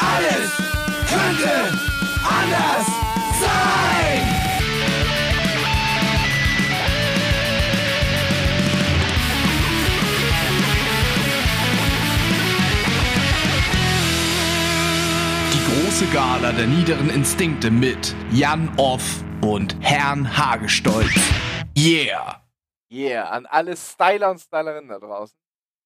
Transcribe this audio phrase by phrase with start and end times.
[0.00, 0.56] Alles
[1.08, 1.78] könnte
[2.24, 2.86] anders
[3.38, 4.40] sein.
[15.52, 21.14] Die große Gala der niederen Instinkte mit Jan Off und Herrn Hagestolz.
[21.76, 22.40] Yeah!
[22.90, 25.36] Yeah, an alle Styler und Stylerinnen da draußen.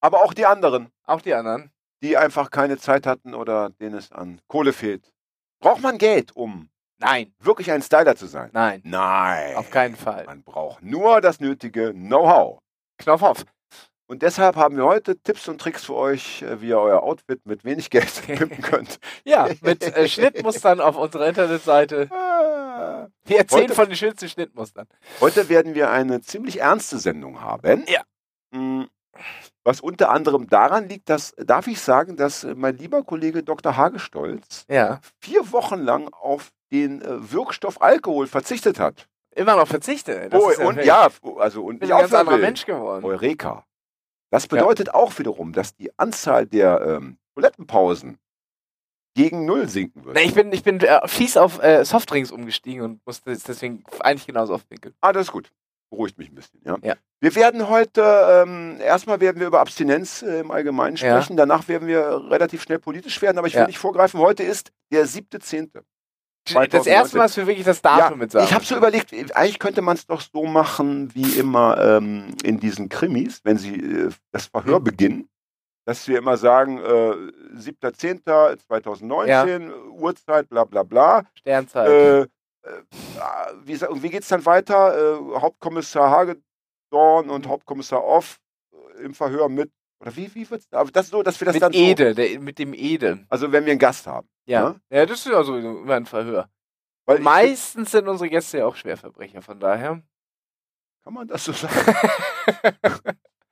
[0.00, 1.70] Aber auch die anderen, Auch die anderen.
[2.02, 5.12] Die einfach keine Zeit hatten oder denen es an Kohle fehlt.
[5.60, 6.68] Braucht man Geld, um
[6.98, 8.50] Nein, wirklich ein Styler zu sein?
[8.52, 9.56] nein, Nein.
[9.56, 10.24] auf keinen Fall.
[10.24, 12.58] Man braucht nur das nötige Know-how.
[12.98, 13.44] Knopf auf.
[14.06, 17.40] Und deshalb haben wir heute Tipps und Tricks für euch, äh, wie ihr euer Outfit
[17.46, 18.98] mit wenig Geld pimpen könnt.
[19.24, 22.08] Ja, mit äh, Schnittmustern auf unserer Internetseite.
[22.74, 23.06] Ah.
[23.24, 24.88] Wir erzählen Heute- von den schönsten Schnittmustern.
[25.20, 27.84] Heute werden wir eine ziemlich ernste Sendung haben.
[27.86, 28.02] Ja.
[29.64, 33.76] Was unter anderem daran liegt, dass, darf ich sagen, dass äh, mein lieber Kollege Dr.
[33.76, 35.00] Hagestolz Ja.
[35.20, 39.08] vier Wochen lang auf den äh, Wirkstoff Alkohol verzichtet hat.
[39.34, 40.28] Immer noch verzichte.
[40.28, 42.38] Das oh, ist und ja, also und ich bin ein ganz anderer.
[42.38, 43.04] Mensch geworden.
[43.04, 43.64] Eureka.
[44.30, 48.18] Das bedeutet auch wiederum, dass die Anzahl der ähm, Toilettenpausen
[49.14, 50.16] gegen Null sinken wird.
[50.16, 54.26] Na, ich bin, ich bin äh, fies auf äh, Softdrinks umgestiegen und musste deswegen eigentlich
[54.26, 54.94] genauso aufwinkeln.
[55.00, 55.50] Ah, das ist gut.
[55.94, 56.60] Beruhigt mich ein bisschen.
[56.64, 56.76] Ja.
[56.82, 56.94] Ja.
[57.20, 61.22] Wir werden heute, ähm, erstmal werden wir über Abstinenz äh, im Allgemeinen Ja.
[61.22, 61.36] sprechen.
[61.36, 63.66] Danach werden wir relativ schnell politisch werden, aber ich will Ja.
[63.68, 64.18] nicht vorgreifen.
[64.18, 65.84] Heute ist der siebte Zehnte.
[66.46, 66.92] Das 2019.
[66.92, 68.44] erste Mal, dass wir wirklich das Datum mit sagen.
[68.44, 72.58] ich habe so überlegt, eigentlich könnte man es doch so machen wie immer ähm, in
[72.60, 74.84] diesen Krimis, wenn sie äh, das Verhör Mhm.
[74.84, 75.28] beginnen,
[75.86, 77.12] dass wir immer sagen, äh,
[77.56, 81.22] 7.10.2019, Uhrzeit, bla bla bla.
[81.34, 81.88] Sternzeit.
[81.88, 82.26] Äh, äh,
[83.64, 85.18] wie, sa- und wie geht es dann weiter?
[85.18, 88.38] Äh, Hauptkommissar Hagedorn und Hauptkommissar Off
[88.72, 89.70] äh, im Verhör mit,
[90.00, 90.66] oder wie, wie wird's?
[90.72, 93.24] Aber das so, dass wir das mit dann so, Ede, der, mit dem Ede.
[93.28, 94.28] also wenn wir einen Gast haben.
[94.46, 94.76] Ja.
[94.90, 95.06] ja.
[95.06, 96.48] das ist ja so immer ein Verhör.
[97.06, 100.02] Weil ich- Meistens sind unsere Gäste ja auch Schwerverbrecher, von daher.
[101.02, 101.74] Kann man das so sagen?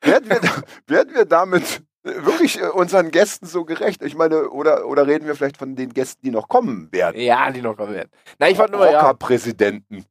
[0.00, 0.40] werden, wir,
[0.86, 4.02] werden wir damit äh, wirklich äh, unseren Gästen so gerecht?
[4.02, 7.20] Ich meine, oder, oder reden wir vielleicht von den Gästen, die noch kommen werden?
[7.20, 8.10] Ja, die noch kommen werden.
[8.38, 10.04] Na, ich wollte nur mal, ja, Rockerpräsidenten.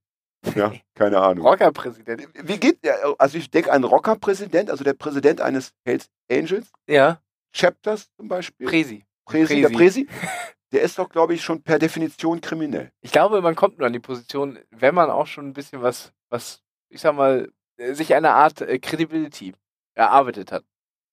[0.56, 1.46] Ja, keine Ahnung.
[1.46, 2.28] Rockerpräsident.
[2.34, 7.20] Wie geht der, also ich denke an Rockerpräsident, also der Präsident eines Hells Angels Ja,
[7.54, 8.68] Chapters zum Beispiel.
[8.68, 9.06] Presi.
[9.26, 10.06] Presi, der Presi.
[10.06, 10.08] Presi,
[10.72, 12.92] der ist doch, glaube ich, schon per Definition kriminell.
[13.02, 16.12] Ich glaube, man kommt nur an die Position, wenn man auch schon ein bisschen was,
[16.30, 19.54] was, ich sag mal, äh, sich eine Art äh, Credibility
[19.94, 20.64] erarbeitet hat.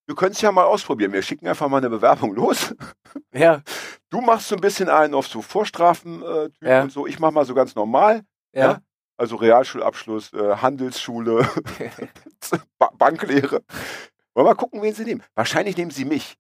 [0.09, 1.13] Du könntest ja mal ausprobieren.
[1.13, 2.75] Wir schicken einfach mal eine Bewerbung los.
[3.35, 3.63] Ja,
[4.11, 6.83] Du machst so ein bisschen einen auf so Vorstrafen äh, Ja.
[6.83, 7.07] und so.
[7.07, 8.23] Ich mach mal so ganz normal.
[8.53, 8.61] ja.
[8.73, 8.81] Ja.
[9.21, 11.47] Also Realschulabschluss, äh, Handelsschule,
[12.79, 13.51] ba Banklehre.
[13.61, 13.65] Wollen
[14.35, 15.25] wir mal gucken, wen sie nehmen.
[15.35, 16.37] Wahrscheinlich nehmen sie mich.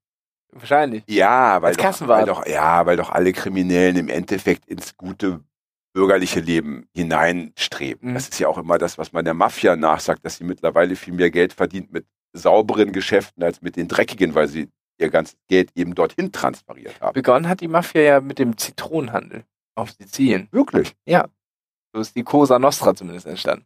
[0.52, 1.02] Wahrscheinlich.
[1.08, 5.40] Ja, weil Als doch, weil doch, ja, weil doch alle Kriminellen im Endeffekt ins gute
[5.92, 8.10] bürgerliche Leben hineinstreben.
[8.10, 8.14] Mhm.
[8.14, 11.14] Das ist ja auch immer das, was man der Mafia nachsagt, dass sie mittlerweile viel
[11.14, 14.68] mehr Geld verdient mit sauberen Geschäften als mit den dreckigen, weil sie
[15.00, 17.14] ihr ganzes Geld eben dorthin transferiert haben.
[17.14, 19.44] Begonnen hat die Mafia ja mit dem Zitronenhandel
[19.76, 20.48] auf Sizilien.
[20.50, 20.94] Wirklich.
[21.94, 23.64] So ist die Cosa Nostra zumindest entstanden.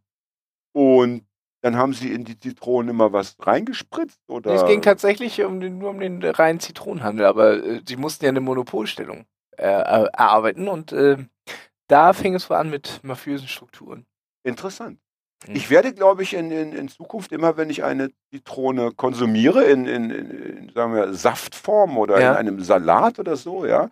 [0.75, 1.27] Und
[1.63, 4.53] dann haben sie in die Zitronen immer was reingespritzt oder?
[4.53, 8.31] Es ging tatsächlich um den, nur um den reinen Zitronenhandel, aber äh, sie mussten ja
[8.31, 11.19] eine Monopolstellung äh, er- erarbeiten und äh,
[11.89, 14.07] da fing es so an mit mafiösen Strukturen.
[14.45, 14.99] Interessant.
[15.47, 15.57] Mhm.
[15.57, 19.87] Ich werde, glaube ich, in, in, in Zukunft immer, wenn ich eine Zitrone konsumiere, in,
[19.87, 22.33] in, in, sagen wir, Saftform oder Ja.
[22.33, 23.91] in einem Salat oder so, ja.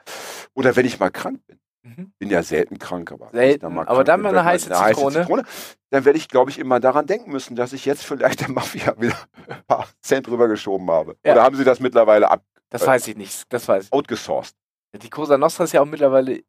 [0.54, 1.58] Oder wenn ich mal krank bin.
[1.82, 2.12] Mhm.
[2.18, 5.44] Bin ja selten krank, aber Selten, mal aber dann mal eine wird heiße Zitrone.
[5.88, 8.94] dann werde ich, glaube ich, immer daran denken müssen, dass ich jetzt vielleicht der Mafia
[9.00, 9.16] wieder
[9.48, 11.16] ein paar Cent rübergeschoben habe.
[11.24, 11.32] Ja.
[11.32, 13.44] Oder haben sie das mittlerweile ab Das weiß ich nicht.
[13.48, 13.92] Das weiß ich.
[13.92, 14.54] outgesourced?
[15.02, 16.42] Die Cosa Nostra ist ja auch mittlerweile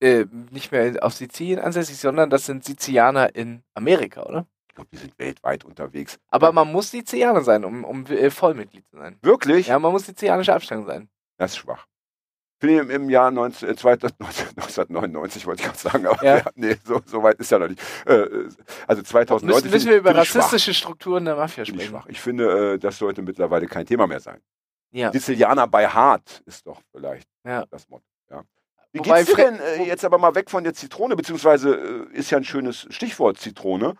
[0.00, 4.46] äh, nicht mehr auf Sizilien ansässig, sondern das sind Sizilianer in Amerika, oder?
[4.68, 6.18] Ich glaube, die sind weltweit unterwegs.
[6.28, 9.18] Aber man muss Sizilianer sein, um, um äh, Vollmitglied zu sein.
[9.22, 9.66] Wirklich?
[9.68, 11.08] Ja, man muss sizilianische Abstammung sein.
[11.38, 11.86] Das ist schwach.
[12.60, 16.36] Finde ich im, im Jahr 19, äh, 1999, wollte ich gerade sagen, aber Ja.
[16.38, 16.44] ja.
[16.54, 17.80] nee, so, so weit ist ja noch nicht.
[18.06, 18.48] Äh, äh,
[18.86, 21.88] also 2009 Müssen, müssen wir über ich rassistische Strukturen der Mafia ich sprechen?
[21.88, 22.06] schwach.
[22.08, 24.40] Ich finde, äh, das sollte mittlerweile kein Thema mehr sein.
[24.92, 25.10] Ja.
[25.12, 27.64] Sizilianer bei Hart ist doch vielleicht Ja.
[27.70, 28.04] das Motto.
[28.92, 32.16] Wie Wobei geht's dir denn äh, jetzt aber mal weg von der Zitrone, beziehungsweise äh,
[32.16, 33.94] ist ja ein schönes Stichwort Zitrone.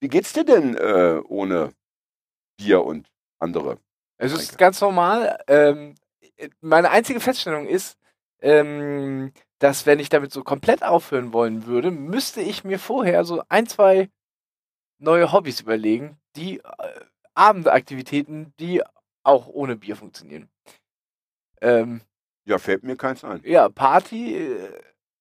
[0.00, 1.72] Wie geht's dir denn äh, ohne
[2.58, 3.78] Bier und andere?
[4.18, 4.56] Es ist Danke.
[4.58, 5.38] ganz normal.
[5.46, 5.94] Ähm,
[6.60, 7.98] meine einzige Feststellung ist,
[8.40, 13.42] ähm, dass wenn ich damit so komplett aufhören wollen würde, müsste ich mir vorher so
[13.48, 14.10] ein, zwei
[14.98, 17.00] neue Hobbys überlegen, die äh,
[17.34, 18.82] Abendaktivitäten, die
[19.22, 20.48] auch ohne Bier funktionieren.
[21.60, 22.02] Ähm,
[22.46, 23.40] Ja, fällt mir keins ein.
[23.44, 24.68] Ja, Party, äh,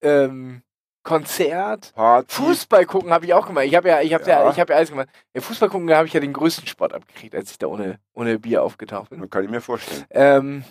[0.02, 0.62] ähm,
[1.04, 2.34] Konzert, Party.
[2.34, 3.66] Fußball gucken habe ich auch gemacht.
[3.66, 4.44] Ich habe ja, ich habe ja.
[4.44, 4.52] Ja.
[4.52, 5.10] ich habe ja alles gemacht.
[5.34, 8.40] Ja, Fußball gucken habe ich ja den größten Sport abgekriegt, als ich da ohne, ohne
[8.40, 9.30] Bier aufgetaucht bin.
[9.30, 10.06] Kann ich mir vorstellen.
[10.12, 10.64] Ähm,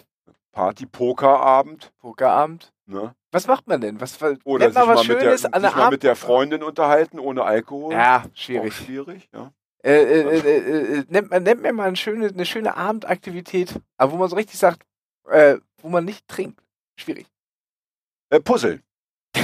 [0.53, 1.93] Party, Pokerabend.
[1.99, 2.73] Pokerabend.
[2.87, 3.15] Ne?
[3.33, 4.01] Was macht man denn?
[4.01, 6.63] Was, was Oder sich, man was mal mit, der, Schönes sich mal mit der Freundin
[6.63, 7.93] unterhalten, ohne Alkohol.
[7.93, 8.75] Ja, Auch schwierig.
[8.75, 9.51] schwierig, ja.
[9.85, 13.75] Äh, äh, äh, äh, äh, nennt, man, nennt mir mal eine schöne, eine schöne Abendaktivität,
[13.99, 14.83] aber wo man so richtig sagt,
[15.29, 16.59] äh, wo man nicht trinkt.
[16.99, 17.27] Schwierig.
[18.31, 18.81] Äh, Puzzle.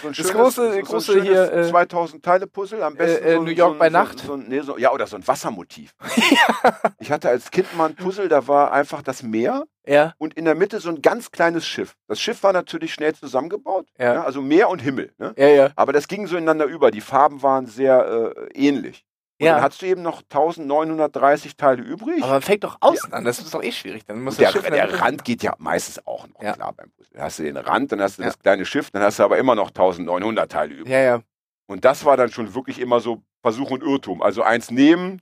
[0.00, 3.24] So ein Das große- große schönes hier, äh, 2000 Teile Puzzle am besten.
[3.24, 4.18] äh, so, ein- New York so, ein- bei so, Nacht?
[4.18, 5.94] So, ein- nee, so, ja, oder so ein Wassermotiv.
[6.98, 10.46] Ich hatte als Kind mal ein Puzzle, da war einfach das Meer Ja, und in
[10.46, 11.96] der Mitte so ein ganz kleines Schiff.
[12.06, 14.14] Das Schiff war natürlich schnell zusammengebaut, Ja.
[14.14, 15.12] ja, also Meer und Himmel.
[15.18, 15.34] Ne?
[15.36, 15.70] ja, ja.
[15.76, 16.90] Aber das ging so ineinander über.
[16.90, 19.04] Die Farben waren sehr äh, ähnlich.
[19.40, 19.54] Und ja.
[19.54, 22.22] dann hast du eben noch 1930 Teile übrig.
[22.22, 24.04] Aber man fängt doch außen an, das ist doch eh schwierig.
[24.04, 26.52] Dann muss der, das Schiff der Rand geht ja meistens auch noch Ja.
[26.52, 27.10] klar beim Puzzle.
[27.14, 28.28] Dann hast du den Rand, dann hast du Ja.
[28.28, 30.92] das kleine Schiff, dann hast du aber immer noch 1900 Teile übrig.
[30.92, 31.22] Ja, ja.
[31.66, 34.22] Und das war dann schon wirklich immer so Versuch und Irrtum.
[34.22, 35.20] Also eins nehmen,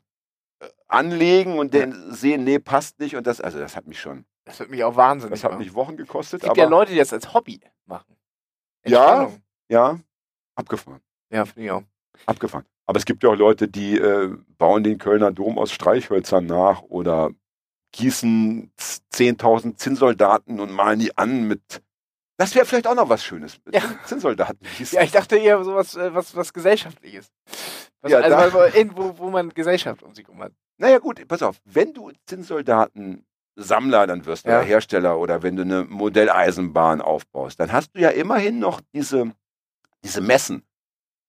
[0.61, 3.17] äh, anlegen und dann sehen, nee, passt nicht.
[3.17, 5.73] Und das, also das hat mich schon, Das wird mich auch wahnsinnig das hat mich
[5.75, 6.43] Wochen gekostet.
[6.43, 8.15] Es gibt ja Leute, die das als Hobby machen.
[8.85, 9.31] Ja.
[9.69, 9.99] Ja,
[10.55, 11.01] abgefahren.
[11.31, 11.83] Ja, finde ich auch.
[12.27, 12.67] Abgefahren.
[12.87, 16.83] Aber es gibt ja auch Leute, die äh, bauen den Kölner Dom aus Streichhölzern nach
[16.83, 17.31] oder
[17.93, 21.83] gießen z- 10.000 Zinnsoldaten und malen die an mit.
[22.39, 23.59] Das wäre vielleicht auch noch was Schönes.
[23.65, 23.83] mit Ja.
[24.07, 24.97] Zinnsoldaten gießen.
[24.97, 27.29] Ja, ich dachte eher sowas, äh, was, was gesellschaftliches.
[28.01, 30.53] Was, Ja, also, da- also irgendwo, wo man Gesellschaft um sich herum hat.
[30.79, 31.61] Naja, gut, pass auf.
[31.65, 33.25] Wenn du Zinnsoldaten
[33.55, 34.59] Sammler dann wirst Ja.
[34.59, 39.31] oder Hersteller oder wenn du eine Modelleisenbahn aufbaust, dann hast du ja immerhin noch diese,
[40.03, 40.63] diese Messen,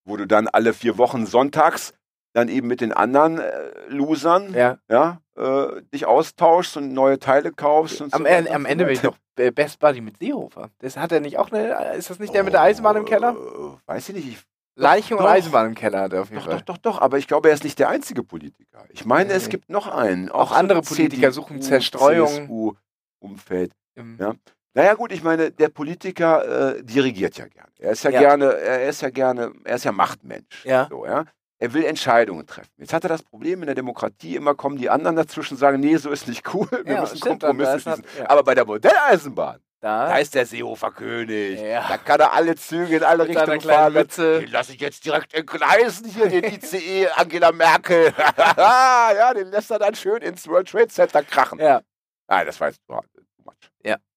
[0.05, 1.93] wo du dann alle vier Wochen sonntags
[2.35, 4.79] dann eben mit den anderen äh, Losern Ja.
[4.89, 8.01] ja, äh, dich austauschst und neue Teile kaufst.
[8.01, 10.69] Und Am, so äh, am und Ende bin ich doch äh, Best Buddy mit Seehofer.
[10.79, 13.35] Das hat er nicht auch eine, ist das nicht der mit der Eisenbahn im Keller?
[13.37, 14.27] Oh, weiß ich nicht.
[14.29, 14.43] Ich,
[14.75, 15.29] Leiche und doch.
[15.29, 16.55] Eisenbahn im Keller hat er auf jeden doch, Fall.
[16.57, 17.01] doch, doch, doch.
[17.01, 18.83] Aber ich glaube, er ist nicht der einzige Politiker.
[18.89, 19.35] Ich meine, Nee.
[19.35, 20.31] es gibt noch einen.
[20.31, 22.27] Auch so andere Politiker suchen Zerstreuung.
[22.27, 23.73] CSU-Umfeld.
[23.95, 24.33] Im- Ja.
[24.75, 27.69] Naja gut, ich meine, der Politiker äh, dirigiert ja gerne.
[27.79, 28.19] Er ist ja, Ja.
[28.19, 30.65] gerne, er ist ja gerne, er ist ja Machtmensch.
[30.65, 30.87] Ja.
[30.89, 31.25] So, ja.
[31.59, 32.71] Er will Entscheidungen treffen.
[32.77, 35.79] Jetzt hat er das Problem in der Demokratie, immer kommen die anderen dazwischen und sagen,
[35.79, 38.03] nee, so ist nicht cool, wir Ja, müssen stimmt, Kompromisse schließen.
[38.17, 38.29] ja.
[38.29, 41.59] Aber bei der Modelleisenbahn, da Da, ist der Seehofer König.
[41.61, 41.85] Ja.
[41.87, 43.93] Da kann er alle Züge in alle Mit Richtungen fahren.
[43.93, 44.39] Mütze.
[44.41, 48.11] Den lasse ich jetzt direkt entgleisen, hier den ICE Angela Merkel.
[48.57, 51.59] ja, den lässt er dann schön ins World Trade Center krachen.
[51.59, 51.81] ja.
[52.27, 53.03] Nein, das war jetzt much.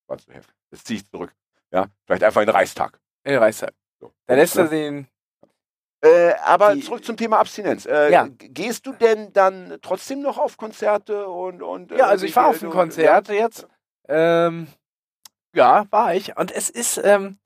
[0.06, 0.08] Ja.
[0.08, 0.54] War zu heftig.
[0.70, 1.32] Das ziehe ich zurück.
[1.72, 2.98] Ja, vielleicht einfach in den Reichstag.
[3.24, 3.72] in den Reichstag.
[4.00, 4.12] So.
[4.26, 4.70] Da lässt er Ne?
[4.70, 5.08] den,
[6.02, 7.86] Äh, aber Die- zurück zum Thema Abstinenz.
[7.86, 8.28] Äh, Ja.
[8.30, 11.62] Gehst du denn dann trotzdem noch auf Konzerte und.
[11.62, 13.66] und ja, also ich war auf ein Konzert jetzt.
[14.08, 14.68] Ähm,
[15.54, 16.36] ja, war ich.
[16.36, 17.38] Und es ist, ähm,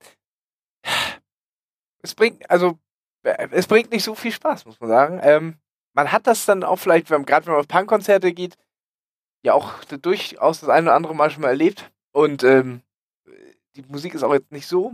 [2.03, 2.77] es bringt, also,
[3.23, 5.19] äh, es bringt nicht so viel Spaß, muss man sagen.
[5.23, 5.57] Ähm,
[5.93, 8.57] man hat das dann auch vielleicht, gerade wenn man auf Punkkonzerte geht,
[9.43, 11.89] ja auch durchaus das eine oder andere Mal schon mal erlebt.
[12.11, 12.81] Und ähm,
[13.75, 14.93] die Musik ist auch jetzt nicht so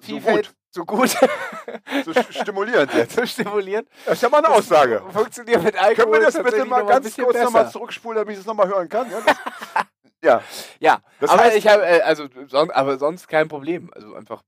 [0.00, 0.54] So gut.
[0.70, 1.08] so gut,
[2.04, 3.14] So st- stimulierend jetzt.
[3.16, 3.88] so stimulierend.
[4.04, 5.02] Das ist ja mal eine Aussage.
[5.10, 5.94] Funktioniert mit Alkohol.
[5.96, 9.10] Können wir das bitte mal ganz kurz nochmal zurückspulen, damit ich es nochmal hören kann?
[9.10, 9.36] Ja, das,
[10.22, 10.42] ja.
[10.80, 13.90] Ja, Das aber heißt, ich habe, äh, also, aber sonst kein Problem.
[13.94, 14.42] Also einfach,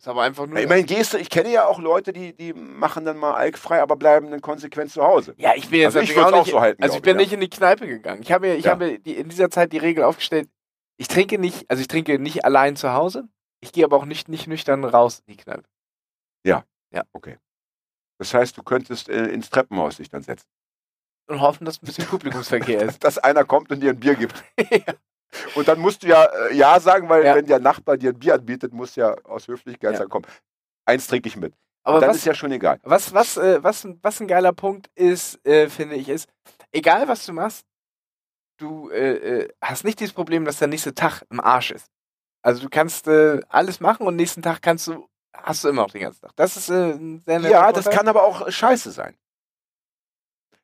[0.00, 0.58] ist aber einfach nur.
[0.58, 3.82] ich meine, gehst du, ich kenne ja auch Leute, die, die machen dann mal alkfrei,
[3.82, 5.34] aber bleiben dann konsequent zu Hause.
[5.36, 7.32] ja, ich bin jetzt Also ich auch nicht, so halten, Also ich bin ich, nicht
[7.34, 8.22] in die Kneipe gegangen.
[8.22, 8.70] Ich habe, mir- ich Ja.
[8.72, 10.48] habe die, in dieser Zeit die Regel aufgestellt.
[10.96, 13.28] Ich trinke nicht, also ich trinke nicht allein zu Hause.
[13.60, 15.64] Ich gehe aber auch nicht, nicht nüchtern raus in die Kneipe.
[18.18, 20.46] Das heißt, du könntest äh, ins Treppenhaus dich dann setzen.
[21.26, 23.02] Und hoffen, dass ein bisschen Publikumsverkehr ist.
[23.02, 24.44] Dass einer kommt und dir ein Bier gibt.
[25.54, 27.34] Und dann musst du ja äh, Ja sagen, weil Ja.
[27.34, 29.98] wenn der Nachbar dir ein Bier anbietet, musst du ja aus Höflichkeit Ja.
[29.98, 30.22] sagen, komm,
[30.86, 31.54] eins trinke ich mit.
[31.82, 32.78] Aber Und dann was, ist ja schon egal.
[32.82, 36.28] was, was, äh, was, was ein geiler Punkt ist, äh, finde ich, ist,
[36.72, 37.64] egal was du machst,
[38.58, 41.86] du äh, äh, hast nicht dieses Problem, dass der nächste Tag im Arsch ist.
[42.42, 45.90] Also du kannst äh, alles machen und nächsten Tag kannst du, hast du immer noch
[45.90, 46.32] den ganzen Tag.
[46.36, 49.16] Das ist ein sehr Ja, das kann aber auch scheiße sein.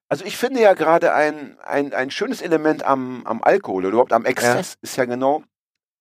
[0.08, 4.12] Also ich finde ja gerade ein, ein, ein schönes Element am, am Alkohol oder überhaupt
[4.12, 5.42] am Exzess ist ja genau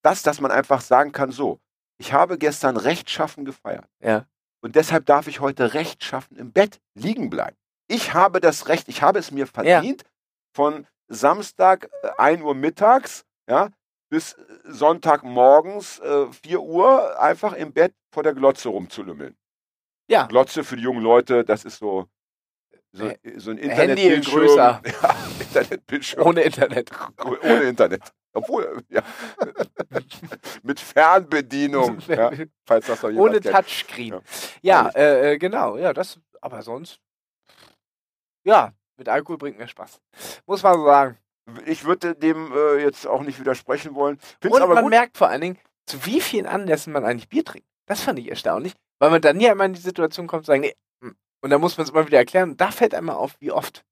[0.03, 1.59] das, dass man einfach sagen kann, so,
[1.97, 3.85] ich habe gestern rechtschaffen gefeiert.
[4.01, 4.25] Ja.
[4.62, 7.57] Und deshalb darf ich heute rechtschaffen im Bett liegen bleiben.
[7.88, 10.03] Ich habe das Recht, ich habe es mir verdient,
[10.55, 13.69] von Samstag äh, 1 Uhr mittags ja,
[14.09, 19.35] bis äh, Sonntagmorgens äh, 4 Uhr einfach im Bett vor der Glotze rumzulümmeln.
[20.07, 20.27] Ja.
[20.27, 22.07] Glotze für die jungen Leute, das ist so,
[22.95, 24.39] so, Äh, so ein Handy in Internetbildschirm.
[24.39, 24.81] größer.
[25.01, 26.25] Ja, Internetbildschirm.
[26.27, 26.91] Ohne Internet.
[27.43, 28.01] Ohne Internet.
[28.33, 29.01] Obwohl, ja.
[30.63, 31.99] Mit Fernbedienung.
[32.07, 32.31] ja,
[32.65, 33.55] falls das noch jemand Ohne kennt.
[33.55, 34.13] Touchscreen.
[34.61, 34.83] Ja.
[34.85, 35.77] Ja, äh, äh, genau.
[35.77, 36.99] Ja, das, aber sonst,
[38.43, 39.99] ja, mit Alkohol bringt mir Spaß.
[40.45, 41.17] Muss man so sagen.
[41.65, 44.17] Ich würde dem äh, jetzt auch nicht widersprechen wollen.
[44.41, 44.89] Find's Und aber man gut.
[44.89, 47.67] merkt vor allen Dingen, zu wie vielen Anlässen man eigentlich Bier trinkt.
[47.87, 50.61] Das fand ich erstaunlich, weil man dann nie einmal in die Situation kommt, zu sagen,
[50.61, 51.11] nee, mm.
[51.45, 52.57] Und dann muss man es immer wieder erklären.
[52.57, 53.85] Da fällt einem auf, wie oft.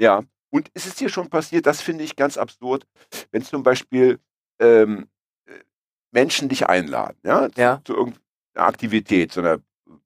[0.00, 0.24] Ja.
[0.50, 2.86] Und es ist dir schon passiert, das finde ich ganz absurd,
[3.30, 4.18] wenn zum Beispiel
[4.58, 5.06] ähm,
[5.46, 5.52] äh,
[6.10, 7.80] Menschen dich einladen, ja, Ja.
[7.84, 8.24] zu irgendeiner
[8.66, 9.58] Aktivität, zu einer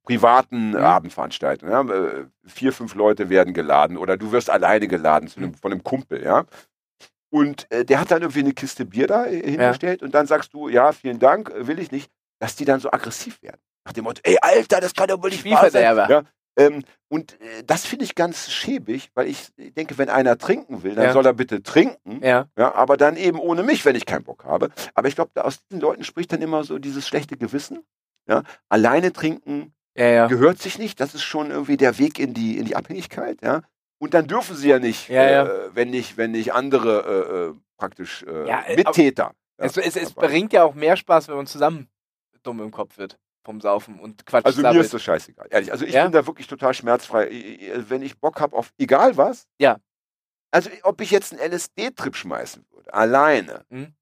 [0.03, 0.77] privaten Mhm.
[0.77, 1.71] Abendveranstaltung.
[1.71, 1.81] Ja?
[1.83, 5.55] äh, Vier, fünf Leute werden geladen oder du wirst alleine geladen zu einem, Mhm.
[5.55, 6.45] von einem Kumpel, ja.
[7.31, 10.53] Und äh, der hat dann irgendwie eine Kiste Bier da äh, hingestellt und dann sagst
[10.53, 13.61] du, ja, vielen Dank, will ich nicht, dass die dann so aggressiv werden.
[13.87, 15.83] Nach dem Motto, ey, Alter, das kann doch wohl nicht wahr sein.
[15.83, 16.23] Ja,
[16.57, 20.95] ähm, und äh, das finde ich ganz schäbig, weil ich denke, wenn einer trinken will,
[20.95, 21.13] dann Ja.
[21.13, 22.21] soll er bitte trinken.
[22.23, 22.49] Ja.
[22.59, 24.71] Ja, aber dann eben ohne mich, wenn ich keinen Bock habe.
[24.95, 27.85] Aber ich glaube, aus diesen Leuten spricht dann immer so dieses schlechte Gewissen.
[28.29, 31.01] Ja, alleine trinken Ja, gehört sich nicht.
[31.01, 33.39] Das ist schon irgendwie der Weg in die, in die Abhängigkeit.
[33.43, 33.63] Ja,
[33.99, 35.11] und dann dürfen sie ja nicht.
[35.11, 39.33] Äh, wenn nicht, wenn nicht andere äh, äh, praktisch äh, äh, Mittäter.
[39.57, 41.89] Es, es, es bringt ja auch mehr Spaß, wenn man zusammen
[42.43, 44.85] dumm im Kopf wird vom Saufen und Quatsch also mir sammelt.
[44.85, 45.47] ist das scheißegal.
[45.51, 46.05] Ehrlich, also ich Ja?
[46.05, 47.29] bin da wirklich total schmerzfrei.
[47.89, 49.47] Wenn ich Bock habe auf egal was.
[49.61, 49.79] Ja.
[50.51, 53.95] Also ob ich jetzt einen LSD-Trip schmeißen würde, alleine, Mhm.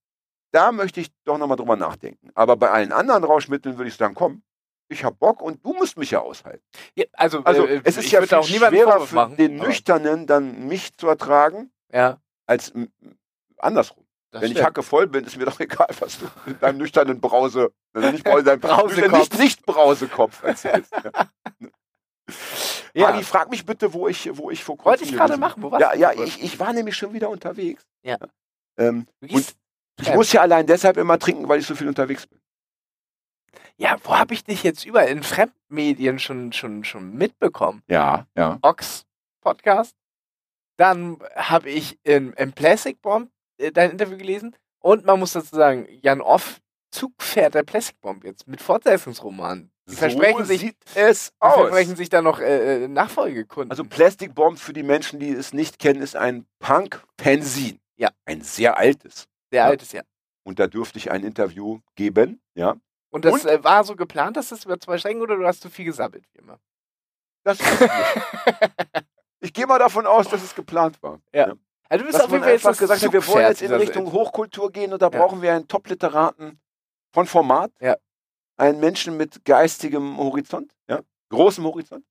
[0.53, 2.31] da möchte ich doch nochmal drüber nachdenken.
[2.35, 4.43] Aber bei allen anderen Rauschmitteln würde ich sagen, komm,
[4.89, 6.65] ich hab Bock und du musst mich ja aushalten.
[6.97, 10.67] Ja, also, Also äh, es ist ja viel auch schwerer für machen, den Nüchternen dann
[10.67, 12.73] mich zu ertragen, Ja, als
[13.59, 14.05] andersrum.
[14.31, 17.21] Das Wenn ich hacke voll bin, ist mir doch egal, was du mit deinem nüchternen
[17.21, 19.13] Brause, also nicht Brause, deinem Brausekopf.
[19.19, 20.93] nicht, nicht Brausekopf erzählst.
[22.95, 23.09] Ja.
[23.09, 25.63] Agi, frag mich bitte, wo ich, wo ich vor kurzem Wollte ich gerade machen.
[25.63, 25.99] Wo warst Ja, du?
[25.99, 27.85] ja, ich, ich war nämlich schon wieder unterwegs.
[28.03, 28.19] Ja.
[28.79, 29.57] Ähm, gehst-
[30.01, 32.41] ich muss ja allein deshalb immer trinken, weil ich so viel unterwegs bin.
[33.77, 37.83] ja, wo habe ich dich jetzt überall in Fremdmedien schon, schon, schon mitbekommen?
[37.89, 38.59] Ja, ja.
[38.63, 39.05] Ox
[39.43, 39.95] Podcast.
[40.79, 43.31] Dann habe ich in, im Plastic Bomb
[43.73, 44.57] dein Interview gelesen.
[44.81, 49.71] Und man muss dazu sagen, Jan Off, Zugpferd der Plastic Bomb jetzt mit Fortsetzungsroman.
[49.89, 51.55] Die versprechen so sich, sieht es aus.
[51.55, 53.71] versprechen sich da noch äh, äh, Nachfolgekunden.
[53.71, 57.79] Also Plastic Bomb für die Menschen, die es nicht kennen, ist ein Punk-Fanzine.
[57.97, 58.11] Ja.
[58.25, 59.29] Ein sehr altes.
[59.51, 59.67] sehr ja.
[59.67, 60.05] altes Jahr.
[60.43, 62.41] Und da dürfte ich ein Interview geben.
[62.55, 62.77] Ja.
[63.11, 63.47] Und das Und?
[63.47, 66.25] Äh, war so geplant, dass das über zwei Strecken oder du hast zu viel gesammelt,
[66.33, 66.59] wie immer?
[67.45, 67.91] Das ich nicht.
[69.43, 71.19] Ich gehe mal davon aus, dass es geplant war.
[71.91, 73.73] Also du bist Dass auf jeden Fall jetzt das gesagt hat, wir wollen jetzt in
[73.75, 75.19] Richtung Hochkultur gehen und da Ja.
[75.19, 76.61] brauchen wir einen Top-Literaten
[77.13, 77.73] von Format.
[77.81, 77.97] Ja.
[78.57, 82.05] Einen Menschen mit geistigem Horizont, ja, großem Horizont.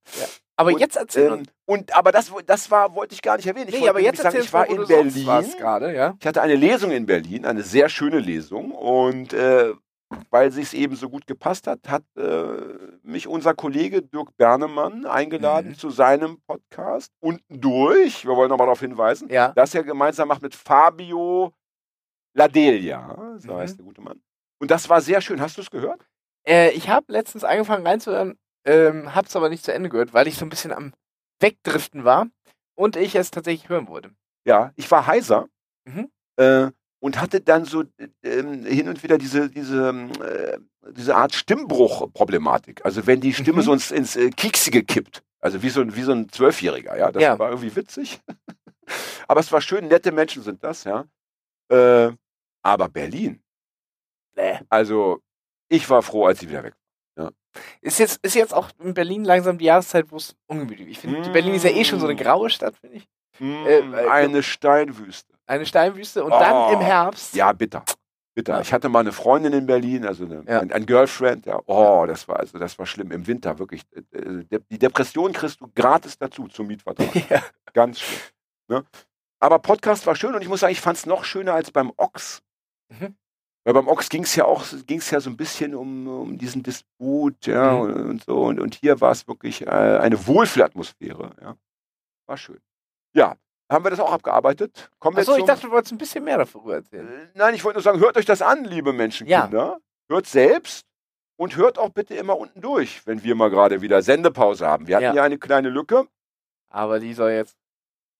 [0.58, 3.70] Aber Und, jetzt erzähl Ähm, und aber das, das war, wollte ich gar nicht erwähnen.
[3.70, 5.54] Ich Nee, aber jetzt sagen, ich war in Berlin.
[5.58, 6.16] gerade, ja?
[6.20, 8.72] Ich hatte eine Lesung in Berlin, eine sehr schöne Lesung.
[8.72, 9.74] Und äh,
[10.30, 12.58] weil sich es eben so gut gepasst hat, hat äh,
[13.04, 15.76] mich unser Kollege Dirk Bernemann eingeladen Mhm.
[15.76, 17.12] zu seinem Podcast.
[17.20, 19.50] Unten durch, wir wollen nochmal darauf hinweisen, Ja.
[19.54, 21.54] das er gemeinsam macht mit Fabio
[22.34, 23.58] Ladelia, so Mhm.
[23.58, 24.22] heißt der gute Mann.
[24.62, 25.42] Und das war sehr schön.
[25.42, 26.06] Hast du es gehört?
[26.48, 30.38] Äh, ich habe letztens angefangen reinzuhören, ähm, hab's aber nicht zu Ende gehört, weil ich
[30.38, 30.94] so ein bisschen am
[31.40, 32.28] Wegdriften war
[32.76, 34.12] und ich es tatsächlich hören wollte.
[34.46, 35.48] Ja, ich war heiser
[35.86, 36.10] Mhm.
[36.38, 40.58] äh, und hatte dann so äh, ähm, hin und wieder diese, diese, ähm, äh,
[40.92, 42.84] diese Art Stimmbruch-Problematik.
[42.86, 43.64] Also wenn die Stimme Mhm.
[43.66, 45.24] so ins, ins äh, Kieksige kippt.
[45.42, 47.12] Also wie so ein, wie so ein Zwölfjähriger, ja.
[47.12, 47.40] Das Ja.
[47.40, 48.20] war irgendwie witzig.
[49.28, 51.06] aber es war schön, nette Menschen sind das, ja.
[51.72, 52.12] Äh,
[52.64, 53.42] aber Berlin,
[54.36, 54.60] Bäh.
[54.70, 55.22] also
[55.70, 56.74] ich war froh, als sie wieder weg
[57.82, 60.92] Ist jetzt, ist jetzt auch in Berlin langsam die Jahreszeit, wo es ungemütlich ist.
[60.92, 61.32] Ich finde, Mm.
[61.34, 63.08] Berlin ist ja eh schon so eine graue Stadt, finde ich.
[63.40, 63.66] war.
[63.66, 65.34] Äh, äh, eine Steinwüste.
[65.50, 66.40] Eine Steinwüste und Oh.
[66.40, 67.34] dann im Herbst.
[67.36, 67.84] Ja, bitter.
[68.36, 68.54] Bitter.
[68.56, 68.62] Ja.
[68.62, 70.60] Ich hatte mal eine Freundin in Berlin, also eine, Ja.
[70.60, 71.60] ein, ein Girlfriend, ja.
[71.66, 73.82] Oh, das war also das war schlimm im Winter, wirklich.
[74.14, 77.10] Äh, äh, Die Depression kriegst du gratis dazu zum Mietvertrag.
[77.30, 77.44] Ja.
[77.74, 78.22] Ganz schlimm.
[78.70, 78.86] Ne?
[79.42, 81.92] Aber Podcast war schön und ich muss sagen, ich fand es noch schöner als beim
[81.98, 82.42] Ochs.
[82.90, 83.16] Mhm.
[83.66, 86.62] Weil beim Ochs ging es ja auch ging's ja so ein bisschen um, um diesen
[86.62, 87.80] Disput, ja, Mhm.
[87.82, 88.42] und, und so.
[88.44, 91.56] Und, und hier war es wirklich äh, eine Wohlfühlatmosphäre, ja.
[92.28, 92.60] War schön.
[93.16, 93.36] Ja,
[93.70, 94.90] haben wir das auch abgearbeitet?
[95.00, 97.08] Kommen Achso, ich dachte, du wolltest ein bisschen mehr darüber erzählen.
[97.08, 99.80] äh, Nein, ich wollte nur sagen, hört euch das an, liebe Menschenkinder.
[100.10, 100.86] Hört selbst
[101.38, 104.88] und hört auch bitte immer unten durch, wenn wir mal gerade wieder Sendepause haben.
[104.88, 105.14] Wir hatten Ja.
[105.14, 106.08] ja, eine kleine Lücke.
[106.70, 107.56] Aber die soll jetzt.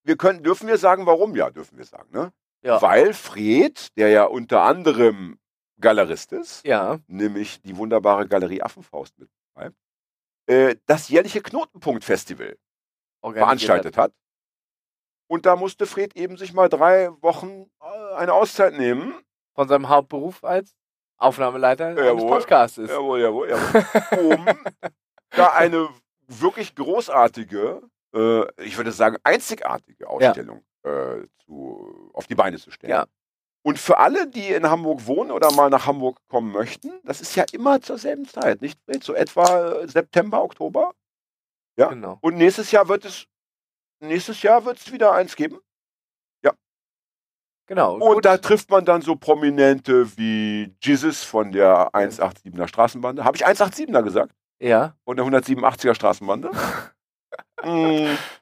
[0.04, 1.36] Wir können, dürfen wir sagen, warum?
[1.36, 2.10] Ja, dürfen wir sagen.
[2.12, 2.32] Ne?
[2.62, 2.82] Ja.
[2.82, 5.40] Weil Fred, der ja unter anderem
[5.82, 7.00] Galerist ist, Ja.
[7.08, 9.76] nämlich die wunderbare Galerie Affenfaust mitbetreibt,
[10.48, 12.56] äh, das jährliche Knotenpunkt-Festival
[13.22, 14.14] veranstaltet hat.
[15.30, 19.14] Und da musste Fred eben sich mal drei Wochen äh, eine Auszeit nehmen
[19.54, 20.76] von seinem Hauptberuf als
[21.18, 22.30] Aufnahmeleiter eines Jawohl.
[22.30, 22.90] Podcasts ist.
[22.90, 23.86] Jawohl, jawohl, jawohl.
[24.36, 24.46] Um
[25.32, 25.90] da eine
[26.28, 27.82] wirklich großartige,
[28.16, 32.92] äh, ich würde sagen einzigartige Ausstellung äh, zu, auf die Beine zu stellen.
[32.92, 33.06] Ja.
[33.62, 37.36] Und für alle, die in Hamburg wohnen oder mal nach Hamburg kommen möchten, das ist
[37.36, 38.80] ja immer zur selben Zeit, nicht?
[38.86, 39.04] Fred?
[39.04, 40.94] So etwa September, Oktober.
[41.78, 41.90] Ja.
[41.90, 42.18] Genau.
[42.22, 43.28] Und nächstes Jahr wird es,
[44.00, 45.60] nächstes Jahr wird es wieder eins geben.
[47.70, 47.98] Genau.
[48.00, 53.24] Und da trifft man dann so Prominente wie Jesus von der 187er Straßenbande.
[53.24, 54.34] Habe ich 187er gesagt?
[54.60, 54.96] ja.
[55.06, 56.50] Von der 187er Straßenbande?
[57.64, 58.08] mm,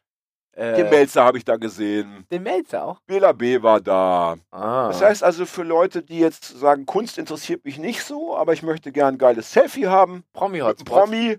[0.58, 2.26] Äh, den Melzer habe ich da gesehen.
[2.32, 3.00] den Melzer auch.
[3.02, 3.62] Bela B.
[3.62, 4.38] war da.
[4.50, 4.88] Ah.
[4.88, 8.64] Das heißt also für Leute, die jetzt sagen, Kunst interessiert mich nicht so, aber ich
[8.64, 10.24] möchte gern ein geiles Selfie haben.
[10.34, 11.04] Promi Hotspot.
[11.04, 11.38] Promi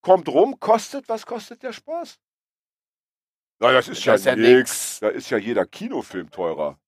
[0.00, 2.18] kommt rum, kostet, was kostet der Spaß?
[3.60, 4.48] Na, das ist Das ja, ist ja nix.
[4.50, 5.00] nix.
[5.00, 6.78] Da ist ja jeder Kinofilm teurer.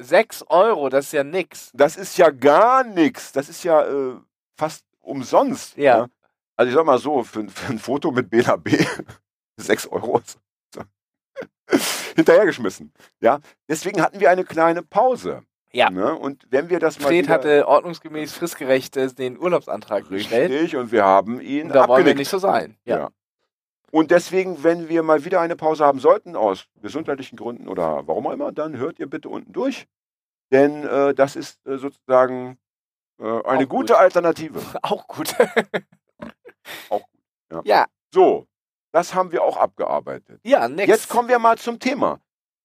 [0.00, 1.70] 6 Euro, das ist ja nix.
[1.74, 3.32] Das ist ja gar nichts.
[3.32, 4.14] Das ist ja äh,
[4.56, 5.76] fast umsonst.
[5.76, 6.06] Ja.
[6.56, 8.78] Also ich sag mal so, für, für ein Foto mit Bela B.
[9.56, 10.22] 6 Euro.
[12.14, 12.92] Hinterhergeschmissen.
[13.20, 13.40] Ja.
[13.68, 15.42] Deswegen hatten wir eine kleine Pause.
[15.72, 15.90] Ja.
[15.90, 16.14] Ne?
[16.14, 20.50] Und wenn wir das mal Fred hatte ordnungsgemäß fristgerecht äh, den Urlaubsantrag gestellt.
[20.50, 22.18] richtig und wir haben ihn Und da wollen wir abgenickt.
[22.20, 22.76] nicht so sein.
[22.84, 22.96] Ja.
[22.98, 23.08] Ja.
[23.90, 28.26] Und deswegen, wenn wir mal wieder eine Pause haben sollten, aus gesundheitlichen Gründen oder warum
[28.26, 29.86] auch immer, dann hört ihr bitte unten durch.
[30.52, 32.58] Denn äh, das ist äh, sozusagen
[33.20, 33.92] äh, eine Auch gute gut.
[33.92, 34.60] Alternative.
[34.82, 35.34] Auch gut.
[36.90, 37.20] Auch gut,
[37.52, 37.62] ja.
[37.64, 38.46] Ja, So,
[38.92, 40.38] das haben wir auch abgearbeitet.
[40.44, 40.88] ja, next.
[40.88, 42.20] Jetzt kommen wir mal zum Thema.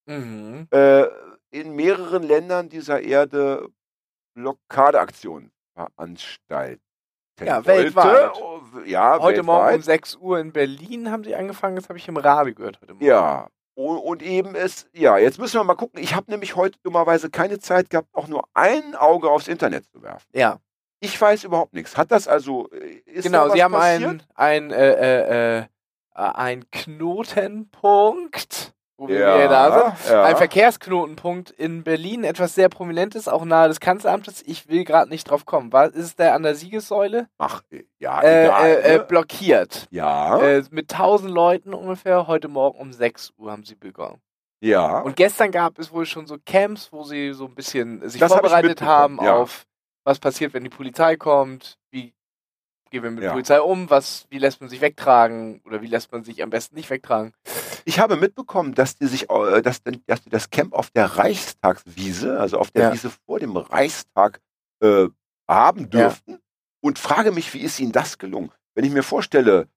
[0.08, 0.66] Mhm.
[1.56, 3.68] Äh, in mehreren Ländern dieser Erde
[4.34, 6.82] Blockadeaktionen veranstalten.
[7.40, 7.66] Ja, wollte.
[7.66, 8.32] weltweit.
[8.40, 9.84] Oh, Ja, Heute Morgen um weltweit.
[9.84, 13.04] 6 Uhr in Berlin haben sie angefangen, das habe ich im Radio gehört heute Morgen.
[13.04, 13.48] Ja.
[13.74, 16.00] Und, eben ist, ja, jetzt müssen wir mal gucken.
[16.02, 20.02] Ich habe nämlich heute dummerweise keine Zeit gehabt, auch nur ein Auge aufs Internet zu
[20.02, 20.26] werfen.
[20.32, 20.60] Ja,
[21.00, 21.98] Ich weiß überhaupt nichts.
[21.98, 24.26] Hat das also, äh, ist genau, sie haben passiert?
[24.34, 24.36] einen
[24.70, 25.64] ein, äh, äh, äh,
[26.14, 30.10] ein Knotenpunkt, wo wir ja, da sind.
[30.12, 30.24] ja.
[30.24, 34.42] Ein Verkehrsknotenpunkt in Berlin, etwas sehr Prominentes, auch nahe des Kanzleramtes.
[34.46, 35.72] Ich will gerade nicht drauf kommen.
[35.72, 37.28] Was ist der an der Siegessäule?
[37.38, 38.66] Ach, äh, ja, Äh, egal.
[38.66, 39.04] äh, äh, ne?
[39.04, 39.86] blockiert.
[39.90, 42.26] ja, Äh, mit 1000 Leuten ungefähr.
[42.26, 44.20] Heute Morgen um 6 Uhr haben sie begonnen.
[44.60, 45.00] ja.
[45.00, 48.30] Und gestern gab es wohl schon so Camps, wo sie so ein bisschen sich Das
[48.32, 49.34] hab vorbereitet mitbekommen, haben ja.
[49.36, 49.64] auf,
[50.04, 51.76] was passiert, wenn die Polizei kommt,
[52.96, 53.28] gehen wir mit Ja.
[53.28, 56.50] der Polizei um, was, wie lässt man sich wegtragen oder wie lässt man sich am
[56.50, 57.32] besten nicht wegtragen.
[57.84, 62.40] Ich habe mitbekommen, dass die sich, äh, dass, dass die das Camp auf der Reichstagswiese,
[62.40, 62.92] also auf der Ja.
[62.92, 64.40] Wiese vor dem Reichstag,
[64.80, 65.08] äh,
[65.48, 65.86] haben Ja.
[65.86, 66.38] dürften.
[66.80, 68.50] Und frage mich, wie ist ihnen das gelungen?
[68.74, 69.68] Wenn ich mir vorstelle,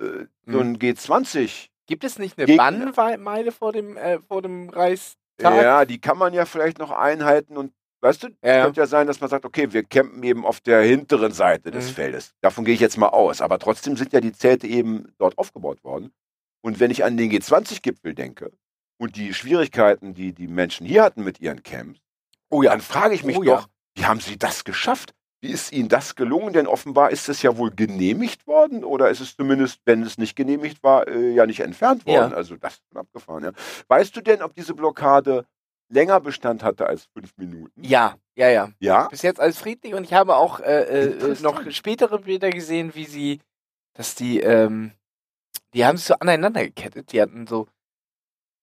[0.00, 0.72] äh, so Hm.
[0.72, 5.16] ein G20, Gibt es nicht eine Bannmeile vor dem, äh, vor dem Reichstag?
[5.40, 8.64] ja, die kann man ja vielleicht noch einhalten und weißt du, Ja.
[8.64, 11.88] könnte ja sein, dass man sagt, okay, wir campen eben auf der hinteren Seite des
[11.90, 11.94] Mhm.
[11.94, 12.34] Feldes.
[12.40, 13.40] Davon gehe ich jetzt mal aus.
[13.40, 16.12] Aber trotzdem sind ja die Zelte eben dort aufgebaut worden.
[16.62, 18.50] Und wenn ich an den G20-Gipfel denke
[18.98, 22.00] und die Schwierigkeiten, die die Menschen hier hatten mit ihren Camps,
[22.50, 23.56] Oh dann frage ich mich Oh ja.
[23.56, 25.12] doch, wie haben sie das geschafft?
[25.40, 26.52] Wie ist ihnen das gelungen?
[26.52, 30.34] Denn offenbar ist es ja wohl genehmigt worden oder ist es zumindest, wenn es nicht
[30.34, 32.30] genehmigt war, äh, ja nicht entfernt worden.
[32.32, 32.36] Ja.
[32.36, 33.44] Also das ist schon abgefahren.
[33.44, 33.52] Ja.
[33.86, 35.46] Weißt du denn, ob diese Blockade
[35.88, 37.82] länger Bestand hatte als fünf Minuten?
[37.82, 38.70] Ja, ja, ja.
[38.78, 39.08] Ja?
[39.08, 43.06] Bis jetzt alles friedlich und ich habe auch äh, äh, noch spätere Bilder gesehen, wie
[43.06, 43.40] sie,
[43.94, 44.92] dass die, ähm,
[45.74, 47.12] die haben sich so aneinander gekettet.
[47.12, 47.66] Die hatten so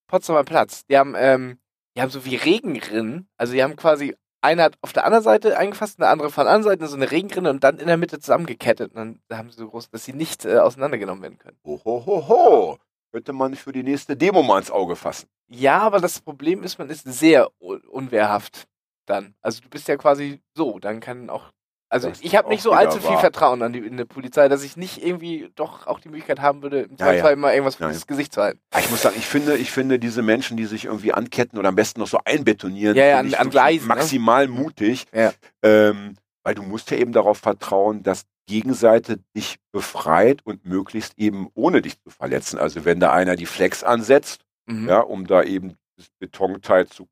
[0.07, 0.85] Potsdamer Platz.
[0.85, 1.59] Die haben, ähm,
[1.95, 3.27] die haben so wie Regenrinnen.
[3.37, 6.53] Also die haben quasi einer hat auf der anderen Seite eingefasst, eine andere von der
[6.53, 8.93] anderen Seite so eine Regenrinne und dann in der Mitte zusammengekettet.
[8.93, 11.57] Und dann haben sie so groß, dass sie nicht äh, auseinandergenommen werden können.
[11.65, 12.77] Hohoho.
[13.15, 15.29] Könnte man für die nächste Demo mal ins Auge fassen.
[15.47, 18.65] Ja, aber das Problem ist, man ist sehr un unwehrhaft
[19.05, 19.35] dann.
[19.41, 21.45] Also du bist ja quasi so, dann kann auch.
[21.87, 23.21] Also Das ich habe nicht so allzu viel wahr.
[23.21, 26.61] Vertrauen an die in der Polizei, dass ich nicht irgendwie doch auch die Möglichkeit haben
[26.61, 27.35] würde, im Ja, Zweifelsfall ja.
[27.37, 27.97] mal irgendwas Ja, ja.
[28.05, 28.59] Gesicht zu halten.
[28.71, 31.69] Ah, Ich muss sagen, ich finde, ich finde diese Menschen, die sich irgendwie anketten oder
[31.69, 33.95] am besten noch so einbetonieren, Ja, ja, an- an Gleisen, ne?
[33.95, 35.05] maximal mutig.
[35.13, 35.31] Ja.
[35.63, 41.17] Ähm, weil du musst ja eben darauf vertrauen, dass die Gegenseite dich befreit und möglichst
[41.17, 42.59] eben ohne dich zu verletzen.
[42.59, 44.87] Also wenn da einer die Flex ansetzt, Mhm.
[44.89, 47.07] ja, um da eben das Betonteil zu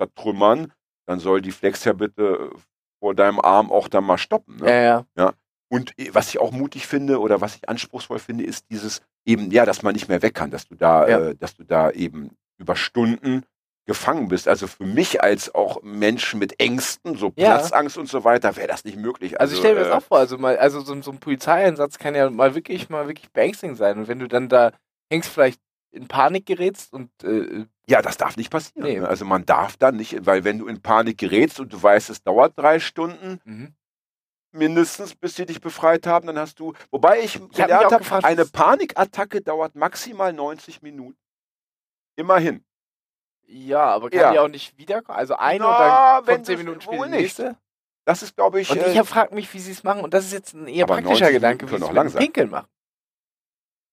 [0.00, 0.72] zertrümmern,
[1.06, 2.50] dann soll die Flex ja bitte
[3.00, 4.56] vor deinem Arm auch dann mal stoppen.
[4.56, 4.70] Ne?
[4.84, 5.32] ja, ja.
[5.68, 9.50] Und äh, was ich auch mutig finde oder was ich anspruchsvoll finde, ist dieses eben,
[9.50, 11.18] ja, dass man nicht mehr weg kann, dass du da, Ja.
[11.28, 13.44] äh, dass du da eben über Stunden
[13.86, 14.48] gefangen bist.
[14.48, 17.54] Also für mich als auch Mensch mit Ängsten, so Ja.
[17.56, 19.40] Platzangst und so weiter, wäre das nicht möglich.
[19.40, 21.98] Also, ich stelle mir das äh, auch vor, also mal, also so, so ein Polizeieinsatz
[21.98, 23.98] kann ja mal wirklich, mal wirklich beängstigend sein.
[23.98, 24.72] Und wenn du dann da
[25.10, 25.60] hängst, vielleicht
[25.92, 28.86] in Panik gerätst und äh, Ja, das darf nicht passieren.
[28.86, 29.00] Nee.
[29.00, 29.08] ne?
[29.08, 32.22] Also man darf dann nicht, weil wenn du in Panik gerätst und du weißt, es
[32.22, 33.74] dauert drei Stunden mhm.
[34.52, 38.24] mindestens, bis sie dich befreit haben, dann hast du, wobei ich auch gelernt habe, gefragt,
[38.24, 41.18] eine Panikattacke dauert maximal 90 Minuten.
[42.16, 42.64] Immerhin.
[43.46, 44.32] Ja, aber kann Ja.
[44.32, 45.18] die auch nicht wiederkommen?
[45.18, 47.20] Also eine Na, und dann kommt zehn Minuten später die nicht.
[47.20, 47.56] nächste.
[48.04, 50.02] Das ist, glaube ich, Und äh, ich frage mich, wie sie es machen.
[50.02, 52.14] Und das ist jetzt ein eher praktischer 90 Gedanke, wie sie es.
[52.14, 52.68] Pinkeln machen.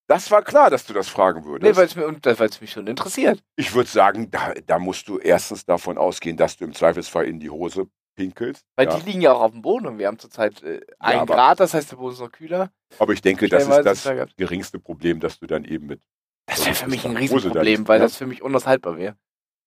[0.07, 1.63] das war klar, dass du das fragen würdest.
[1.63, 3.43] Nee, weil es es mich schon interessiert.
[3.55, 7.39] ich würde sagen, da, da musst du erstens davon ausgehen, dass du im Zweifelsfall in
[7.39, 8.65] die Hose pinkelst.
[8.75, 8.97] Weil ja.
[8.97, 11.59] die liegen ja auch auf dem Boden und wir haben zurzeit äh, ein aber- Grad,
[11.59, 12.71] das heißt, der Boden ist noch kühler.
[12.99, 16.01] Aber ich denke, das ist das geringste Problem, dass du dann eben mit.
[16.45, 18.05] Das wäre für mich ein Riesenproblem, weil ja.
[18.05, 19.15] das für mich unaushaltbar wäre.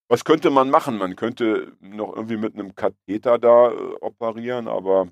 [0.08, 0.98] Was könnte man machen?
[0.98, 5.08] Man könnte noch irgendwie mit einem Katheter da äh, operieren, aber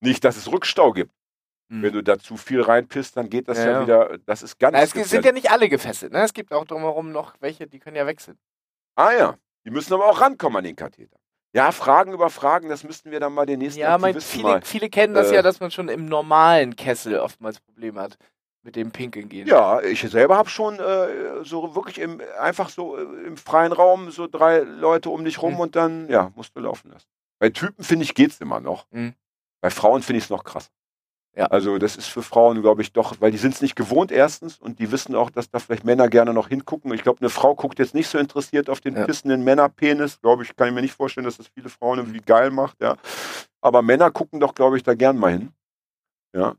[0.00, 1.12] nicht, dass es Rückstau gibt.
[1.70, 1.82] Hm.
[1.82, 4.18] Wenn du da zu viel reinpisst, dann geht das ja, Ja, wieder.
[4.26, 4.74] Das ist ganz.
[4.74, 5.26] Na, es sind gefährlich.
[5.26, 6.22] ja nicht alle gefesselt, ne?
[6.22, 8.38] Es gibt auch drumherum noch welche, die können ja wechseln.
[8.96, 11.16] ah ja, die müssen aber auch rankommen an den Katheter.
[11.52, 14.62] Ja, Fragen über Fragen, das müssten wir dann mal den nächsten Ja, mein, viele, mal.
[14.62, 18.16] viele kennen das Äh, ja, dass man schon im normalen Kessel oftmals Probleme hat
[18.62, 19.46] mit dem Pinkeln gehen.
[19.48, 24.10] Ja, ich selber habe schon äh, so wirklich im, einfach so äh, im freien Raum
[24.10, 25.60] so drei Leute um dich rum Mhm.
[25.60, 27.06] und dann, ja, musst du laufen lassen.
[27.38, 28.86] Bei Typen, finde ich, geht's immer noch.
[28.90, 29.14] Mhm.
[29.62, 30.70] Bei Frauen finde ich es noch krass.
[31.36, 31.46] Ja.
[31.46, 34.58] Also das ist für Frauen, glaube ich, doch, weil die sind es nicht gewohnt erstens
[34.58, 36.92] und die wissen auch, dass da vielleicht Männer gerne noch hingucken.
[36.92, 39.06] Ich glaube, eine Frau guckt jetzt nicht so interessiert auf den Ja.
[39.06, 40.20] pissenden Männerpenis.
[40.20, 42.96] Glaube ich, kann ich mir nicht vorstellen, dass das viele Frauen irgendwie geil macht, ja.
[43.62, 45.52] Aber Männer gucken doch, glaube ich, da gern mal hin.
[46.34, 46.54] Ja.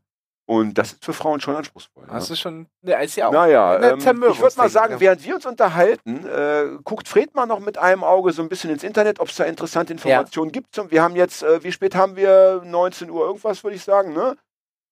[0.46, 2.04] Und das ist für Frauen schon anspruchsvoll.
[2.08, 2.14] ja.
[2.14, 3.32] Das ist schon, ne, ist ja auch.
[3.32, 5.00] Naja, ähm, ich würde mal sagen, ja.
[5.00, 8.70] während wir uns unterhalten, äh, guckt Fred mal noch mit einem Auge so ein bisschen
[8.70, 10.74] ins Internet, ob es da interessante Informationen gibt.
[10.74, 12.60] Zum- Wir haben jetzt, äh, wie spät haben wir?
[12.64, 14.36] 19 Uhr irgendwas, würde ich sagen, ne?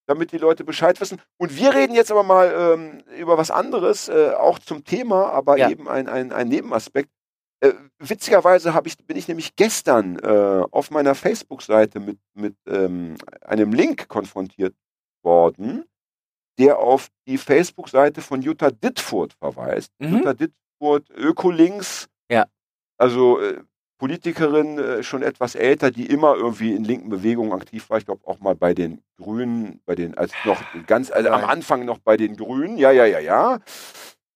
[0.06, 1.20] Damit die Leute Bescheid wissen.
[1.36, 5.56] Und wir reden jetzt aber mal ähm, über was anderes, äh, auch zum Thema, aber
[5.58, 5.68] Ja.
[5.68, 7.10] eben ein, ein, ein Nebenaspekt.
[7.60, 13.72] Äh, witzigerweise ich, bin ich nämlich gestern äh, auf meiner Facebook-Seite mit, mit ähm, einem
[13.72, 14.74] Link konfrontiert
[15.22, 15.85] worden,
[16.59, 19.92] der auf die Facebook-Seite von Jutta Dittfurt verweist.
[19.98, 20.18] Mhm.
[20.18, 22.46] Jutta Dittfurt, Ökolinks, Ja.
[22.98, 23.62] also äh,
[23.98, 27.98] Politikerin, äh, schon etwas älter, die immer irgendwie in linken Bewegungen aktiv war.
[27.98, 31.44] Ich glaube auch mal bei den Grünen, bei den, als noch ganz, also am.
[31.44, 33.59] Anfang noch bei den Grünen, ja, ja, ja, ja.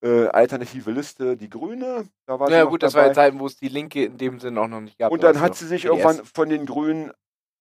[0.02, 3.08] Äh, Alternative Liste, die Grüne, da war sie Ja, gut, das war dabei.
[3.08, 5.10] ja Zeiten, wo es die Linke in dem Sinne auch noch nicht gab.
[5.10, 7.10] Und Da dann war hat sie sich irgendwann von den Grünen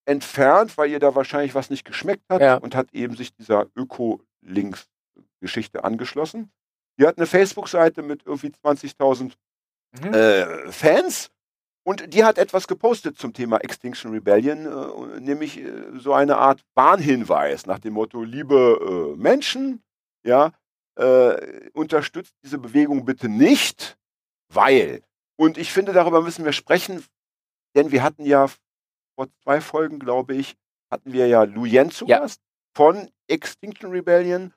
[0.06, 2.56] entfernt, weil ihr da wahrscheinlich was nicht geschmeckt hat Ja.
[2.58, 6.52] und hat eben sich dieser Öko-Links-Geschichte angeschlossen.
[7.00, 9.34] Die hat eine Facebook-Seite mit irgendwie 20.000
[10.02, 10.12] Mhm.
[10.14, 11.30] äh, Fans
[11.86, 16.64] und die hat etwas gepostet zum Thema Extinction Rebellion, äh, nämlich äh, so eine Art
[16.74, 19.84] Warnhinweis nach dem Motto, liebe äh, Menschen,
[20.26, 20.52] ja,
[20.96, 23.98] äh, unterstützt diese Bewegung bitte nicht,
[24.52, 25.04] weil.
[25.36, 27.04] Und ich finde, darüber müssen wir sprechen,
[27.76, 28.48] denn wir hatten ja
[29.16, 30.56] vor zwei Folgen, glaube ich,
[30.92, 32.20] hatten wir ja Lu Yen zu Ja.
[32.20, 32.42] Gast
[32.76, 34.54] von Extinction Rebellion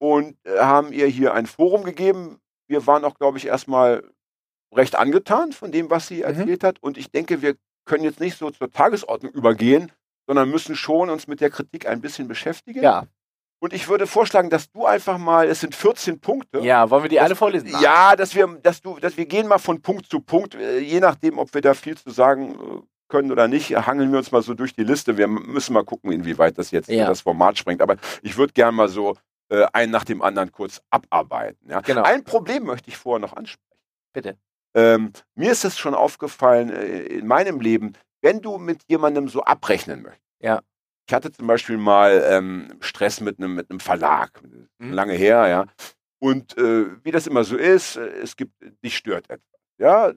[0.00, 2.38] und äh, haben ihr hier ein Forum gegeben.
[2.68, 4.02] Wir waren auch, glaube ich, erstmal
[4.74, 6.22] recht angetan von dem, was sie Mhm.
[6.24, 6.82] erzählt hat.
[6.82, 9.92] Und ich denke, wir können jetzt nicht so zur Tagesordnung übergehen,
[10.26, 12.82] sondern müssen schon uns mit der Kritik ein bisschen beschäftigen.
[12.82, 13.04] Ja.
[13.62, 16.58] Und ich würde vorschlagen, dass du einfach mal, es sind 14 Punkte.
[16.60, 17.68] ja, wollen wir die Das- alle vorlesen?
[17.80, 21.00] Ja, dass wir, dass du, dass wir gehen mal von Punkt zu Punkt, äh, je
[21.00, 22.82] nachdem, ob wir da viel zu sagen äh,
[23.14, 25.16] können oder nicht, hangeln wir uns mal so durch die Liste.
[25.16, 27.06] Wir müssen mal gucken, inwieweit das jetzt Ja.
[27.06, 27.80] das Format sprengt.
[27.80, 29.16] Aber ich würde gerne mal so
[29.50, 31.70] äh, einen nach dem anderen kurz abarbeiten.
[31.70, 31.80] Ja?
[31.80, 32.02] Genau.
[32.02, 33.78] Ein Problem möchte ich vorher noch ansprechen.
[34.12, 34.36] Bitte.
[34.74, 39.42] Ähm, mir ist es schon aufgefallen äh, in meinem Leben, wenn du mit jemandem so
[39.44, 40.24] abrechnen möchtest.
[40.40, 40.60] Ja.
[41.06, 44.40] Ich hatte zum Beispiel mal ähm, Stress mit einem mit einem Verlag,
[44.78, 44.92] Mhm.
[44.92, 45.66] lange her, ja.
[46.18, 49.60] Und äh, wie das immer so ist, äh, es gibt, dich stört etwas.
[49.78, 50.12] Ja,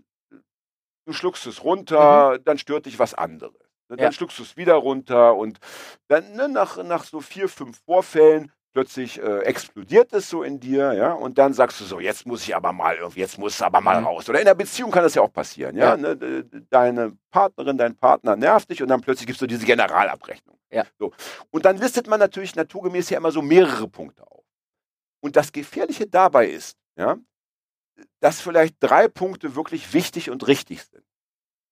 [1.07, 3.55] du schluckst es runter, dann stört dich was anderes.
[3.87, 4.03] Dann Mhm.
[4.03, 4.11] Ja.
[4.11, 5.57] schluckst du es wieder runter und
[6.09, 10.93] dann ne, nach, nach so vier, fünf Vorfällen plötzlich äh, explodiert es so in dir,
[10.93, 13.61] ja, und dann sagst du so, jetzt muss ich aber mal irgendwie, jetzt muss es
[13.63, 14.05] aber mal Mhm.
[14.07, 14.29] raus.
[14.29, 15.91] Oder in der Beziehung kann das ja auch passieren, ja.
[15.91, 15.97] Ja.
[15.97, 19.65] Ne, de- de- deine Partnerin, dein Partner nervt dich und dann plötzlich gibst du diese
[19.65, 20.59] Generalabrechnung.
[20.69, 20.83] Ja.
[20.99, 21.11] So.
[21.49, 24.43] Und dann listet man natürlich naturgemäß ja immer so mehrere Punkte auf.
[25.21, 27.15] Und das Gefährliche dabei ist, ja,
[28.19, 31.03] dass vielleicht drei Punkte wirklich wichtig und richtig sind.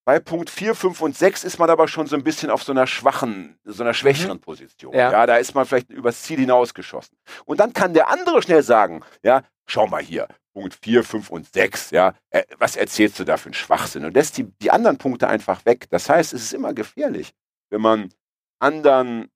[0.06, 2.72] Bei Punkt 4, 5 und 6 ist man aber schon so ein bisschen auf so
[2.72, 4.94] einer schwachen, so einer schwächeren Position.
[4.94, 5.12] Ja.
[5.12, 5.26] Ja.
[5.26, 7.18] da ist man vielleicht übers Ziel hinausgeschossen.
[7.46, 11.52] Und dann kann der andere schnell sagen, ja, schau mal hier, Punkt 4, 5 und
[11.52, 14.06] 6, ja, äh, was erzählst du da für einen Schwachsinn?
[14.06, 15.88] Und lässt die, die anderen Punkte einfach weg.
[15.90, 17.34] Das heißt, es ist immer gefährlich,
[17.72, 18.14] wenn man
[18.60, 19.32] anderen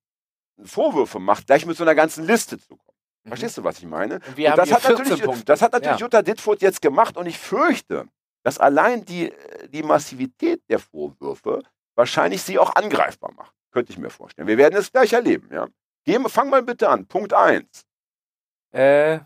[0.62, 2.89] Vorwürfe macht, gleich mit so einer ganzen Liste zu kommen.
[3.24, 3.28] Mhm.
[3.28, 4.14] Verstehst du, was ich meine?
[4.16, 6.06] Und Und das, hat 14 natürlich, das hat natürlich Ja.
[6.06, 8.06] Jutta Dittfurt jetzt gemacht und ich fürchte,
[8.42, 9.32] dass allein die,
[9.68, 11.62] die Massivität der Vorwürfe
[11.94, 13.52] wahrscheinlich sie auch angreifbar macht.
[13.72, 14.48] Könnte ich mir vorstellen.
[14.48, 15.48] Wir werden es gleich erleben.
[15.52, 15.68] Ja?
[16.04, 17.06] Gehen, fang mal bitte an.
[17.06, 17.84] Punkt 1.
[18.72, 19.20] Äh,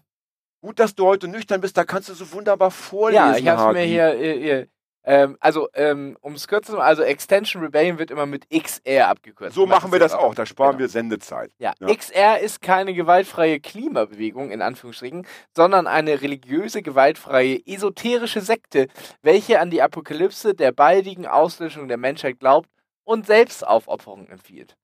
[0.61, 3.22] Gut, dass du heute nüchtern bist, da kannst du so wunderbar vorlesen.
[3.22, 4.68] ja, ich habe mir hier, hier
[5.04, 9.08] ähm, also ähm, um es kürzer zu machen, also Extension Rebellion wird immer mit XR
[9.08, 9.54] abgekürzt.
[9.54, 10.80] So machen wir das auch, da sparen Genau.
[10.80, 11.52] wir Sendezeit.
[11.58, 11.74] Ja.
[11.78, 11.94] Ja.
[11.94, 18.88] XR ist keine gewaltfreie Klimabewegung, in Anführungsstrichen, sondern eine religiöse, gewaltfreie, esoterische Sekte,
[19.22, 22.70] welche an die Apokalypse der baldigen Auslöschung der Menschheit glaubt
[23.04, 24.76] und Selbstaufopferung empfiehlt.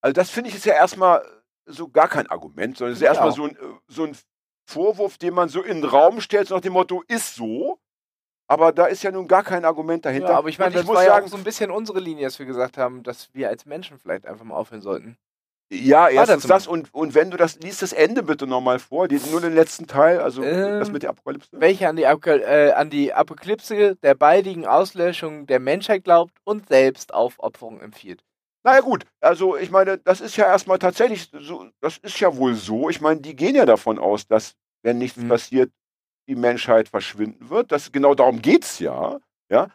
[0.00, 1.24] Also das finde ich ist ja erstmal
[1.66, 4.16] so gar kein Argument, sondern es ist Ich erstmal so ein, äh, so ein
[4.64, 7.80] Vorwurf, den man so in den Raum stellt, so nach dem Motto, ist so.
[8.50, 10.30] Aber da ist ja nun gar kein Argument dahinter.
[10.30, 12.24] Ja, aber ich meine, das muss war ja sagen, auch so ein bisschen unsere Linie,
[12.24, 15.16] dass wir gesagt haben, dass wir als Menschen vielleicht einfach mal aufhören sollten.
[15.70, 19.20] Ja, erstens das und, und wenn du das liest, das Ende bitte nochmal vor, die,
[19.30, 21.50] nur den letzten Teil, also Ähm, das mit der Apokalypse.
[21.60, 26.68] Welche an die, Apokal äh, an die Apokalypse der baldigen Auslöschung der Menschheit glaubt und
[26.70, 28.24] Selbstaufopferung empfiehlt.
[28.64, 32.54] Naja gut, also ich meine, das ist ja erstmal tatsächlich so, das ist ja wohl
[32.54, 32.88] so.
[32.88, 35.28] Ich meine, die gehen ja davon aus, dass, wenn nichts Mhm.
[35.28, 35.70] passiert,
[36.28, 37.72] die Menschheit verschwinden wird.
[37.72, 39.18] Das, genau darum geht's ja,
[39.50, 39.68] ja.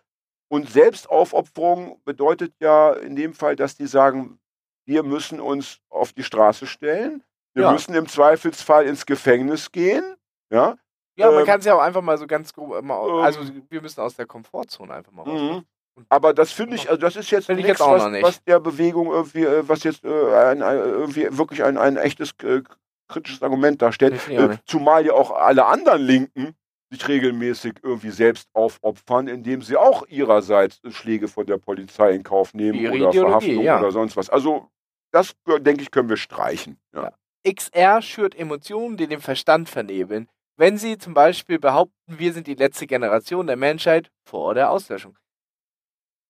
[0.49, 4.39] Und Selbstaufopferung bedeutet ja in dem Fall, dass die sagen,
[4.85, 7.23] wir müssen uns auf die Straße stellen,
[7.55, 7.71] wir Ja.
[7.71, 10.15] müssen im Zweifelsfall ins Gefängnis gehen,
[10.51, 10.77] ja.
[11.15, 13.39] Ja, man Ähm, kann es ja auch einfach mal so ganz grob, mal, ähm, also
[13.69, 15.41] wir müssen aus der Komfortzone einfach mal raus.
[15.41, 15.65] Mhm.
[16.09, 19.67] Aber das finde ich, also das ist jetzt nichts, was, was der Bewegung irgendwie, äh,
[19.67, 22.63] was jetzt äh, ein, ein, irgendwie wirklich ein, ein echtes äh,
[23.07, 24.27] kritisches Argument darstellt.
[24.29, 26.55] Äh, zumal ja auch alle anderen Linken
[26.91, 32.53] sich regelmäßig irgendwie selbst aufopfern, indem sie auch ihrerseits Schläge von der Polizei in Kauf
[32.53, 33.79] nehmen Ihre oder Ideologie, Verhaftung ja.
[33.79, 34.29] oder sonst was.
[34.29, 34.69] Also
[35.11, 36.79] das, äh, denke ich, können wir streichen.
[36.93, 37.03] Ja.
[37.03, 37.51] Ja.
[37.51, 40.29] XR schürt Emotionen, die den Verstand vernebeln.
[40.55, 45.17] Wenn sie zum Beispiel behaupten, wir sind die letzte Generation der Menschheit vor der Auslöschung.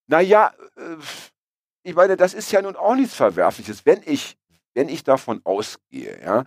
[0.08, 0.96] Naja, äh,
[1.84, 3.86] ich meine, das ist ja nun auch nichts Verwerfliches.
[3.86, 4.38] Wenn ich,
[4.76, 6.46] wenn ich davon ausgehe, ja,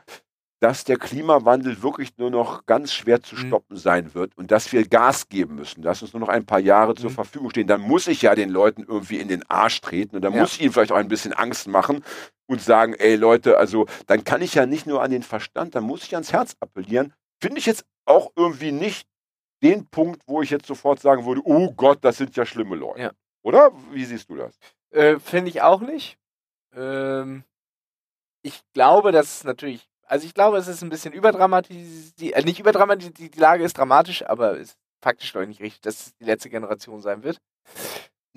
[0.60, 3.40] dass der Klimawandel wirklich nur noch ganz schwer zu Mhm.
[3.40, 6.60] stoppen sein wird und dass wir Gas geben müssen, dass uns nur noch ein paar
[6.60, 7.14] Jahre zur Mhm.
[7.14, 10.32] Verfügung stehen, dann muss ich ja den Leuten irgendwie in den Arsch treten und dann
[10.32, 10.40] Ja.
[10.40, 12.02] muss ich ihnen vielleicht auch ein bisschen Angst machen
[12.46, 15.84] und sagen, ey Leute, also dann kann ich ja nicht nur an den Verstand, dann
[15.84, 17.12] muss ich ans Herz appellieren.
[17.42, 19.06] Finde ich jetzt auch irgendwie nicht
[19.62, 23.00] den Punkt, wo ich jetzt sofort sagen würde, oh Gott, das sind ja schlimme Leute.
[23.00, 23.10] Ja.
[23.42, 23.72] Oder?
[23.92, 24.56] Wie siehst du das?
[24.90, 26.16] Äh, Finde ich auch nicht.
[26.74, 27.44] Ähm,
[28.46, 32.60] ich glaube, dass es natürlich, also ich glaube, es ist ein bisschen überdramatisiert, äh, nicht
[32.60, 36.24] überdramatisiert, die, die Lage ist dramatisch, aber ist faktisch doch nicht richtig, dass es die
[36.24, 37.38] letzte Generation sein wird.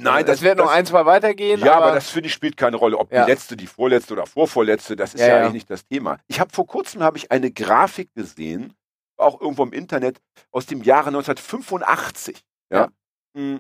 [0.02, 1.60] Nein, das, wird noch ein, zwei weitergehen.
[1.60, 3.26] Ja, aber, aber das finde ich spielt keine Rolle, ob Ja.
[3.26, 5.40] die letzte, die vorletzte oder vorvorletzte, das ist Ja, ja, ja.
[5.42, 6.18] eigentlich nicht das Thema.
[6.28, 8.74] Ich habe vor kurzem habe ich eine Grafik gesehen,
[9.18, 12.42] auch irgendwo im Internet aus dem Jahre 1985.
[12.72, 12.90] Ja.
[13.34, 13.58] Mm.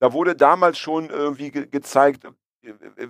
[0.00, 2.30] Da wurde damals schon irgendwie ge gezeigt, äh,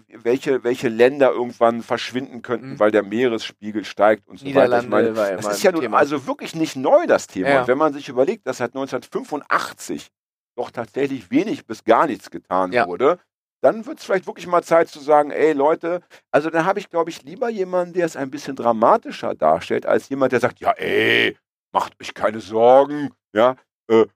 [0.09, 2.79] welche, welche Länder irgendwann verschwinden könnten, Mhm.
[2.79, 4.81] weil der Meeresspiegel steigt und so weiter.
[4.81, 5.99] Ich meine, das ist ja nun Thema.
[5.99, 7.49] also wirklich nicht neu, das Thema.
[7.49, 7.61] Ja.
[7.63, 10.09] Und wenn man sich überlegt, dass seit 1985
[10.57, 12.87] doch tatsächlich wenig bis gar nichts getan Ja.
[12.87, 13.19] wurde,
[13.63, 16.89] dann wird es vielleicht wirklich mal Zeit zu sagen, ey Leute, also dann habe ich,
[16.89, 20.71] glaube ich, lieber jemanden, der es ein bisschen dramatischer darstellt, als jemand, der sagt, ja,
[20.73, 21.37] ey,
[21.73, 23.57] macht euch keine Sorgen, ja,
[23.91, 24.07] äh,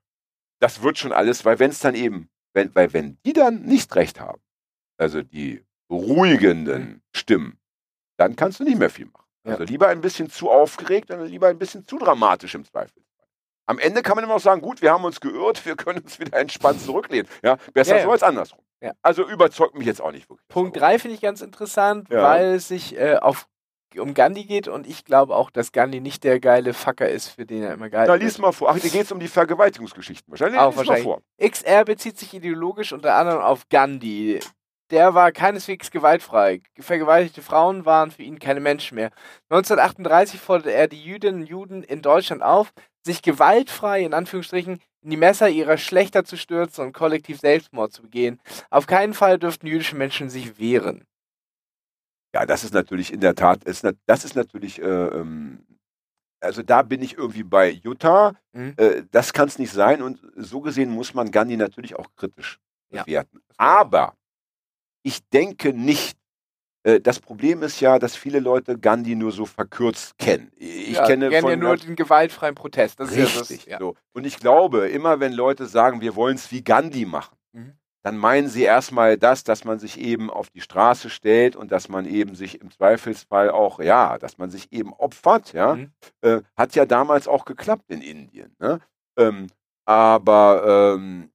[0.59, 3.93] das wird schon alles, weil wenn es dann eben, wenn, weil wenn die dann nicht
[3.95, 4.41] recht haben,
[4.97, 7.59] also die beruhigenden Stimmen,
[8.17, 9.25] dann kannst du nicht mehr viel machen.
[9.45, 9.53] Ja.
[9.53, 13.03] Also lieber ein bisschen zu aufgeregt und lieber ein bisschen zu dramatisch im Zweifel.
[13.67, 16.19] Am Ende kann man immer noch sagen, gut, wir haben uns geirrt, wir können uns
[16.19, 17.27] wieder entspannt zurücklehnen.
[17.43, 18.59] Ja, besser Ja, so als andersrum.
[19.01, 20.47] Also überzeugt mich jetzt auch nicht wirklich.
[20.47, 23.47] Punkt 3 finde ich ganz interessant, weil es sich äh, auf,
[23.97, 27.47] um Gandhi geht und ich glaube auch, dass Gandhi nicht der geile Fucker ist, für
[27.47, 28.23] den er immer gehalten Na, wird.
[28.23, 28.69] lies mal vor.
[28.69, 30.59] Ach, dir geht es um die Vergewaltigungsgeschichten wahrscheinlich.
[30.59, 31.05] Auch lies wahrscheinlich.
[31.05, 31.49] mal vor.
[31.49, 34.39] XR bezieht sich ideologisch unter anderem auf Gandhi.
[34.91, 36.61] Der war keineswegs gewaltfrei.
[36.79, 39.11] Vergewaltigte Frauen waren für ihn keine Menschen mehr.
[39.49, 42.71] 1938 forderte er die Jüdinnen und Juden in Deutschland auf,
[43.03, 48.03] sich gewaltfrei, in Anführungsstrichen, in die Messer ihrer Schlechter zu stürzen und kollektiv Selbstmord zu
[48.03, 48.39] begehen.
[48.69, 51.05] Auf keinen Fall dürften jüdische Menschen sich wehren.
[52.33, 55.65] Ja, das ist natürlich in der Tat, ist, das ist natürlich, äh, ähm,
[56.41, 58.33] also da bin ich irgendwie bei Jutta.
[58.51, 58.73] Mhm.
[58.77, 62.59] Äh, das kann es nicht sein und so gesehen muss man Gandhi natürlich auch kritisch
[62.91, 63.03] Ja.
[63.03, 63.41] bewerten.
[63.57, 64.15] Aber
[65.05, 66.17] ich denke nicht,
[66.87, 70.51] Äh, das Problem ist ja, dass viele Leute Gandhi nur so verkürzt kennen.
[70.55, 72.99] Ich ja, kenne gerne von ja nur den gewaltfreien Protest.
[72.99, 73.25] Das Richtig.
[73.25, 73.77] ist ja das, ja.
[73.79, 73.95] So.
[74.13, 77.73] Und ich glaube, immer wenn Leute sagen, wir wollen es wie Gandhi machen, Mhm.
[78.03, 81.89] dann meinen sie erstmal das, dass man sich eben auf die Straße stellt und dass
[81.89, 85.75] man eben sich im Zweifelsfall auch, ja, dass man sich eben opfert, ja.
[85.75, 85.91] Mhm.
[86.21, 88.55] Äh, hat ja damals auch geklappt in Indien.
[88.59, 88.79] Ne?
[89.17, 89.47] Ähm,
[89.85, 91.31] aber ähm,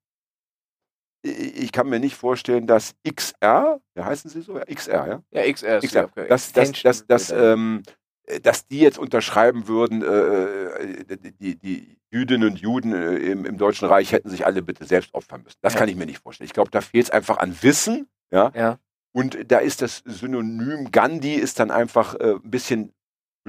[1.22, 4.56] ich kann mir nicht vorstellen, dass XR, wie heißen sie so?
[4.58, 5.22] Ja, XR, ja?
[5.42, 5.78] Ja, XR.
[5.78, 6.28] ist XR, okay.
[6.28, 7.82] dass, dass, dass, dass, ähm,
[8.26, 13.44] äh, dass die jetzt unterschreiben würden, äh, die, die, die Jüdinnen und Juden äh, im,
[13.44, 15.58] im Deutschen Reich hätten sich alle bitte selbst opfern müssen.
[15.62, 15.78] Das Ja.
[15.80, 16.46] kann ich mir nicht vorstellen.
[16.46, 18.50] Ich glaube, da fehlt es einfach an Wissen, ja.
[18.54, 18.78] Ja.
[19.12, 22.92] Und da ist das Synonym Gandhi ist dann einfach äh, ein bisschen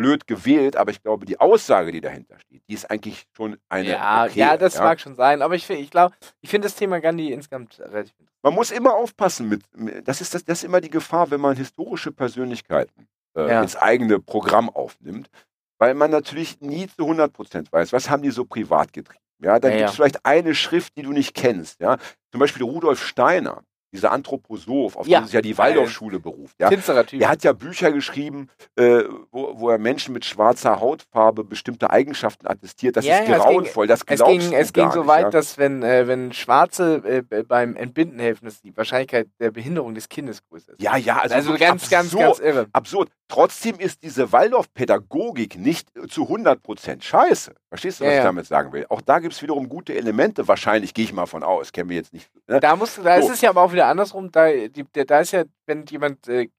[0.01, 3.89] blöd gewählt, aber ich glaube, die Aussage, die dahinter steht, die ist eigentlich schon eine.
[3.89, 5.41] ja, okay, ja, das mag schon sein.
[5.41, 8.13] Aber ich, ich glaube, ich finde das Thema Gandhi insgesamt relativ.
[8.43, 9.61] Man muss immer aufpassen mit,
[10.07, 13.61] das ist das, das ist immer die Gefahr, wenn man historische Persönlichkeiten äh, Ja.
[13.61, 15.29] ins eigene Programm aufnimmt,
[15.79, 19.19] weil man natürlich nie zu 100% weiß, was haben die so privat getrieben.
[19.43, 19.95] Ja, da Ja, gibt es ja.
[19.95, 21.79] vielleicht eine Schrift, die du nicht kennst.
[21.79, 21.97] Ja,
[22.31, 25.19] zum Beispiel Rudolf Steiner, dieser Anthroposoph, auf Ja.
[25.19, 26.55] den sich ja die Waldorfschule beruft.
[26.59, 27.21] Ja, Finsterer Typ.
[27.21, 32.47] er hat ja Bücher geschrieben, äh, wo, wo er Menschen mit schwarzer Hautfarbe bestimmte Eigenschaften
[32.47, 32.95] attestiert.
[32.97, 35.07] Das Ja, ist ja, es grauenvoll, das es glaubst ging, du es ging so nicht,
[35.07, 35.29] weit, ja?
[35.29, 40.07] dass wenn, äh, wenn Schwarze äh, beim Entbinden helfen, dass die Wahrscheinlichkeit der Behinderung des
[40.09, 40.81] Kindes größer ist.
[40.81, 42.21] Ja, ja, also, Also, ganz, ganz, absurd.
[42.23, 42.67] ganz irre.
[42.73, 43.09] absurd.
[43.27, 47.53] Trotzdem ist diese Waldorf-Pädagogik nicht zu 100% scheiße.
[47.69, 48.85] Verstehst du, was ich damit sagen will?
[48.89, 50.47] Auch da gibt es wiederum gute Elemente.
[50.47, 51.71] Wahrscheinlich gehe ich mal von aus.
[51.71, 52.29] Kennen wir jetzt nicht.
[52.47, 52.59] Ne?
[52.59, 53.27] Da musst du, da So.
[53.29, 54.31] ist es ja aber auch wieder andersrum.
[54.31, 56.49] Da, die, der, da ist ja, wenn jemand äh,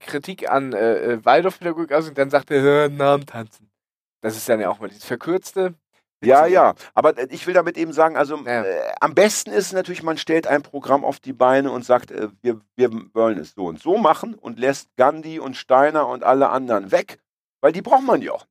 [0.00, 3.70] Kritik an äh, äh, Waldorfpädagogik aussieht, dann sagt er, "Hör, Namen tanzen.
[4.20, 5.74] Das ist dann ja auch mal dieses verkürzte.
[6.24, 6.74] Ja, ja.
[6.94, 8.62] Aber äh, ich will damit eben sagen, also Ja.
[8.62, 12.28] äh, am besten ist natürlich, man stellt ein Programm auf die Beine und sagt, äh,
[12.42, 16.50] wir, wir wollen es so und so machen und lässt Gandhi und Steiner und alle
[16.50, 17.18] anderen weg,
[17.60, 18.46] weil die braucht man ja auch.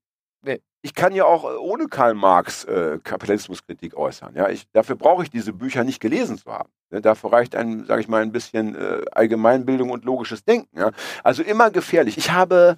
[0.84, 4.36] Ich kann ja auch äh, ohne Karl Marx äh, Kapitalismuskritik äußern.
[4.36, 4.50] Ja?
[4.50, 6.72] Ich, dafür brauche ich diese Bücher nicht gelesen zu haben.
[6.90, 7.02] Ne?
[7.02, 10.78] Dafür reicht ein, sage ich mal, ein bisschen äh, Allgemeinbildung und logisches Denken.
[10.78, 10.92] Ja?
[11.24, 12.18] Also immer gefährlich.
[12.18, 12.78] Ich habe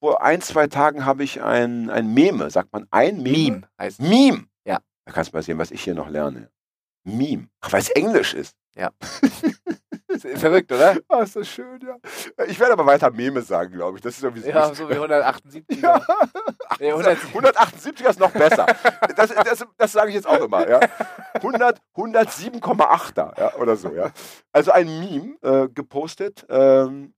[0.00, 3.38] vor ein, zwei Tagen habe ich ein, ein Meme, sagt man ein Meme?
[3.38, 4.08] Meme heißt es.
[4.08, 4.46] Meme.
[4.64, 4.80] Ja.
[5.04, 6.50] Da kannst du mal sehen, was ich hier noch lerne.
[7.04, 7.48] Meme.
[7.60, 8.56] Ach, weil es Englisch ist.
[10.36, 10.96] Verrückt, oder?
[11.08, 11.96] Ah, ist das schön, ja.
[12.46, 14.02] Ich werde aber weiter Meme sagen, glaube ich.
[14.02, 15.80] Das ist irgendwie Ja, so wie 178.
[15.80, 16.04] Ja.
[16.78, 18.66] Nee, 100 178 ist noch besser.
[19.16, 20.68] Das, das, das sage ich jetzt auch immer.
[20.68, 20.80] Ja.
[21.34, 23.92] 100, 107,8er ja, oder so.
[23.92, 24.10] Ja.
[24.52, 26.44] Also ein Meme äh, gepostet.
[26.48, 27.14] Ähm,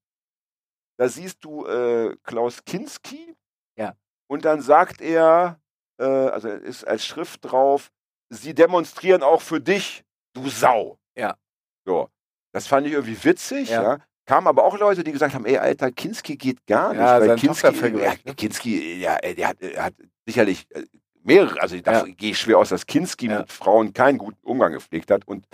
[0.99, 3.35] da siehst du äh, Klaus Kinski.
[3.77, 3.95] Ja.
[4.29, 5.61] Und dann sagt er,
[5.99, 7.91] äh, also ist als Schrift drauf,
[8.31, 10.99] sie demonstrieren auch für dich, du Sau.
[11.17, 11.37] Ja.
[11.85, 12.09] So.
[12.53, 13.71] Das fand ich irgendwie witzig.
[13.71, 13.83] Ja.
[13.83, 13.99] Ja.
[14.27, 17.01] Kamen aber auch Leute, die gesagt haben, ey, Alter, Kinski geht gar nicht.
[17.01, 18.35] Ja, weil seine Kinski, ja, ne?
[18.37, 19.95] Kinski, ja, der hat, er hat
[20.27, 20.85] sicherlich äh,
[21.25, 22.13] mehrere, also da Ja.
[22.15, 25.27] gehe ich schwer aus, dass Kinski mit Frauen keinen guten Umgang gepflegt hat.
[25.27, 25.47] Und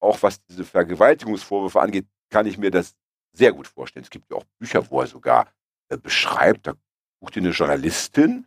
[0.00, 2.94] auch was diese Vergewaltigungsvorwürfe angeht, kann ich mir das
[3.32, 4.02] sehr gut vorstellen.
[4.04, 5.46] Es gibt ja auch Bücher, wo er sogar
[5.88, 6.74] äh, beschreibt, da
[7.20, 8.46] sucht ihr eine Journalistin,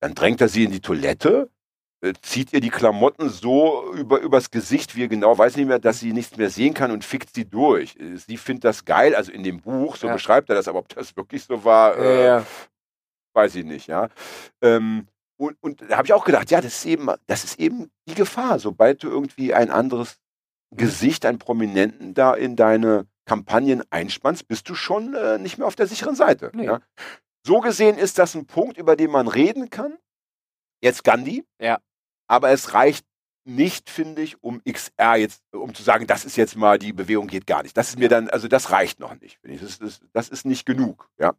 [0.00, 1.59] dann drängt er sie in die Toilette, äh,
[2.22, 6.00] zieht ihr die Klamotten so über, übers Gesicht, wie er genau weiß nicht mehr, dass
[6.00, 7.96] sie nichts mehr sehen kann und fickt sie durch.
[7.96, 10.14] Äh, Sie findet das geil, also in dem Buch, so Ja.
[10.14, 12.46] beschreibt er das, aber ob das wirklich so war, Ja, äh, ja.
[13.34, 14.08] weiß ich nicht, ja.
[14.62, 15.06] Ähm,
[15.38, 18.14] und, und da habe ich auch gedacht, ja, das ist eben, das ist eben die
[18.14, 20.18] Gefahr, sobald du irgendwie ein anderes
[20.74, 25.76] Gesicht, einen Prominenten da in deine Kampagnen einspannst, bist du schon äh, nicht mehr auf
[25.76, 26.50] der sicheren Seite.
[26.54, 26.70] Nee.
[27.46, 29.96] So gesehen ist das ein Punkt, über den man reden kann.
[30.82, 31.44] Jetzt Gandhi.
[31.60, 31.78] Ja.
[32.30, 33.04] Aber es reicht
[33.44, 37.26] nicht, finde ich, um XR jetzt, um zu sagen, das ist jetzt mal, die Bewegung
[37.26, 37.76] geht gar nicht.
[37.76, 39.62] Das ist mir dann, also das reicht noch nicht, finde ich.
[39.62, 41.32] Das ist, das ist nicht genug, ja.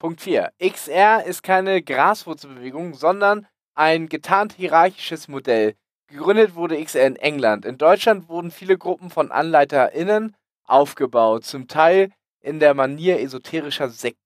[0.00, 0.50] Punkt 4.
[0.58, 5.76] XR ist keine Graswurzelbewegung, sondern ein getarnt hierarchisches Modell.
[6.08, 7.64] Gegründet wurde XR in England.
[7.64, 10.34] In Deutschland wurden viele Gruppen von AnleiterInnen
[10.64, 12.10] aufgebaut, zum Teil
[12.40, 14.18] in der Manier esoterischer Sekten.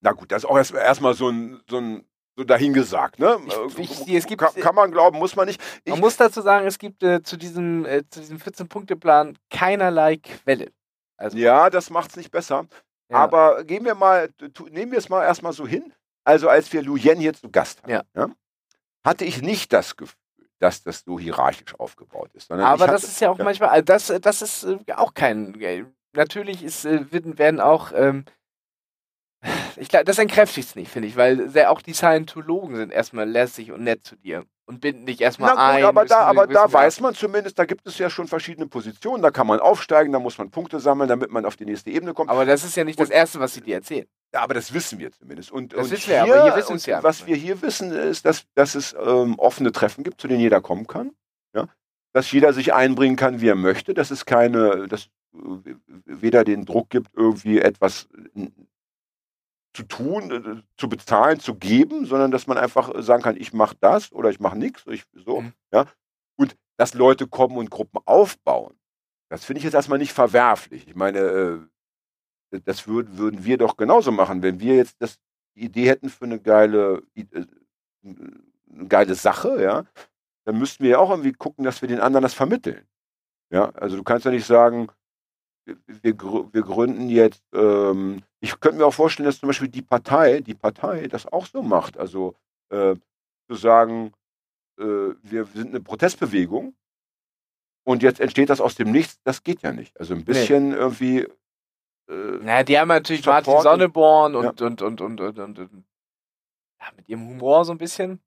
[0.00, 2.07] Na gut, das ist auch erst- erstmal so ein, so ein
[2.38, 3.36] so dahingesagt, ne?
[3.76, 5.60] Ich- ich- es gibt- kann, kann man glauben, muss man nicht.
[5.84, 10.18] Ich, Man muss dazu sagen, es gibt äh, zu diesem, äh, zu diesem 14-Punkte-Plan keinerlei
[10.18, 10.70] Quelle.
[11.16, 12.66] Also, ja, das macht's nicht besser.
[13.10, 13.16] ja.
[13.16, 14.30] Aber gehen wir mal,
[14.70, 15.92] nehmen wir es mal erstmal so hin.
[16.24, 18.28] Also als wir Lu Yen hier zu Gast hatten, Ja.
[19.04, 20.16] hatte ich nicht das Gefühl,
[20.60, 22.52] dass das so hierarchisch aufgebaut ist.
[22.52, 23.44] Aber das hatte, ist ja auch ja.
[23.44, 25.60] manchmal, also das, das ist äh, auch kein.
[25.60, 25.84] äh,
[26.14, 27.92] Natürlich ist, äh, werden, werden auch.
[27.94, 28.24] Ähm,
[29.76, 33.28] ich glaube, das entkräftigt es nicht, finde ich, weil sehr, auch die Scientologen sind erstmal
[33.28, 34.44] lässig und nett zu dir.
[34.66, 35.84] und binden dich erstmal Na gut, ein.
[35.84, 39.30] aber da, aber da weiß man zumindest, da gibt es ja schon verschiedene Positionen, da
[39.30, 42.28] kann man aufsteigen, da muss man Punkte sammeln, damit man auf die nächste Ebene kommt.
[42.30, 44.06] Aber das ist ja nicht das Und- Erste, was sie dir erzählen.
[44.34, 45.50] Ja, aber das wissen wir zumindest.
[45.52, 47.02] Und, Das und wissen wir, aber hier wissen und ja.
[47.02, 50.60] Was wir hier wissen, ist, dass, dass es ähm, offene Treffen gibt, zu denen jeder
[50.60, 51.12] kommen kann.
[51.54, 51.66] Ja?
[52.12, 53.94] Dass jeder sich einbringen kann, wie er möchte.
[53.94, 55.38] Dass es keine, dass äh,
[56.04, 58.06] weder den Druck gibt, irgendwie etwas
[59.74, 63.76] zu tun, äh, zu bezahlen, zu geben, sondern dass man einfach sagen kann, ich mache
[63.80, 64.84] das oder ich mache nichts.
[64.86, 65.52] Ich, so, Mhm.
[65.72, 65.86] ja?
[66.36, 68.78] Und dass Leute kommen und Gruppen aufbauen.
[69.30, 70.86] Das finde ich jetzt erstmal nicht verwerflich.
[70.88, 75.18] Ich meine, äh, das würden, würden wir doch genauso machen, wenn wir jetzt das,
[75.54, 77.26] die Idee hätten für eine geile, äh,
[78.02, 79.84] eine geile Sache, ja,
[80.46, 82.86] dann müssten wir ja auch irgendwie gucken, dass wir den anderen das vermitteln.
[83.52, 84.88] Ja, also du kannst ja nicht sagen,
[85.68, 89.68] wir, wir grü- wir gründen jetzt, ähm, ich könnte mir auch vorstellen, dass zum Beispiel
[89.68, 91.98] die Partei, die Partei das auch so macht.
[91.98, 92.34] Also
[92.70, 92.94] äh,
[93.50, 94.12] zu sagen,
[94.80, 94.84] äh,
[95.22, 96.74] wir sind eine Protestbewegung
[97.84, 99.98] und jetzt entsteht das aus dem Nichts, das geht ja nicht.
[99.98, 101.20] Also ein bisschen irgendwie
[102.08, 104.50] äh, Naja, die haben natürlich Support Martin Sonneborn und, Ja.
[104.66, 105.84] und, und, und, und, und, und
[106.80, 108.20] ja, mit ihrem Humor so ein bisschen.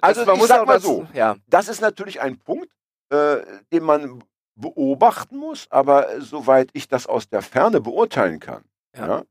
[0.00, 1.06] Also Das- man ich muss sag auch mal das- so.
[1.14, 2.68] Ja, Das ist natürlich ein Punkt,
[3.10, 3.38] äh,
[3.72, 4.22] den man
[4.56, 8.64] beobachten muss, aber soweit ich das aus der Ferne beurteilen kann,
[8.96, 9.06] Ja.
[9.08, 9.24] ja.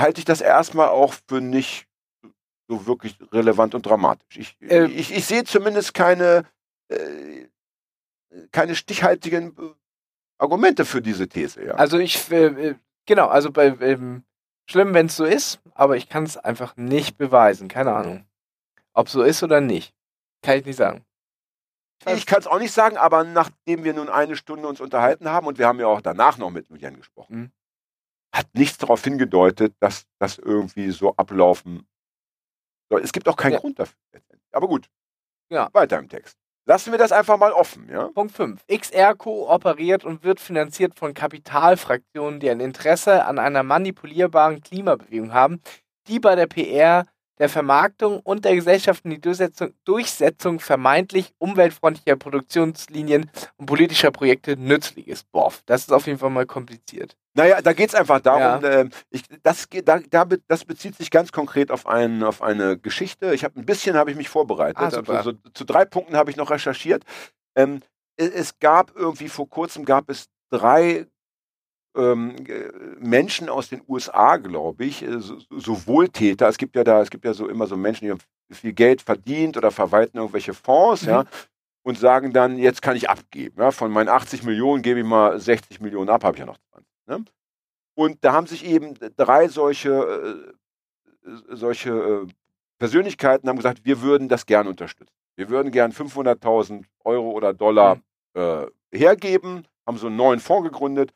[0.00, 1.86] halte ich das erstmal auch für nicht
[2.68, 4.36] so wirklich relevant und dramatisch.
[4.38, 4.90] Ich, Ähm.
[4.94, 6.44] ich, ich sehe zumindest keine,
[6.88, 7.48] äh,
[8.52, 9.74] keine stichhaltigen äh,
[10.38, 11.64] Argumente für diese These.
[11.64, 11.74] Ja.
[11.74, 12.74] also ich, äh, äh,
[13.06, 14.24] genau, also bei, ähm,
[14.70, 18.24] schlimm, wenn es so ist, aber ich kann es einfach nicht beweisen, keine Ahnung.
[18.94, 19.94] Ob so ist oder nicht,
[20.42, 21.04] kann ich nicht sagen.
[22.06, 25.46] Ich kann es auch nicht sagen, aber nachdem wir nun eine Stunde uns unterhalten haben
[25.46, 27.52] und wir haben ja auch danach noch mit Julian gesprochen, Mhm.
[28.34, 31.86] hat nichts darauf hingedeutet, dass das irgendwie so ablaufen
[32.90, 33.02] soll.
[33.02, 33.58] Es gibt auch keinen Ja.
[33.60, 33.96] Grund dafür.
[34.12, 34.48] letztendlich.
[34.54, 34.88] Aber gut,
[35.50, 35.68] Ja.
[35.72, 36.36] weiter im Text.
[36.64, 38.06] Lassen wir das einfach mal offen, ja?
[38.08, 38.64] Punkt 5.
[38.68, 45.60] XR kooperiert und wird finanziert von Kapitalfraktionen, die ein Interesse an einer manipulierbaren Klimabewegung haben,
[46.06, 47.06] die bei der PR,
[47.38, 54.56] der Vermarktung und der Gesellschaft in die Durchsetzung, Durchsetzung vermeintlich umweltfreundlicher Produktionslinien und politischer Projekte
[54.56, 55.30] nützlich ist.
[55.32, 57.16] Boah, das ist auf jeden Fall mal kompliziert.
[57.34, 58.80] Naja, da geht es einfach darum, Ja.
[58.80, 63.34] ähm, ich, das, da, da, das bezieht sich ganz konkret auf, ein, auf eine Geschichte.
[63.34, 64.78] Ich habe ein bisschen habe ich mich vorbereitet.
[64.78, 67.04] Ah, also, so, zu drei Punkten habe ich noch recherchiert.
[67.56, 67.80] Ähm,
[68.16, 71.06] es, es gab irgendwie vor kurzem gab es drei äh,
[72.98, 76.48] Menschen aus den USA, glaube ich, äh, so, so Wohltäter.
[76.48, 78.20] Es gibt ja da, es gibt ja so immer so Menschen, die haben
[78.50, 81.08] viel Geld verdient oder verwalten irgendwelche Fonds, Mhm.
[81.08, 81.24] ja,
[81.84, 83.56] und sagen dann, jetzt kann ich abgeben.
[83.58, 86.58] Ja, von meinen 80 Millionen gebe ich mal 60 Millionen ab, habe ich ja noch
[86.70, 86.86] 20.
[87.06, 87.24] Ne?
[87.94, 90.54] Und da haben sich eben drei solche,
[91.26, 92.26] äh, solche äh,
[92.78, 95.12] Persönlichkeiten haben gesagt, wir würden das gern unterstützen.
[95.36, 98.00] Wir würden gern 500.000 Euro oder Dollar
[98.34, 101.12] äh, hergeben, haben so einen neuen Fonds gegründet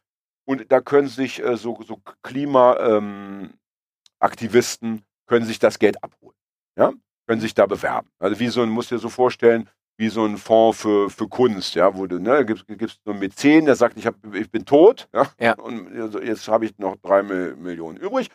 [0.46, 6.36] und da können sich äh, so, so Klimaaktivisten ähm, können sich das Geld abholen.
[6.78, 6.92] Ja?
[7.26, 8.08] Können sich da bewerben.
[8.18, 9.68] Also wie so ein, musst dir so vorstellen,
[9.98, 13.20] wie so ein Fonds für, für Kunst, ja, wo du, ne, gibt es so einen
[13.20, 15.54] Mäzen, der sagt, ich, hab, ich bin tot, ja, Ja.
[15.58, 18.28] und also jetzt habe ich noch drei Mil- Millionen übrig.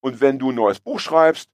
[0.00, 1.48] Und wenn du ein neues Buch schreibst,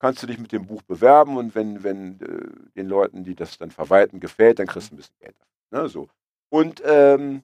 [0.00, 3.56] kannst du dich mit dem Buch bewerben und wenn, wenn äh, den Leuten, die das
[3.58, 5.36] dann verwalten, gefällt, dann kriegst du ein bisschen Geld.
[5.38, 6.08] dafür, Ne, so.
[6.50, 7.42] Und ähm,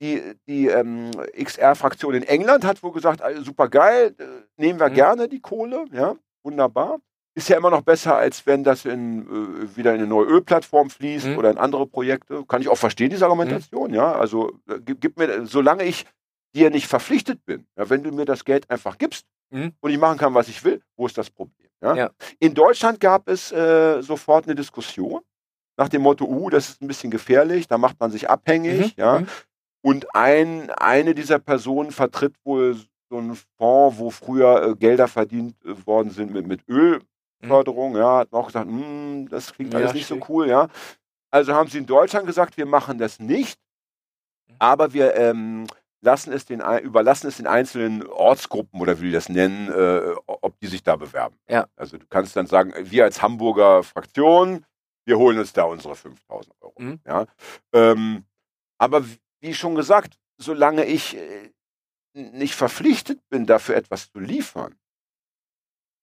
[0.00, 4.24] die, die ähm, XR-Fraktion in England hat wohl gesagt, also super geil, äh,
[4.56, 4.94] nehmen wir Mhm.
[4.94, 6.98] gerne die Kohle, ja, wunderbar.
[7.34, 10.90] Ist ja immer noch besser, als wenn das in, äh, wieder in eine neue Ölplattform
[10.90, 11.38] fließt Mhm.
[11.38, 12.44] oder in andere Projekte.
[12.46, 14.12] Kann ich auch verstehen, diese Argumentation, ja.
[14.12, 16.06] Also äh, gib, gib mir, solange ich
[16.54, 19.72] dir nicht verpflichtet bin, ja, wenn du mir das Geld einfach gibst Mhm.
[19.80, 21.68] und ich machen kann, was ich will, wo ist das Problem?
[21.82, 21.94] Ja?
[21.94, 22.10] Ja.
[22.40, 25.20] In Deutschland gab es äh, sofort eine Diskussion
[25.76, 29.02] nach dem Motto, uh, das ist ein bisschen gefährlich, da macht man sich abhängig, Mhm.
[29.02, 29.22] ja.
[29.82, 29.88] Mhm.
[29.90, 32.76] Und ein, eine dieser Personen vertritt wohl
[33.08, 37.96] so einen Fonds, wo früher äh, Gelder verdient äh, worden sind mit, mit Ölförderung.
[37.96, 40.28] Ja, hat man auch gesagt, "Hm, das klingt Ja, alles nicht so schwierig.
[40.28, 40.48] cool.
[40.48, 40.68] Ja,
[41.32, 43.58] also haben sie in Deutschland gesagt, wir machen das nicht,
[44.48, 44.56] Mhm.
[44.58, 45.66] aber wir ähm,
[46.02, 50.58] lassen es den, überlassen es den einzelnen Ortsgruppen oder wie die das nennen, äh, ob
[50.60, 51.36] die sich da bewerben.
[51.48, 51.66] Ja.
[51.76, 54.64] Also du kannst dann sagen, wir als Hamburger Fraktion,
[55.04, 56.74] wir holen uns da unsere 5000 Euro.
[56.78, 57.00] Mhm.
[57.06, 57.26] Ja.
[57.72, 58.24] Ähm,
[58.78, 59.04] aber
[59.40, 61.50] wie schon gesagt, solange ich äh,
[62.14, 64.74] nicht verpflichtet bin, dafür etwas zu liefern,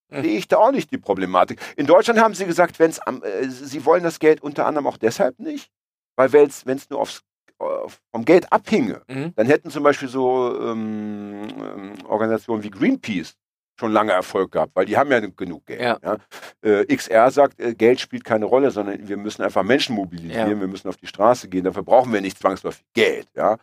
[0.09, 0.21] Mhm.
[0.21, 1.59] sehe ich da auch nicht die Problematik.
[1.75, 4.95] In Deutschland haben sie gesagt, wenn's am, äh, sie wollen das Geld unter anderem auch
[4.97, 5.69] deshalb nicht,
[6.15, 7.23] weil wenn es nur aufs,
[7.57, 9.33] auf, vom Geld abhinge, Mhm.
[9.35, 13.35] dann hätten zum Beispiel so ähm, ähm, Organisationen wie Greenpeace
[13.79, 15.81] schon lange Erfolg gehabt, weil die haben ja genug Geld.
[15.81, 15.97] Ja.
[16.03, 16.17] Ja.
[16.61, 20.59] Äh, XR sagt, äh, Geld spielt keine Rolle, sondern wir müssen einfach Menschen mobilisieren, Ja.
[20.59, 23.27] wir müssen auf die Straße gehen, dafür brauchen wir nicht zwangsläufig Geld.
[23.35, 23.57] Ja.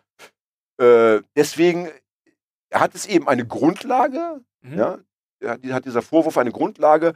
[0.81, 1.89] Äh, deswegen
[2.73, 4.79] hat es eben eine Grundlage, Mhm.
[4.79, 4.99] ja,
[5.73, 7.15] hat, dieser Vorwurf eine Grundlage,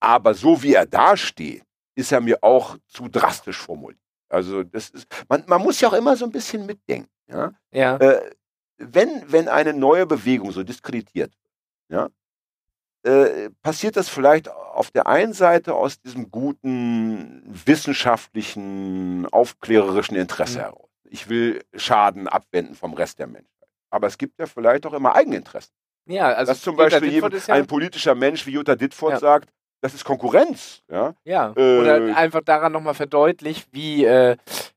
[0.00, 1.62] aber so wie er dasteht,
[1.94, 4.00] ist er mir auch zu drastisch formuliert.
[4.28, 7.08] Also das ist, man, man muss ja auch immer so ein bisschen mitdenken.
[7.28, 7.52] Ja?
[7.72, 7.96] Ja.
[7.96, 8.30] Äh,
[8.78, 11.45] wenn, wenn eine neue Bewegung so diskreditiert wird,
[11.88, 12.08] ja,
[13.04, 20.62] äh, passiert das vielleicht auf der einen Seite aus diesem guten wissenschaftlichen, aufklärerischen Interesse Mhm.
[20.62, 20.88] heraus.
[21.08, 23.50] Ich will Schaden abwenden vom Rest der Menschheit.
[23.90, 25.72] Aber es gibt ja vielleicht auch immer Eigeninteressen.
[26.08, 29.18] Ja, also Dass zum Beispiel ist ja, ein politischer Mensch wie Jutta Dittfurt Ja.
[29.18, 30.82] sagt, das ist Konkurrenz.
[30.90, 31.14] Ja?
[31.24, 31.52] ja.
[31.56, 34.36] äh, oder einfach daran nochmal verdeutlicht, wie, äh,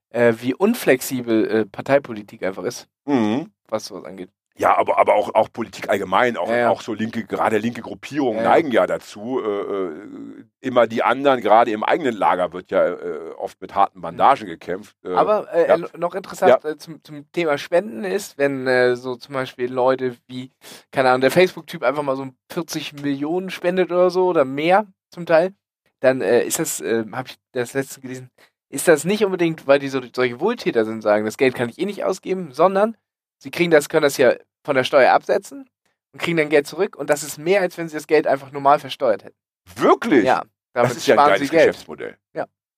[0.10, 3.52] äh, wie unflexibel äh, Parteipolitik einfach ist, Mhm.
[3.68, 4.30] was sowas angeht.
[4.60, 8.44] Ja, aber, aber auch, auch Politik allgemein, auch, Ja, auch so linke, gerade linke Gruppierungen
[8.44, 9.42] Ja, neigen ja dazu.
[9.42, 14.02] Äh, äh, immer die anderen, gerade im eigenen Lager wird ja äh, oft mit harten
[14.02, 14.98] Bandagen gekämpft.
[15.06, 15.76] Äh, Aber äh, ja.
[15.76, 20.18] n- noch interessant äh, zum, zum Thema Spenden ist, wenn äh, so zum Beispiel Leute
[20.28, 20.52] wie,
[20.92, 25.26] keine Ahnung, der Facebook-Typ einfach mal so 40 Millionen spendet oder so oder mehr zum
[25.26, 25.54] Teil,
[26.02, 28.30] dann äh, ist das, äh, habe ich das letzte gelesen,
[28.68, 31.80] ist das nicht unbedingt, weil die so, solche Wohltäter sind, sagen, das Geld kann ich
[31.80, 32.98] eh nicht ausgeben, sondern
[33.38, 34.34] sie kriegen das, können das ja
[34.64, 35.70] von der Steuer absetzen
[36.14, 38.52] und kriegen dann Geld zurück und das ist mehr, als wenn sie das Geld einfach
[38.52, 39.38] normal versteuert hätten.
[39.76, 40.26] wirklich?
[40.26, 40.44] Ja,
[40.74, 41.68] damit das ist ja ein sparen geiles sie Geld.
[41.68, 42.18] Geschäftsmodell.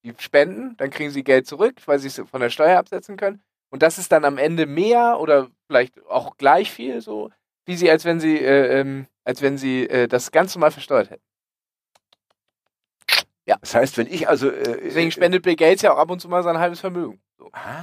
[0.04, 3.42] die spenden, dann kriegen sie Geld zurück, weil sie es von der Steuer absetzen können.
[3.70, 7.30] Und das ist dann am Ende mehr oder vielleicht auch gleich viel, so
[7.64, 11.10] wie sie, als wenn sie, äh, ähm, als wenn sie äh, das ganz normal versteuert
[11.10, 11.22] hätten.
[13.60, 14.50] Das heißt, wenn ich also.
[14.50, 17.20] Äh, Deswegen äh, spendet Bill Gates ja auch ab und zu mal sein halbes Vermögen.
[17.42, 17.50] So.
[17.52, 17.82] Ah,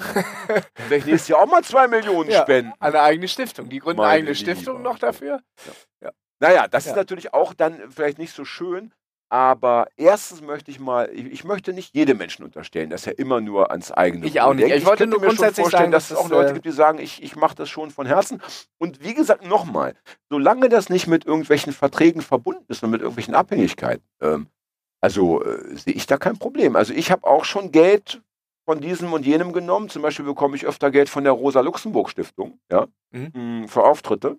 [0.87, 2.43] vielleicht nächstes Jahr auch mal zwei Millionen Ja.
[2.43, 2.71] spenden.
[2.79, 3.67] Eine eigene Stiftung.
[3.69, 4.83] Die gründen eine eigene Stiftung Liebe.
[4.89, 5.41] noch dafür.
[6.41, 6.91] Naja, das Ja.
[6.91, 8.93] ist natürlich auch dann vielleicht nicht so schön.
[9.31, 13.41] Aber erstens möchte ich mal, ich, ich möchte nicht jedem Menschen unterstellen, dass er immer
[13.41, 14.63] nur ans eigene Ich auch nicht.
[14.63, 14.77] denkt.
[14.77, 16.71] Ich wollte nur mir schon grundsätzlich vorstellen, sagen, dass es auch Leute äh, gibt, die
[16.71, 18.41] sagen, ich, ich mache das schon von Herzen.
[18.79, 19.93] Und wie gesagt, nochmal,
[20.29, 24.47] solange das nicht mit irgendwelchen Verträgen verbunden ist und mit irgendwelchen Abhängigkeiten, ähm,
[25.01, 26.75] also äh, sehe ich da kein Problem.
[26.77, 28.21] Also ich habe auch schon Geld
[28.69, 29.89] von diesem und jenem genommen.
[29.89, 33.31] Zum Beispiel bekomme ich öfter Geld von der Rosa-Luxemburg-Stiftung, ja, Mhm.
[33.33, 34.37] mh, für Auftritte.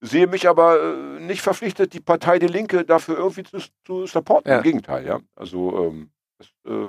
[0.00, 4.50] Sehe mich aber äh, nicht verpflichtet, die Partei Die Linke dafür irgendwie zu, zu supporten.
[4.50, 4.56] Ja.
[4.56, 5.20] Im Gegenteil, ja.
[5.36, 6.88] Also ähm, das äh,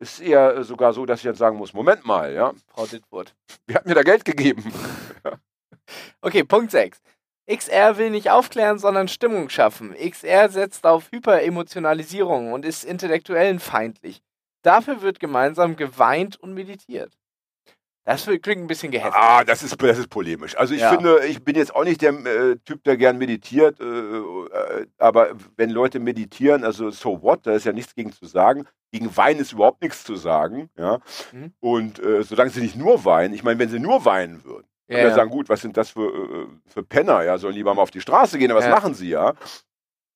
[0.00, 3.34] ist eher sogar so, dass ich jetzt sagen muss, Moment mal, ja, Frau Dittwurt.
[3.66, 4.64] wer hat mir da Geld gegeben?
[6.20, 7.00] Okay, Punkt 6.
[7.48, 9.94] XR will nicht aufklären, sondern Stimmung schaffen.
[9.94, 14.20] XR setzt auf Hyperemotionalisierung und ist intellektuellenfeindlich.
[14.66, 17.12] Dafür wird gemeinsam geweint und meditiert.
[18.04, 19.14] Das wird- klingt ein bisschen gehässig.
[19.14, 20.56] Ah, das ist, das ist polemisch.
[20.56, 20.90] Also ich Ja.
[20.90, 25.30] finde, ich bin jetzt auch nicht der äh, Typ, der gern meditiert, äh, äh, aber
[25.56, 28.66] wenn Leute meditieren, also so what, da ist ja nichts gegen zu sagen.
[28.92, 31.00] Gegen Wein ist überhaupt nichts zu sagen, ja.
[31.32, 31.52] Mhm.
[31.60, 34.98] Und äh, solange sie nicht nur weinen, ich meine, wenn sie nur weinen würden, Ja,
[34.98, 37.90] ja, sagen, gut, was sind das für, äh, für Penner, ja, sollen lieber mal auf
[37.90, 38.74] die Straße gehen, aber was Ja.
[38.74, 39.34] machen sie, ja?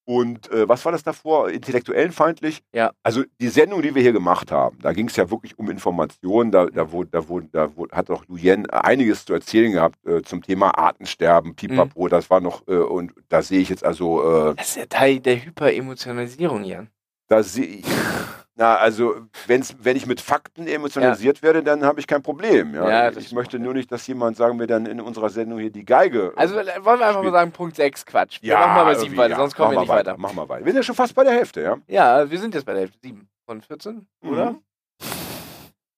[0.04, 1.50] Und äh, was war das davor?
[1.50, 2.62] Intellektuellenfeindlich?
[2.72, 2.90] Ja.
[3.02, 6.50] Also die Sendung, die wir hier gemacht haben, da ging es ja wirklich um Informationen.
[6.50, 10.22] Da, da, wurde, da, wurde, da wurde, hat auch Luyen einiges zu erzählen gehabt äh,
[10.22, 12.08] zum Thema Artensterben, Pipapo.
[12.08, 15.20] Das war noch, äh, und da sehe ich jetzt also, äh, Das ist ja Teil
[15.20, 16.88] der Hyperemotionalisierung, Jan.
[17.28, 17.84] da sehe ich,
[18.60, 19.14] na, also
[19.46, 22.74] wenn's, wenn ich mit Fakten emotionalisiert werde, dann habe ich kein Problem.
[22.74, 23.06] Ja?
[23.06, 25.86] Ja, ich möchte nur nicht, dass jemand sagen wir dann in unserer Sendung hier die
[25.86, 26.34] Geige.
[26.36, 28.42] Also wollen wir einfach mal Spiel- sagen, Punkt 6, Quatsch.
[28.42, 29.36] Wir machen mal bei 7 irgendwie, weiter, ja.
[29.36, 30.18] sonst kommen wir nicht mal weiter.
[30.18, 30.64] Machen wir weiter.
[30.66, 31.78] Wir sind ja schon fast bei der Hälfte, ja?
[31.88, 32.98] Ja, wir sind jetzt bei der Hälfte.
[33.02, 34.50] 7 von 14, oder?
[34.52, 34.58] Mhm.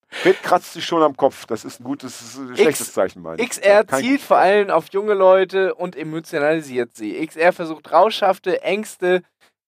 [0.09, 1.47] Fred kratzt sich schon am Kopf.
[1.47, 3.49] Das ist ein gutes, ein schlechtes Zeichen, meine ich.
[3.51, 7.27] XR Ja, kein zielt vor allem auf junge Leute und emotionalisiert sie.
[7.27, 9.23] XR versucht rauschhafte Ängste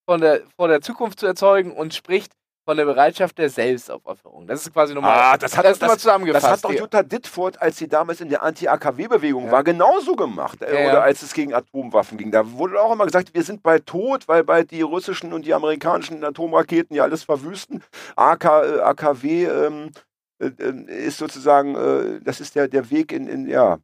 [0.09, 2.31] von der, vor der Zukunft zu erzeugen und spricht
[2.65, 4.47] von der Bereitschaft der Selbstaufopferung.
[4.47, 6.45] Das ist quasi nochmal, Ah, das hat- das das- zusammengefasst.
[6.45, 6.73] Das hat doch.
[6.73, 9.53] Jutta Dittfurt, als sie damals in der Anti-AKW-Bewegung Ja.
[9.53, 10.63] war, genauso gemacht.
[10.63, 10.91] Äh, ja.
[10.91, 12.31] Oder als es gegen Atomwaffen ging.
[12.31, 15.53] Da wurde auch immer gesagt, wir sind bald tot, weil bald die russischen und die
[15.55, 17.83] amerikanischen Atomraketen ja alles verwüsten.
[18.17, 19.91] AK, äh, AKW ähm,
[20.39, 23.79] äh, äh, ist sozusagen, äh, das ist der, der Weg in, in ja,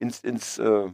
[0.00, 0.88] ins, ins äh,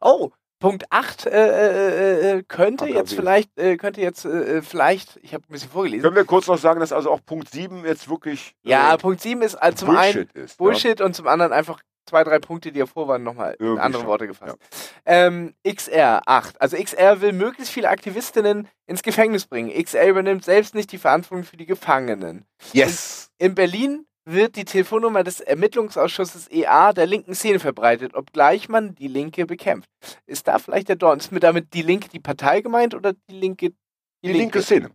[0.00, 2.96] Oh, Punkt 8 äh, äh, äh, könnte AKW.
[2.96, 6.02] jetzt vielleicht, äh, könnte jetzt äh, vielleicht, ich habe ein bisschen vorgelesen.
[6.02, 9.20] Können wir kurz noch sagen, dass also auch Punkt 7 jetzt wirklich Ja, äh, Punkt
[9.20, 10.58] 7 ist äh, zum einen Bullshit ist.
[10.58, 14.08] Bullshit und zum anderen einfach zwei, drei Punkte, die davor waren, nochmal in andere schon,
[14.08, 14.56] Worte gefasst.
[15.04, 16.60] Ähm, XR 8.
[16.60, 19.70] Also XR will möglichst viele Aktivistinnen ins Gefängnis bringen.
[19.70, 22.46] XR übernimmt selbst nicht die Verantwortung für die Gefangenen.
[22.72, 22.86] Ja.
[22.86, 23.30] Yes!
[23.38, 29.08] In Berlin wird die Telefonnummer des Ermittlungsausschusses EA der linken Szene verbreitet, obgleich man die
[29.08, 29.88] Linke bekämpft.
[30.26, 31.18] Ist da vielleicht der Dorn?
[31.18, 33.76] Ist mit damit die Linke die Partei gemeint oder die Linke die,
[34.22, 34.90] die linke Szene?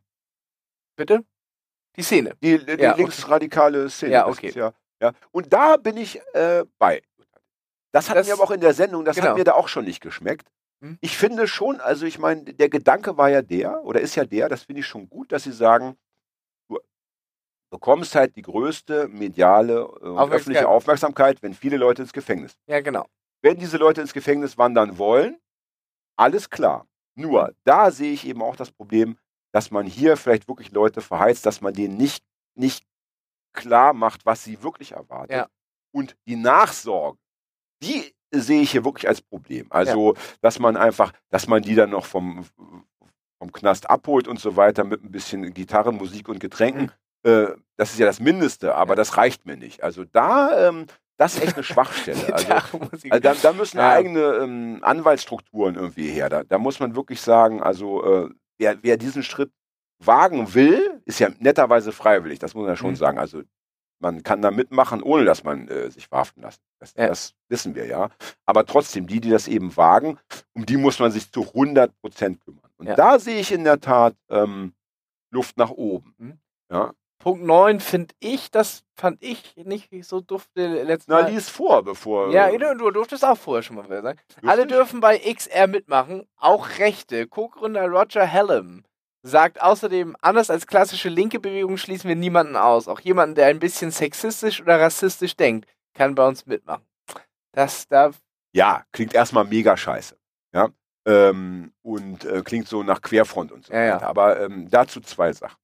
[0.98, 1.24] Bitte?
[1.96, 2.36] Die Szene.
[2.44, 4.12] Die, die ja, linksradikale Szene.
[4.12, 4.52] Ja, okay.
[4.54, 5.14] Ja, ja.
[5.32, 7.02] Und da bin ich äh, bei.
[7.94, 9.30] Das hatten das, wir aber auch in der Sendung, das genau.
[9.30, 10.48] hat mir da auch schon nicht geschmeckt.
[10.82, 10.98] Hm?
[11.02, 14.50] Ich finde schon, also ich meine, der Gedanke war ja der, oder ist ja der,
[14.50, 15.98] das finde ich schon gut, dass sie sagen,
[17.72, 22.56] bekommst halt die größte mediale und öffentliche Aufmerksamkeit, wenn viele Leute ins Gefängnis.
[22.68, 23.08] Ja, genau.
[23.42, 25.40] Wenn diese Leute ins Gefängnis wandern wollen,
[26.18, 26.86] alles klar.
[27.16, 29.18] Nur, da sehe ich eben auch das Problem,
[29.52, 32.24] dass man hier vielleicht wirklich Leute verheizt, dass man denen nicht,
[32.56, 32.86] nicht
[33.54, 35.32] klar macht, was sie wirklich erwartet.
[35.32, 35.48] Ja.
[35.94, 37.18] Und die Nachsorge,
[37.82, 39.68] die sehe ich hier wirklich als Problem.
[39.70, 40.22] Also, ja.
[40.42, 42.46] dass man einfach, dass man die dann noch vom,
[43.40, 46.84] vom Knast abholt und so weiter mit ein bisschen Gitarrenmusik und Getränken.
[46.84, 46.92] Mhm.
[47.24, 47.48] Äh,
[47.78, 49.84] das ist ja das Mindeste, aber das reicht mir nicht.
[49.84, 50.86] Also da, ähm,
[51.18, 52.20] das ist echt eine Schwachstelle.
[52.34, 52.54] Also,
[53.10, 53.90] also da, da, müssen ja.
[53.90, 56.30] eigene ähm, Anwaltsstrukturen irgendwie her.
[56.30, 59.52] Da, da, muss man wirklich sagen, also äh, wer, wer diesen Schritt
[60.00, 62.96] wagen will, ist ja netterweise freiwillig, das muss man ja schon mhm.
[62.96, 63.20] sagen.
[63.20, 63.44] Also
[64.00, 66.62] man kann da mitmachen, ohne dass man äh, sich verhaften lässt.
[66.80, 67.08] Das, ja.
[67.08, 68.10] das, wissen wir ja.
[68.46, 70.18] Aber trotzdem, die, die das eben wagen,
[70.54, 72.72] um die muss man sich zu 100 Prozent kümmern.
[72.78, 72.96] Und ja.
[72.96, 74.74] da sehe ich in der Tat ähm,
[75.32, 76.16] Luft nach oben.
[76.18, 76.40] Mhm.
[76.72, 76.94] Ja.
[77.22, 81.24] Punkt 9 finde ich, das fand ich nicht so dufte letztes Mal.
[81.24, 82.32] Na, lies vor, bevor.
[82.32, 84.20] Ja, du, du durftest auch vorher schon mal sagen.
[84.46, 87.28] Alle dürfen bei XR mitmachen, auch Rechte.
[87.28, 88.84] Co-Gründer Roger Hallam
[89.24, 92.88] sagt außerdem, anders als klassische linke Bewegungen schließen wir niemanden aus.
[92.88, 96.86] Auch jemanden, der ein bisschen sexistisch oder rassistisch denkt, kann bei uns mitmachen.
[97.52, 98.12] Das da.
[98.54, 100.18] Ja, klingt erstmal mega scheiße.
[100.54, 100.70] Ja.
[101.06, 104.02] Ähm, und äh, klingt so nach Querfront und so ja, weiter.
[104.02, 104.08] Ja.
[104.08, 105.58] Aber ähm, dazu zwei Sachen.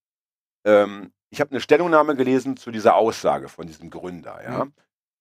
[0.66, 4.42] Ähm, ich habe eine Stellungnahme gelesen zu dieser Aussage von diesem Gründer.
[4.44, 4.66] Ja.
[4.66, 4.74] Mhm.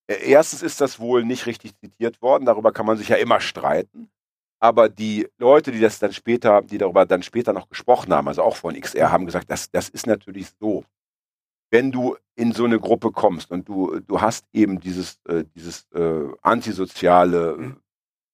[0.08, 4.08] Erstens ist das wohl nicht richtig zitiert worden, darüber kann man sich ja immer streiten.
[4.60, 8.42] Aber die Leute, die das dann später, die darüber dann später noch gesprochen haben, also
[8.42, 10.84] auch von XR, haben gesagt, das, das ist natürlich so.
[11.70, 15.86] Wenn du in so eine Gruppe kommst und du, du hast eben dieses, äh, dieses
[15.92, 17.76] äh, antisoziale, mhm.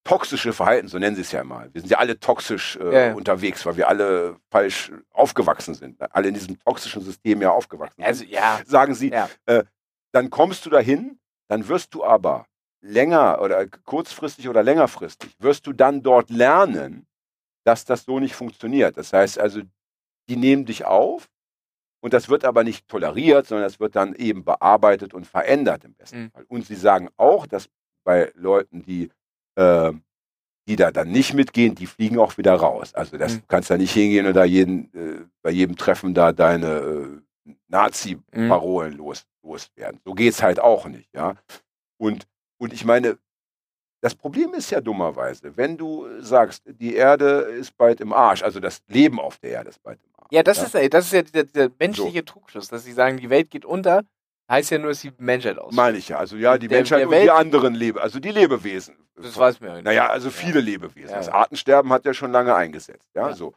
[0.04, 1.72] Toxische Verhalten, so nennen sie es ja mal.
[1.72, 3.14] Wir sind ja alle toxisch äh, ja.
[3.14, 6.00] unterwegs, weil wir alle falsch aufgewachsen sind.
[6.12, 8.06] Alle in diesem toxischen System ja aufgewachsen sind.
[8.06, 8.60] Also, ja.
[8.66, 9.28] Sagen sie, ja.
[9.46, 9.64] Äh,
[10.12, 12.46] dann kommst du dahin, dann wirst du aber
[12.80, 17.06] länger oder kurzfristig oder längerfristig, wirst du dann dort lernen,
[17.64, 18.96] dass das so nicht funktioniert.
[18.96, 19.62] Das heißt also,
[20.28, 21.28] die nehmen dich auf
[22.00, 25.94] und das wird aber nicht toleriert, sondern das wird dann eben bearbeitet und verändert im
[25.94, 26.30] besten mhm.
[26.32, 26.44] Fall.
[26.48, 27.68] Und sie sagen auch, dass
[28.04, 29.10] bei Leuten, die,
[29.56, 29.92] äh,
[30.68, 32.94] die da dann nicht mitgehen, die fliegen auch wieder raus.
[32.94, 33.38] Also das, mhm.
[33.38, 36.66] du kannst da nicht hingehen und da jeden, äh, bei jedem Treffen da deine
[37.46, 38.98] äh, Nazi-Parolen mhm.
[38.98, 40.00] los, loswerden.
[40.04, 41.34] So geht's halt auch nicht, ja.
[41.98, 42.26] Und
[42.62, 43.18] und ich meine,
[44.02, 48.60] das Problem ist ja dummerweise, wenn du sagst, die Erde ist bald im Arsch, also
[48.60, 50.28] das Leben auf der Erde ist bald im Arsch.
[50.30, 50.80] Ja, das, ja?
[50.80, 52.24] Ist, das ist ja der, der menschliche so.
[52.24, 54.04] Trugschluss, dass sie sagen, die Welt geht unter,
[54.52, 55.74] heißt ja nur, dass die Menschheit aus.
[55.74, 58.30] Meine ich ja, also ja, die der, Menschheit der und die anderen Leben, also die
[58.30, 58.96] Lebewesen.
[59.16, 59.84] Das weiß mir nicht.
[59.84, 60.64] Naja, also viele ja.
[60.64, 61.10] Lebewesen.
[61.10, 61.16] Ja.
[61.16, 63.54] Das Artensterben hat ja schon lange eingesetzt, ja, ja, so.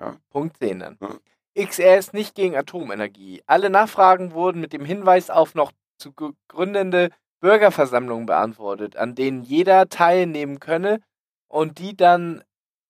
[0.00, 0.16] Ja.
[0.30, 0.98] Punkt 10 dann.
[1.00, 1.18] Ja.
[1.54, 3.42] XR ist nicht gegen Atomenergie.
[3.46, 6.12] Alle Nachfragen wurden mit dem Hinweis auf noch zu
[6.48, 11.00] gründende Bürgerversammlungen beantwortet, an denen jeder teilnehmen könne
[11.48, 12.42] und die dann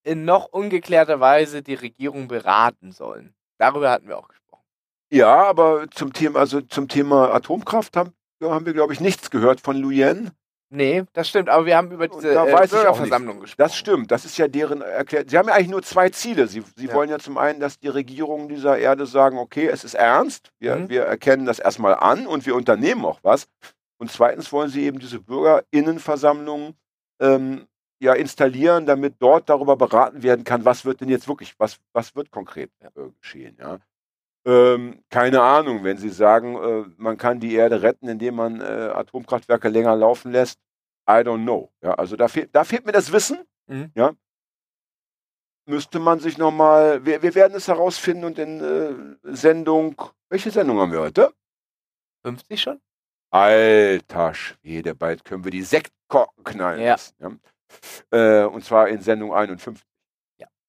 [0.04, 3.34] in noch ungeklärter Weise die Regierung beraten sollen.
[3.58, 4.64] Darüber hatten wir auch gesprochen.
[5.10, 9.60] Ja, aber zum Thema, also zum Thema Atomkraft haben, haben wir, glaube ich, nichts gehört
[9.60, 10.30] von Luyen.
[10.74, 13.58] Nee, das stimmt, aber wir haben über diese da äh, Bürgerversammlung gesprochen.
[13.58, 15.28] Das stimmt, das ist ja deren Erklärung.
[15.28, 16.46] Sie haben ja eigentlich nur zwei Ziele.
[16.46, 16.94] Sie, sie Ja.
[16.94, 20.76] wollen ja zum einen, dass die Regierungen dieser Erde sagen, okay, es ist ernst, wir,
[20.76, 20.88] Mhm.
[20.88, 23.48] wir erkennen das erstmal an und wir unternehmen auch was.
[23.98, 26.74] Und zweitens wollen sie eben diese Bürgerinnenversammlungen
[27.20, 27.66] ähm,
[28.00, 32.16] ja installieren, damit dort darüber beraten werden kann, was wird denn jetzt wirklich, was, was
[32.16, 32.88] wird konkret äh,
[33.20, 33.56] geschehen.
[33.60, 33.78] Ja?
[34.44, 38.64] Ähm, keine Ahnung, wenn Sie sagen, äh, man kann die Erde retten, indem man äh,
[38.64, 40.58] Atomkraftwerke länger laufen lässt,
[41.08, 41.72] I don't know.
[41.82, 43.38] Ja, also da, fehl, da fehlt mir das Wissen.
[43.68, 43.92] Mhm.
[43.94, 44.12] Ja.
[45.66, 49.94] Müsste man sich nochmal, wir, wir werden es herausfinden und in äh, Sendung,
[50.28, 51.32] welche Sendung haben wir heute?
[52.24, 52.80] 50 schon?
[53.30, 56.92] Alter Schwede, bald können wir die Sektkorken knallen Ja.
[56.92, 57.14] lassen.
[57.20, 58.42] Ja?
[58.42, 59.82] Äh, und zwar in Sendung 51.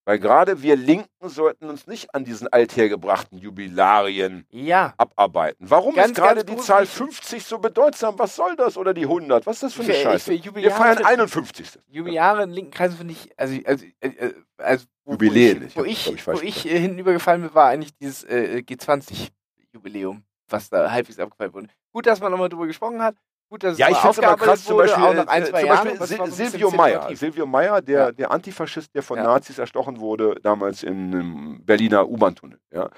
[0.05, 4.93] Weil gerade wir Linken sollten uns nicht an diesen althergebrachten Jubilarien Ja.
[4.97, 5.69] abarbeiten.
[5.69, 6.57] Warum Ganz, ist gerade die.
[6.57, 8.19] Zahl 50 so bedeutsam?
[8.19, 8.75] Was soll das?
[8.77, 9.45] Oder die 100?
[9.45, 10.31] Was ist das für Ich eine ich Scheiße?
[10.55, 11.79] will Wir feiern für- 51.
[11.87, 16.07] Jubiläare in linken Kreisen finde ich, also, also, äh, also wo, Jubiläen, ich wo ich,
[16.07, 20.91] wo ich, ich, wo ich äh, hinübergefallen bin, war eigentlich dieses äh, G20-Jubiläum, was da
[20.91, 21.67] halbwegs abgefeiert wurde.
[21.93, 23.15] Gut, dass man nochmal drüber gesprochen hat.
[23.53, 25.45] Gut, dass Ja, ich mal finde es aufgearbeitet krass, zum Beispiel, auch nach ein, äh,
[25.45, 25.97] zwei Jahren.
[25.99, 27.15] Beispiel aber Silvio Meyer.
[27.15, 28.11] Silvio Meyer, der, Ja.
[28.11, 29.25] der Antifaschist, der von Ja.
[29.25, 32.59] Nazis erstochen wurde, damals in einem Berliner U-Bahn-Tunnel.
[32.71, 32.89] Ja.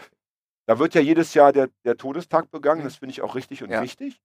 [0.65, 2.85] Da wird ja jedes Jahr der, der Todestag begangen, Mhm.
[2.85, 4.21] das finde ich auch richtig und wichtig.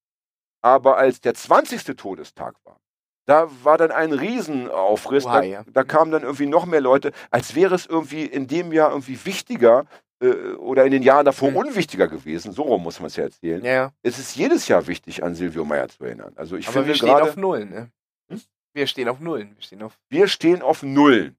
[0.63, 1.97] Aber als der 20.
[1.97, 2.79] Todestag war,
[3.27, 5.25] da war dann ein Riesenaufriss.
[5.25, 8.91] Da, da kamen dann irgendwie noch mehr Leute, als wäre es irgendwie in dem Jahr
[8.91, 9.85] irgendwie wichtiger
[10.21, 11.57] äh, oder in den Jahren davor Mhm.
[11.57, 12.53] unwichtiger gewesen.
[12.53, 13.65] So rum muss man es ja erzählen.
[13.65, 13.93] Ja.
[14.03, 16.33] Es ist jedes Jahr wichtig, an Silvio Meyer zu erinnern.
[16.37, 17.91] Also ich aber finde wir stehen auf Nullen, ne?
[18.31, 18.41] Hm?
[18.75, 19.55] Wir stehen auf Nullen.
[19.57, 19.99] Wir stehen auf.
[20.09, 21.37] Wir stehen auf Nullen.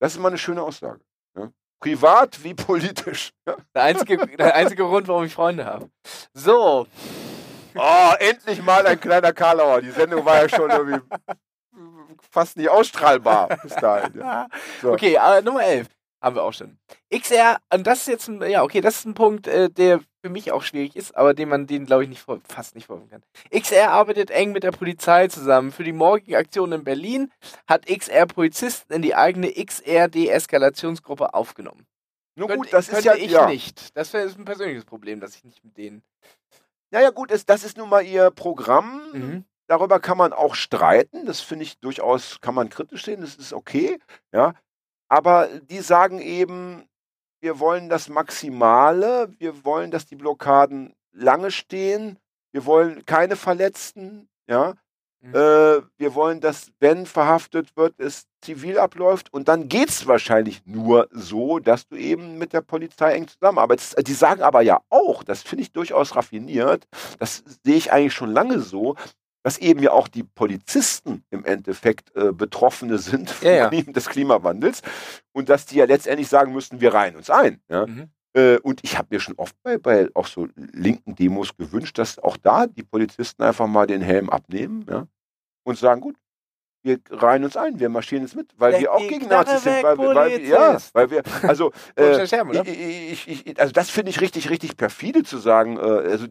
[0.00, 1.00] Das ist mal eine schöne Aussage.
[1.36, 1.50] Ja?
[1.80, 3.32] Privat wie politisch.
[3.46, 3.56] Ja?
[3.74, 5.88] Der einzige, der einzige Grund, warum ich Freunde habe.
[6.32, 6.86] So.
[7.76, 9.80] Oh, endlich mal ein kleiner Karlauer.
[9.80, 11.00] Die Sendung war ja schon irgendwie
[12.30, 14.18] fast nicht ausstrahlbar bis dahin.
[14.18, 14.48] Ja.
[14.82, 14.92] So.
[14.92, 15.88] Okay, Nummer 11
[16.24, 16.78] haben wir auch schon.
[17.12, 20.30] XR, und das ist jetzt ein, ja, okay, das ist ein Punkt, äh, der für
[20.30, 23.22] mich auch schwierig ist, aber den man den, glaube ich, nicht fast nicht vorwerfen kann.
[23.50, 25.70] XR arbeitet eng mit der Polizei zusammen.
[25.70, 27.30] Für die morgige Aktion in Berlin
[27.68, 31.86] hat XR Polizisten in die eigene XR-Deeskalationsgruppe aufgenommen.
[32.36, 33.14] Nun Könnte- gut, das ist ja.
[33.14, 33.46] ich ja.
[33.46, 33.96] nicht.
[33.96, 36.02] Das wäre ein persönliches Problem, dass ich nicht mit denen.
[36.90, 39.02] Ja, ja, gut, ist, das ist nun mal ihr Programm.
[39.12, 39.44] Mhm.
[39.66, 41.26] Darüber kann man auch streiten.
[41.26, 43.20] Das finde ich durchaus, kann man kritisch sehen.
[43.20, 43.98] Das ist okay.
[44.32, 44.54] Ja.
[45.08, 46.88] Aber die sagen eben,
[47.40, 49.28] wir wollen das Maximale.
[49.38, 52.18] Wir wollen, dass die Blockaden lange stehen.
[52.52, 54.28] Wir wollen keine Verletzten.
[54.48, 54.74] Ja.
[55.20, 55.34] Mhm.
[55.34, 59.32] Äh, wir wollen, dass, wenn verhaftet wird, es zivil abläuft.
[59.32, 63.96] Und dann geht es wahrscheinlich nur so, dass du eben mit der Polizei eng zusammenarbeitest.
[64.06, 66.86] Die sagen aber ja auch, das finde ich durchaus raffiniert,
[67.18, 68.96] das sehe ich eigentlich schon lange so,
[69.44, 73.82] dass eben ja auch die Polizisten im Endeffekt äh, Betroffene sind vom Ja, ja.
[73.82, 74.82] Des Klimawandels
[75.32, 77.60] und dass die ja letztendlich sagen müssten, wir reihen uns ein.
[77.68, 77.86] Ja?
[77.86, 78.08] Mhm.
[78.32, 82.18] Äh, und ich habe mir schon oft bei, bei auch so linken Demos gewünscht, dass
[82.18, 85.06] auch da die Polizisten einfach mal den Helm abnehmen ja?
[85.62, 86.16] und sagen, gut,
[86.84, 89.62] wir reihen uns ein, wir marschieren jetzt mit, weil Leg wir auch gegen Knarre Nazis
[89.64, 90.94] sind, weg, weil, wir- weil, wir- ja, Polizist.
[90.94, 95.38] weil wir, also Äh, ich, ich, ich, also das finde ich richtig, richtig perfide zu
[95.38, 96.26] sagen, äh, also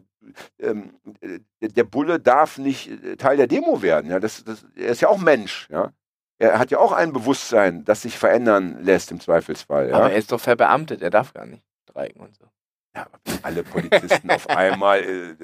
[0.60, 4.10] ähm, äh, der Bulle darf nicht äh, Teil der Demo werden.
[4.10, 4.20] Ja?
[4.20, 5.68] Das, das, er ist ja auch Mensch.
[5.70, 5.92] Ja?
[6.38, 9.90] Er hat ja auch ein Bewusstsein, das sich verändern lässt im Zweifelsfall.
[9.90, 9.96] Ja?
[9.96, 12.44] Aber er ist doch verbeamtet, er darf gar nicht streiken und so.
[12.96, 13.06] Ja,
[13.42, 15.00] alle Polizisten auf einmal.
[15.00, 15.34] Äh,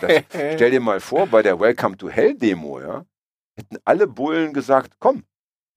[0.00, 0.22] das,
[0.56, 3.04] stell dir mal vor, bei der Welcome to Hell Demo, ja,
[3.56, 5.24] hätten alle Bullen gesagt, komm,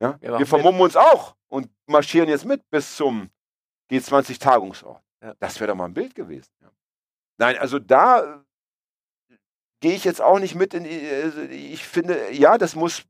[0.01, 3.29] ja, Wir wir vermummen uns auch und marschieren jetzt mit bis zum
[3.91, 5.03] G20-Tagungsort.
[5.21, 5.35] Ja.
[5.39, 6.49] Das wäre doch mal ein Bild gewesen.
[6.61, 6.71] Ja.
[7.37, 9.35] Nein, also da äh,
[9.81, 13.03] gehe ich jetzt auch nicht mit in die, also ich finde, ja, das muss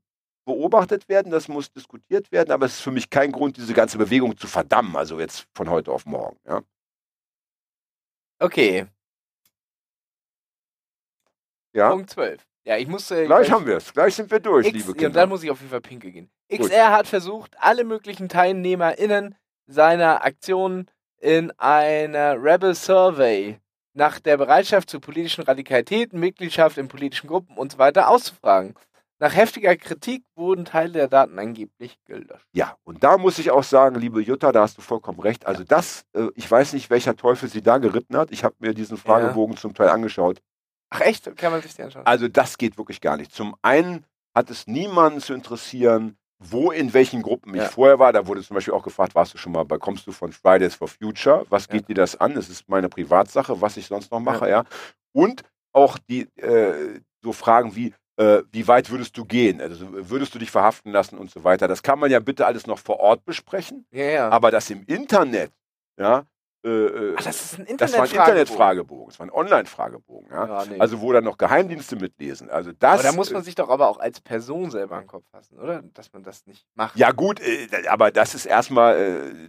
[0.44, 3.98] beobachtet werden, das muss diskutiert werden, aber es ist für mich kein Grund, diese ganze
[3.98, 6.38] Bewegung zu verdammen, also jetzt von heute auf morgen.
[6.44, 6.62] Ja.
[8.40, 8.88] Okay,
[11.72, 11.90] Ja.
[11.90, 12.44] Punkt 12.
[12.64, 13.10] Ja, ich muss.
[13.10, 13.92] Äh, Gleich haben wir es.
[13.92, 15.06] Gleich sind wir durch, X, liebe ja, Kinder.
[15.06, 16.30] und dann muss ich auf jeden Fall pinke gehen.
[16.52, 19.34] XR hat versucht, alle möglichen TeilnehmerInnen
[19.66, 20.86] seiner Aktion
[21.20, 23.58] in einer Rebel Survey
[23.92, 28.74] nach der Bereitschaft zur politischen Radikalität, Mitgliedschaft in politischen Gruppen und so weiter auszufragen.
[29.18, 32.46] Nach heftiger Kritik wurden Teile der Daten angeblich gelöscht.
[32.54, 35.44] ja, und da muss ich auch sagen, liebe Jutta, da hast du vollkommen recht.
[35.44, 38.30] Also das, äh, ich weiß nicht, welcher Teufel sie da geritten hat.
[38.30, 40.40] Ich habe mir diesen Fragebogen zum Teil angeschaut.
[40.90, 41.34] Ach echt?
[41.36, 42.04] Kann man sich den anschauen?
[42.06, 43.32] Also das geht wirklich gar nicht.
[43.32, 47.68] Zum einen hat es niemanden zu interessieren, wo in welchen Gruppen ich Ja.
[47.68, 48.12] vorher war.
[48.12, 50.74] Da wurde zum Beispiel auch gefragt, warst du schon mal bei, kommst du von Fridays
[50.74, 51.44] for Future?
[51.50, 51.74] Was Ja.
[51.74, 52.36] geht dir das an?
[52.36, 54.64] Es ist meine Privatsache, was ich sonst noch mache, ja.
[55.12, 59.60] Und auch die äh, so Fragen wie, äh, wie weit würdest du gehen?
[59.60, 61.68] Also würdest du dich verhaften lassen und so weiter.
[61.68, 63.84] Das kann man ja bitte alles noch vor Ort besprechen.
[63.90, 64.28] Ja, ja.
[64.30, 65.52] Aber das im Internet,
[65.98, 66.24] ja,
[66.62, 68.20] äh, äh, Ach, das ist ein das war ein Internet-Fragebogen.
[68.20, 70.30] Internet-Fragebogen, das war ein Online-Fragebogen.
[70.30, 70.46] Ja?
[70.46, 70.78] Ja, nee.
[70.78, 72.50] Also wo dann noch Geheimdienste mitlesen.
[72.50, 73.00] Also das.
[73.00, 75.58] aber da muss man sich doch aber auch als Person selber an den Kopf fassen,
[75.58, 75.82] oder?
[75.94, 76.96] Dass man das nicht macht.
[76.96, 78.96] Ja gut, äh, aber das ist erstmal,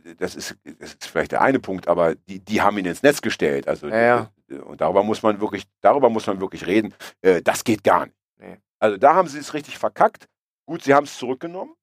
[0.06, 3.04] äh, das, ist, das ist vielleicht der eine Punkt, aber die, die haben ihn ins
[3.04, 3.68] Netz gestellt.
[3.68, 6.94] Also Ja, äh, und darüber muss man wirklich, darüber muss man wirklich reden.
[7.22, 8.18] Äh, das geht gar nicht.
[8.38, 8.58] Nee.
[8.80, 10.28] Also da haben sie es richtig verkackt.
[10.66, 11.74] Gut, sie haben es zurückgenommen.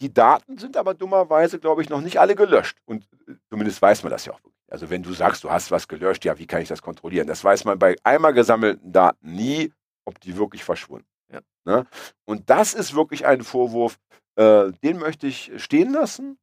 [0.00, 2.78] Die Daten sind aber dummerweise, glaube ich, noch nicht alle gelöscht.
[2.86, 4.49] Und äh, zumindest weiß man das ja auch wirklich.
[4.70, 7.26] Also wenn du sagst, du hast was gelöscht, ja, wie kann ich das kontrollieren?
[7.26, 9.72] Das weiß man bei einmal gesammelten Daten nie,
[10.04, 11.06] ob die wirklich verschwunden.
[11.30, 11.40] Ja.
[11.64, 11.86] Ne?
[12.24, 13.98] Und das ist wirklich ein Vorwurf,
[14.36, 16.38] äh, den möchte ich stehen lassen.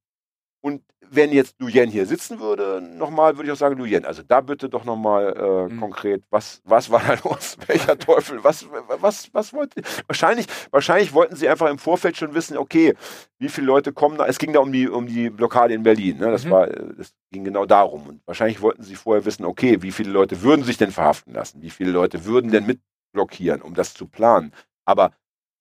[0.68, 4.41] Und wenn jetzt Luyen hier sitzen würde, nochmal, würde ich auch sagen, Luyen, also da
[4.41, 5.80] bitte doch nochmal äh, Mhm.
[5.80, 7.55] konkret, was, was war da los?
[7.68, 8.43] Welcher Teufel?
[8.43, 8.65] Was,
[8.99, 12.93] was, was wollte wahrscheinlich, wahrscheinlich wollten sie einfach im Vorfeld schon wissen, okay,
[13.39, 14.26] wie viele Leute kommen da?
[14.28, 16.18] Es ging da um die, um die Blockade in Berlin.
[16.18, 16.32] Ne?
[16.32, 16.49] Das Mhm.
[16.49, 18.05] war, äh, das ging genau darum.
[18.05, 21.61] Und wahrscheinlich wollten sie vorher wissen, okay, wie viele Leute würden sich denn verhaften lassen?
[21.61, 24.51] Wie viele Leute würden denn mitblockieren, um das zu planen?
[24.84, 25.11] Aber,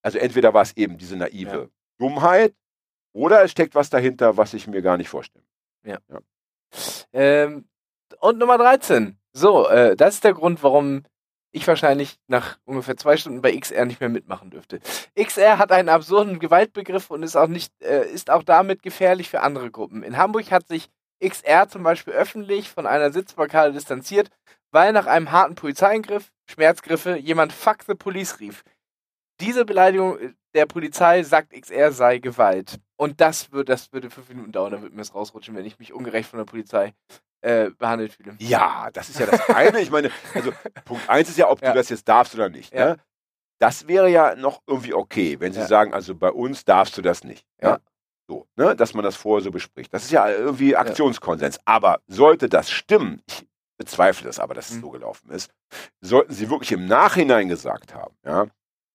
[0.02, 2.52] also entweder war es eben diese naive Dummheit
[3.16, 5.44] oder es steckt was dahinter, was ich mir gar nicht vorstelle.
[7.12, 7.66] Ähm,
[8.20, 9.16] und Nummer 13.
[9.32, 11.04] So, äh, das ist der Grund, warum
[11.50, 14.80] ich wahrscheinlich nach ungefähr zwei Stunden bei XR nicht mehr mitmachen dürfte.
[15.18, 19.40] XR hat einen absurden Gewaltbegriff und ist auch nicht, äh, ist auch damit gefährlich für
[19.40, 20.02] andere Gruppen.
[20.02, 20.90] In Hamburg hat sich
[21.26, 24.28] XR zum Beispiel öffentlich von einer Sitzblockade distanziert,
[24.72, 28.62] weil nach einem harten Polizeingriff, Schmerzgriffe, jemand Fuck the Police rief.
[29.40, 30.18] Diese Beleidigung
[30.56, 32.78] der Polizei sagt XR sei Gewalt.
[32.96, 35.78] Und das wird, das würde fünf Minuten dauern, dann würde mir das rausrutschen, wenn ich
[35.78, 36.94] mich ungerecht von der Polizei
[37.42, 38.34] äh, behandelt fühle.
[38.40, 39.80] Ja, das ist ja das eine.
[39.80, 40.52] Ich meine, also
[40.84, 41.70] Punkt eins ist ja, ob Ja.
[41.72, 42.72] du das jetzt darfst oder nicht.
[42.74, 42.86] Ja.
[42.94, 42.96] Ne?
[43.60, 45.66] Das wäre ja noch irgendwie okay, wenn sie Ja.
[45.66, 47.46] sagen, also bei uns darfst du das nicht.
[47.62, 47.78] Ja.
[48.28, 48.74] So, ne?
[48.74, 49.92] Dass man das vorher so bespricht.
[49.94, 51.60] Das ist ja irgendwie Aktionskonsens.
[51.64, 53.46] Aber sollte das stimmen, ich
[53.78, 54.80] bezweifle das aber, dass es Mhm.
[54.80, 55.50] so gelaufen ist,
[56.00, 58.46] sollten sie wirklich im Nachhinein gesagt haben, ja,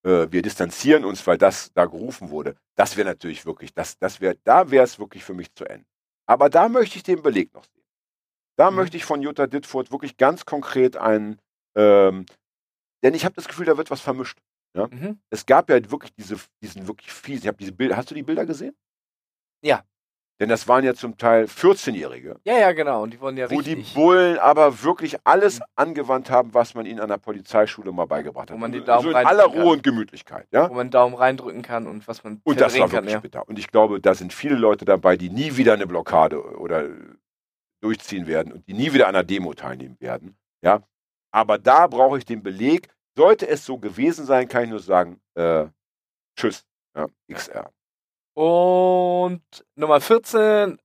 [0.04, 4.22] äh, wir distanzieren uns, weil das da gerufen wurde, das wäre natürlich wirklich, das, das
[4.22, 5.86] wäre, da wäre es wirklich für mich zu Ende.
[6.28, 7.84] Aber da möchte ich den Beleg noch sehen.
[8.58, 8.78] Da Mhm.
[8.78, 11.40] möchte ich von Jutta Dittfurt wirklich ganz konkret einen,
[11.76, 12.26] ähm,
[13.04, 14.38] denn ich habe das Gefühl, da wird was vermischt.
[14.76, 15.20] Mhm.
[15.30, 18.24] Es gab ja wirklich diese, diesen wirklich fiesen, ich habe diese Bilder, hast du die
[18.24, 18.76] Bilder gesehen?
[19.64, 19.84] Ja.
[20.42, 23.04] Denn das waren ja zum Teil 14-Jährige, Ja, ja, genau.
[23.04, 23.76] Und die wurden ja wo die.
[23.94, 25.66] Bullen aber wirklich alles Mhm.
[25.76, 28.56] angewandt haben, was man ihnen an der Polizeischule mal beigebracht hat.
[28.58, 30.68] Wo man die so Daumen in rein- aller Ruhe und Gemütlichkeit, ja?
[30.68, 33.22] wo man einen Daumen reindrücken kann und was man Und das war verdrehen wirklich kann.
[33.22, 33.48] bitter.
[33.48, 36.90] Und ich glaube, da sind viele Leute dabei, die nie wieder eine Blockade oder
[37.82, 40.38] durchziehen werden und die nie wieder an einer Demo teilnehmen werden.
[40.64, 40.82] Ja.
[41.32, 42.90] Aber da brauche ich den Beleg.
[43.18, 45.66] Sollte es so gewesen sein, kann ich nur sagen, äh,
[46.38, 46.66] tschüss,
[46.96, 47.72] ja, XR.
[48.34, 49.42] Und
[49.76, 50.80] Nummer 14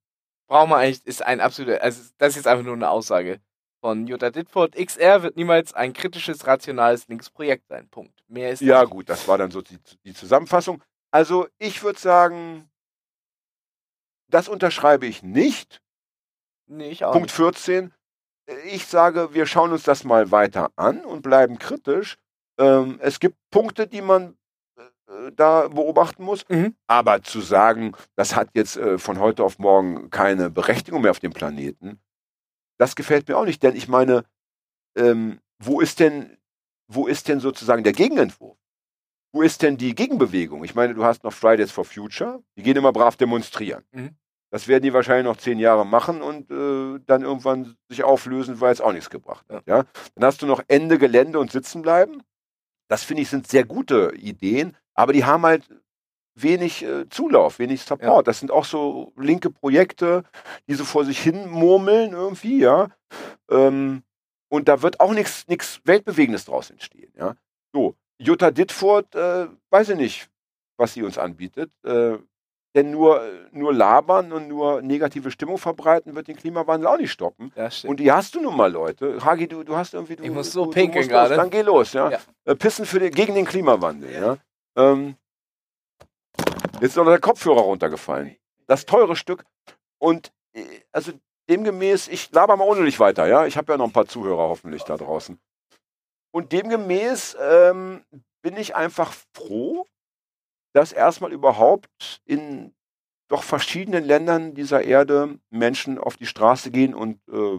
[0.48, 3.40] brauchen wir eigentlich, ist ein absoluter, also das ist jetzt einfach nur eine Aussage
[3.80, 4.74] von Jutta Dittfurt.
[4.74, 7.88] XR wird niemals ein kritisches, rationales Linksprojekt sein.
[7.88, 8.22] Punkt.
[8.28, 8.90] Mehr ist Ja, nicht.
[8.90, 10.82] gut, das war dann so die, die Zusammenfassung.
[11.12, 12.68] Also ich würde sagen,
[14.28, 15.80] das unterschreibe ich nicht.
[16.66, 17.36] Nee, ich auch Punkt nicht.
[17.36, 17.92] 14.
[18.66, 22.16] Ich sage, wir schauen uns das mal weiter an und bleiben kritisch.
[22.58, 24.36] Ähm, es gibt Punkte, die man
[25.34, 26.48] da beobachten muss.
[26.48, 26.74] Mhm.
[26.86, 31.20] Aber zu sagen, das hat jetzt äh, von heute auf morgen keine Berechtigung mehr auf
[31.20, 32.00] dem Planeten,
[32.78, 33.62] das gefällt mir auch nicht.
[33.62, 34.24] Denn ich meine,
[34.96, 36.36] ähm, wo ist denn,
[36.88, 38.58] wo ist denn sozusagen der Gegenentwurf?
[39.32, 40.64] Wo ist denn die Gegenbewegung?
[40.64, 43.84] Ich meine, du hast noch Fridays for Future, die gehen immer brav demonstrieren.
[43.92, 44.16] Mhm.
[44.50, 48.72] Das werden die wahrscheinlich noch zehn Jahre machen und äh, dann irgendwann sich auflösen, weil
[48.72, 49.66] es auch nichts gebracht hat.
[49.66, 49.84] Ja.
[50.14, 52.22] Dann hast du noch Ende Gelände und sitzen bleiben.
[52.88, 55.68] Das finde ich sind sehr gute Ideen, aber die haben halt
[56.34, 58.26] wenig äh, Zulauf, wenig Support.
[58.28, 60.24] Das sind auch so linke Projekte,
[60.68, 62.88] die so vor sich hin murmeln irgendwie, ja.
[63.50, 64.02] Ähm,
[64.48, 65.46] und da wird auch nichts
[65.84, 67.36] Weltbewegendes draus entstehen, ja.
[67.72, 70.30] So, Jutta Dittfurt, äh, weiß ich nicht,
[70.78, 71.70] was sie uns anbietet.
[71.84, 72.18] Äh,
[72.74, 73.22] denn nur,
[73.52, 77.50] nur labern und nur negative Stimmung verbreiten wird den Klimawandel auch nicht stoppen.
[77.56, 77.70] Ja.
[77.84, 79.18] Und die hast du nun mal, Leute.
[79.24, 80.16] Hagi, du, du hast irgendwie.
[80.16, 81.30] Du, Ich muss so du, pinkeln du gerade.
[81.30, 81.36] los.
[81.38, 82.10] Dann geh los, ja.
[82.10, 82.18] Ja.
[82.44, 84.36] Äh, Pissen für den, gegen den Klimawandel, ja.
[84.76, 85.16] Ähm,
[86.74, 88.36] jetzt ist noch der Kopfhörer runtergefallen.
[88.66, 89.44] Das teure Stück.
[89.98, 91.12] Und äh, also
[91.48, 93.46] demgemäß, ich laber mal ohne dich weiter, ja.
[93.46, 95.38] Ich habe ja noch ein paar Zuhörer hoffentlich da draußen.
[96.34, 98.04] Und demgemäß ähm,
[98.42, 99.86] bin ich einfach froh,
[100.74, 102.74] dass erstmal überhaupt in
[103.28, 107.58] doch verschiedenen Ländern dieser Erde Menschen auf die Straße gehen und äh,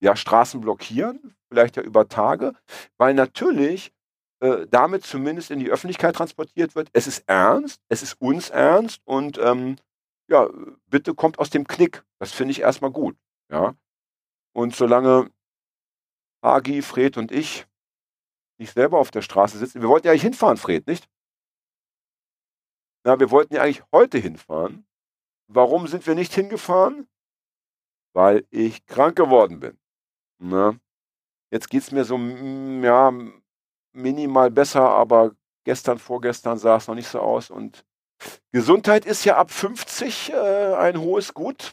[0.00, 2.52] ja, Straßen blockieren, vielleicht ja über Tage,
[2.98, 3.93] weil natürlich
[4.44, 6.90] äh, damit zumindest in die Öffentlichkeit transportiert wird.
[6.92, 9.76] Es ist ernst, es ist uns ernst und ähm,
[10.28, 10.50] ja,
[10.86, 12.04] bitte kommt aus dem Knick.
[12.18, 13.16] Das finde ich erstmal gut.
[13.50, 13.74] Ja.
[14.52, 15.30] Und solange
[16.42, 17.66] Hagi, Fred und ich
[18.58, 21.08] nicht selber auf der Straße sitzen, wir wollten ja eigentlich hinfahren, Fred, nicht?
[23.02, 24.86] Na, wir wollten ja eigentlich heute hinfahren.
[25.46, 27.08] Warum sind wir nicht hingefahren?
[28.12, 29.78] Weil ich krank geworden bin.
[30.38, 30.78] Na,
[31.50, 33.10] jetzt geht es mir so, ja,
[33.94, 35.32] minimal besser, aber
[35.64, 37.50] gestern, vorgestern sah es noch nicht so aus.
[37.50, 37.84] Und
[38.52, 41.72] Gesundheit ist ja ab 50 äh, ein hohes Gut.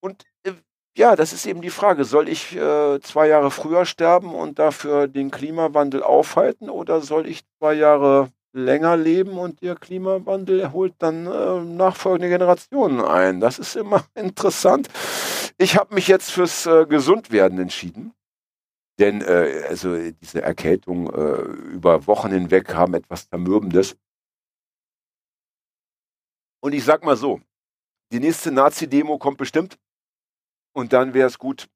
[0.00, 0.52] Und äh,
[0.96, 2.04] ja, das ist eben die Frage.
[2.04, 7.42] Soll ich äh, zwei Jahre früher sterben und dafür den Klimawandel aufhalten oder soll ich
[7.58, 13.40] zwei Jahre länger leben und der Klimawandel holt dann äh, nachfolgende Generationen ein?
[13.40, 14.88] Das ist immer interessant.
[15.58, 18.12] Ich habe mich jetzt fürs äh, Gesundwerden entschieden.
[19.02, 21.42] Denn äh, also diese Erkältung äh,
[21.74, 23.96] über Wochen hinweg haben etwas Zermürbendes.
[26.62, 27.40] Und ich sag mal so,
[28.12, 29.76] die nächste Nazi-Demo kommt bestimmt.
[30.72, 31.68] Und dann wäre es gut,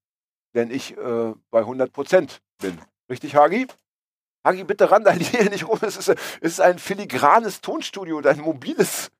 [0.52, 2.80] wenn ich äh, bei 100 Prozent bin.
[3.10, 3.66] Richtig, Hagi?
[4.44, 5.80] Hagi, bitte randaliere nicht rum.
[5.82, 9.10] Es ist, es ist ein filigranes Tonstudio und ein mobiles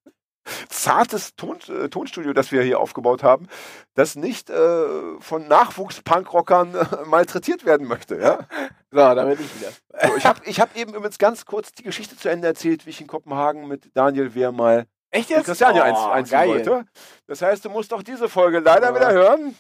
[0.69, 3.49] zartes Ton, äh, Tonstudio, das wir hier aufgebaut haben,
[3.95, 4.87] das nicht äh,
[5.21, 8.17] von Nachwuchs-Punkrockern äh, malträtiert werden möchte.
[8.17, 8.47] Ja?
[8.91, 9.73] So, da bin ich wieder.
[10.09, 12.91] So, ich habe ich hab eben übrigens ganz kurz die Geschichte zu Ende erzählt, wie
[12.91, 15.47] ich in Kopenhagen mit Daniel Wehr mal Echt jetzt?
[15.47, 16.85] Christiane oh, einziehen wollte.
[17.27, 18.95] Das heißt, du musst auch diese Folge leider oh.
[18.95, 19.57] wieder hören.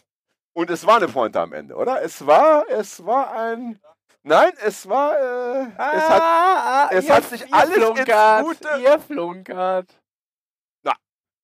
[0.52, 2.02] Und es war eine Pointe am Ende, oder?
[2.02, 3.78] Es war, es war ein.
[4.22, 5.12] Nein, es war.
[5.12, 8.80] Äh, ah, es hat, ah, es hat sich alles flunkert, ins Gute.
[8.80, 9.90] Ihr flunkert.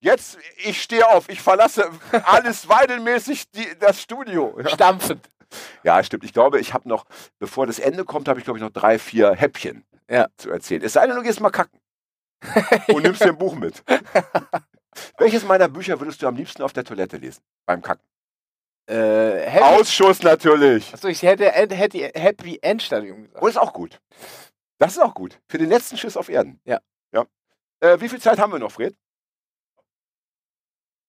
[0.03, 1.89] Jetzt, ich stehe auf, ich verlasse
[2.25, 4.59] alles weidelmäßig die, das Studio.
[4.59, 4.69] Ja.
[4.69, 5.31] Stampfend.
[5.85, 6.25] Ja, stimmt.
[6.25, 7.07] Ich glaube, ich habe noch,
[7.39, 10.27] bevor das Ende kommt, habe ich, glaube ich, noch drei, vier Häppchen ja.
[10.37, 10.83] zu erzählen.
[10.83, 11.79] Es sei denn, du gehst mal kacken.
[12.89, 13.85] und nimmst dir ein Buch mit.
[15.19, 17.41] Welches meiner Bücher würdest du am liebsten auf der Toilette lesen?
[17.65, 18.05] Beim Kacken?
[18.87, 20.93] Äh, Ausschuss natürlich.
[20.93, 23.41] Achso, ich hätte, hätte Happy End Stadium gesagt.
[23.41, 24.01] Und ist auch gut.
[24.79, 25.39] Das ist auch gut.
[25.49, 26.61] Für den letzten Schiss auf Erden.
[26.65, 26.81] Ja.
[27.15, 27.25] ja.
[27.79, 28.97] Äh, wie viel Zeit haben wir noch, Fred?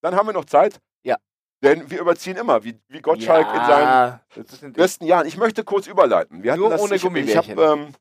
[0.03, 0.79] Dann haben wir noch Zeit.
[1.03, 1.15] Ja.
[1.63, 5.25] Denn wir überziehen immer, wie, wie Gottschalk ja, in seinen besten Jahren.
[5.25, 6.43] Ich möchte kurz überleiten.
[6.43, 7.57] Wir nur das, ohne Gummibärchen.
[7.57, 7.93] Ich, ähm,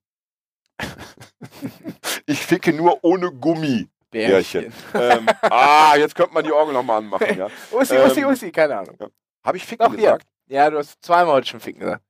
[2.27, 4.73] ich ficke nur ohne Gummibärchen.
[4.95, 7.39] ähm, ah, jetzt könnte man die Orgel nochmal anmachen.
[7.39, 7.47] Ja.
[7.71, 8.97] Ussi, ähm, Ussi, Ussi, keine Ahnung.
[8.99, 9.07] Ja.
[9.45, 10.27] Habe ich ficken Doch, gesagt?
[10.49, 10.65] Ja.
[10.65, 12.03] ja, du hast zweimal heute schon ficken gesagt.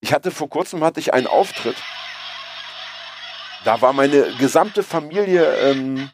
[0.00, 1.76] Ich hatte vor kurzem hatte ich einen Auftritt.
[3.64, 6.10] Da war meine gesamte Familie ähm,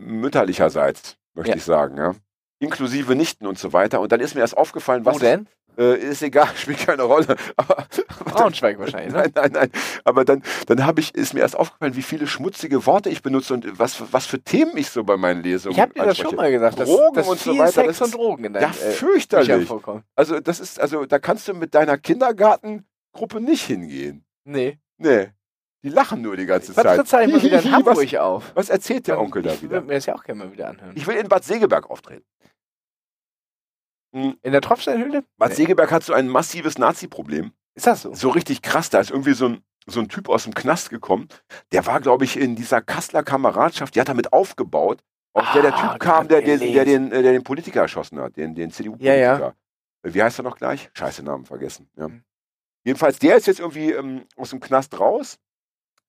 [0.00, 1.56] mütterlicherseits, möchte ja.
[1.56, 2.14] ich sagen, ja.
[2.58, 4.00] Inklusive Nichten und so weiter.
[4.00, 5.16] Und dann ist mir erst aufgefallen, was.
[5.16, 5.48] Wo denn?
[5.78, 7.36] Äh, ist egal, spielt keine Rolle.
[7.56, 7.86] Aber,
[8.24, 9.20] Braunschweig dann, wahrscheinlich, ne?
[9.22, 9.70] Nein, nein, nein.
[10.04, 13.54] Aber dann, dann habe ich, ist mir erst aufgefallen, wie viele schmutzige Worte ich benutze
[13.54, 16.34] und was, was für Themen ich so bei meinen Lesungen Ich habe dir das schon
[16.36, 16.78] mal gesagt.
[16.78, 17.72] Drogen dass, dass und so weiter.
[17.72, 19.70] Sex das und Drogen in deinem, Ja, äh, fürchterlich.
[20.16, 24.24] also, das ist, also, da kannst du mit deiner Kindergartengruppe nicht hingehen.
[24.44, 24.78] Nee.
[24.98, 25.28] Nee.
[25.82, 26.84] Die lachen nur die ganze Zeit.
[26.84, 28.52] Was mal wieder in Hamburg was, auf?
[28.54, 29.62] Was erzählt der Onkel da wieder?
[29.62, 30.92] Ich würde mir das ja auch gerne mal wieder anhören.
[30.94, 32.24] Ich will in Bad Segeberg auftreten.
[34.12, 34.36] Hm.
[34.42, 35.24] In der Tropfsteinhöhle?
[35.38, 35.54] Bad nee.
[35.54, 37.52] Segeberg hat so ein massives Nazi-Problem.
[37.74, 38.12] Ist das so?
[38.12, 38.90] So richtig krass.
[38.90, 41.28] Da ist irgendwie so ein, so ein Typ aus dem Knast gekommen.
[41.72, 43.94] Der war, glaube ich, in dieser Kasseler Kameradschaft.
[43.94, 45.02] Die hat damit aufgebaut.
[45.32, 48.36] Auf ah, der der Typ kam, der den, der, den, der den Politiker erschossen hat.
[48.36, 49.14] Den, den CDU-Politiker.
[49.14, 49.54] Ja, ja.
[50.02, 50.90] Wie heißt er noch gleich?
[50.92, 51.88] Scheiße, Namen vergessen.
[51.96, 52.08] Ja.
[52.08, 52.24] Mhm.
[52.84, 55.38] Jedenfalls, der ist jetzt irgendwie ähm, aus dem Knast raus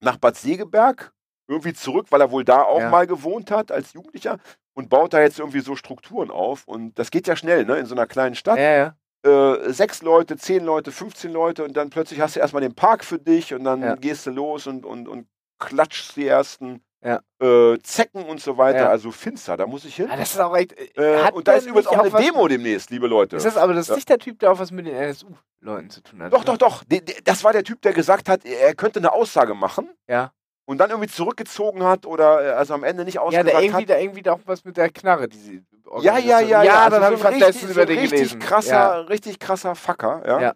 [0.02, 1.12] nach Bad Segeberg,
[1.48, 2.90] irgendwie zurück, weil er wohl da auch ja.
[2.90, 4.38] mal gewohnt hat als Jugendlicher
[4.74, 6.66] und baut da jetzt irgendwie so Strukturen auf.
[6.66, 7.76] Und das geht ja schnell, ne?
[7.76, 8.58] In so einer kleinen Stadt.
[8.58, 8.96] Ja, ja.
[9.24, 13.04] Äh, sechs Leute, zehn Leute, 15 Leute und dann plötzlich hast du erstmal den Park
[13.04, 13.94] für dich und dann ja.
[13.94, 15.28] gehst du los und, und, und
[15.60, 17.20] klatschst die ersten ja.
[17.40, 18.80] äh, Zecken und so weiter.
[18.80, 18.88] Ja.
[18.88, 20.08] Also finster, da muss ich hin.
[20.08, 23.06] Ja, das ist auch echt, äh, und da ist übrigens auch eine Demo demnächst, liebe
[23.06, 23.36] Leute.
[23.36, 26.02] Ist das aber das ist nicht der Typ, der auch was mit den NSU-Leuten zu
[26.02, 26.32] tun hat?
[26.32, 26.56] Doch, oder?
[26.56, 27.00] doch, doch.
[27.24, 29.90] Das war der Typ, der gesagt hat, er könnte eine Aussage machen.
[30.08, 30.32] Ja
[30.64, 33.52] und dann irgendwie zurückgezogen hat oder äh, also am Ende nicht ausgesagt hat.
[33.52, 33.90] Ja, der irgendwie, hat.
[33.90, 35.62] da irgendwie auch was mit der Knarre, die sie
[36.00, 36.62] Ja, ja, ja, ja.
[36.62, 38.38] Ja, dann also habe ich fast über den richtig gelesen.
[38.40, 39.08] Krasser.
[39.08, 40.54] Richtig krasser Facker, ja.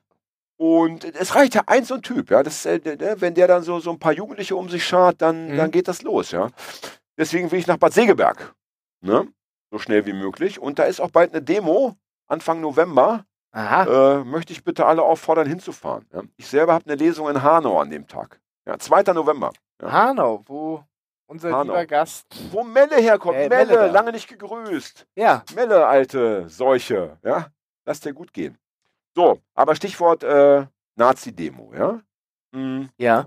[0.58, 2.42] Und es reicht ja ein so ein Typ, ja.
[2.42, 2.80] Das, äh,
[3.20, 5.56] wenn der dann so, so ein paar Jugendliche um sich schart, dann, mhm.
[5.56, 6.50] dann geht das los, ja.
[7.18, 8.54] Deswegen will ich nach Bad Segeberg.
[9.00, 9.28] Ne?
[9.70, 10.58] So schnell wie möglich.
[10.58, 11.96] Und da ist auch bald eine Demo,
[12.26, 13.24] Anfang November.
[13.52, 14.18] Aha.
[14.20, 16.06] Äh, möchte ich bitte alle auffordern, hinzufahren.
[16.12, 16.22] Ja?
[16.36, 18.40] Ich selber habe eine Lesung in Hanau an dem Tag.
[18.66, 19.14] Ja, 2.
[19.14, 19.52] November.
[19.80, 19.92] Ja.
[19.92, 20.84] Hanau, wo
[21.26, 21.72] unser Hanau.
[21.72, 22.26] lieber Gast.
[22.50, 23.36] Wo Melle herkommt.
[23.36, 25.06] Äh, Melle, Melle lange nicht gegrüßt.
[25.14, 25.42] Ja.
[25.54, 27.18] Melle, alte Seuche.
[27.22, 27.48] Ja,
[27.84, 28.58] lass dir gut gehen.
[29.16, 32.02] So, aber Stichwort äh, Nazi-Demo, ja.
[32.52, 32.90] Mhm.
[32.98, 33.26] Ja.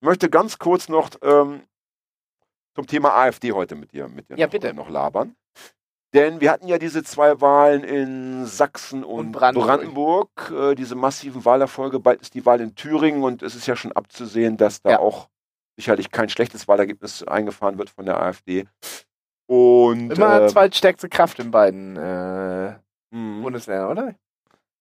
[0.00, 1.62] Ich möchte ganz kurz noch ähm,
[2.74, 4.74] zum Thema AfD heute mit dir, mit dir Ja, noch, bitte.
[4.74, 5.36] noch labern.
[6.14, 9.66] Denn wir hatten ja diese zwei Wahlen in Sachsen und, Und Brandenburg.
[9.68, 12.00] Brandenburg, äh, diese massiven Wahlerfolge.
[12.00, 14.98] Bald ist die Wahl in Thüringen und es ist ja schon abzusehen, dass da Ja.
[15.00, 15.28] auch
[15.76, 18.66] sicherlich kein schlechtes Wahlergebnis eingefahren wird von der AfD.
[19.46, 22.78] Und, Immer äh, zweitstärkste Kraft in beiden äh,
[23.10, 23.42] mh.
[23.42, 24.14] Bundesländern, oder?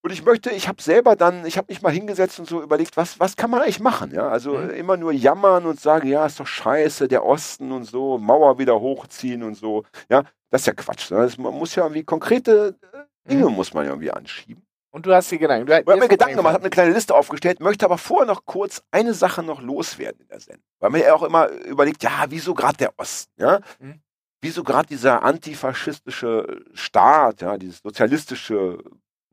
[0.03, 2.95] Und ich möchte, ich habe selber dann, ich habe mich mal hingesetzt und so überlegt,
[2.97, 4.11] was, was kann man eigentlich machen?
[4.13, 4.29] Ja?
[4.29, 4.69] Also Mhm.
[4.71, 8.79] immer nur jammern und sagen, ja, ist doch scheiße, der Osten und so, Mauer wieder
[8.79, 9.83] hochziehen und so.
[10.09, 11.11] Ja, das ist ja Quatsch.
[11.11, 11.17] Ne?
[11.17, 13.55] Das, man muss ja irgendwie konkrete äh, Dinge Mhm.
[13.55, 14.63] muss man ja irgendwie anschieben.
[14.91, 15.65] Und du hast dir Gedanken.
[15.67, 18.45] Du, Ich habe mir Gedanken gemacht, habe eine kleine Liste aufgestellt, möchte aber vorher noch
[18.45, 20.63] kurz eine Sache noch loswerden in der Sendung.
[20.79, 23.31] Weil man ja auch immer überlegt, ja, wieso gerade der Osten?
[23.37, 23.59] Ja?
[23.79, 23.99] Mhm.
[24.41, 28.77] Wieso gerade dieser antifaschistische Staat, ja, dieses sozialistische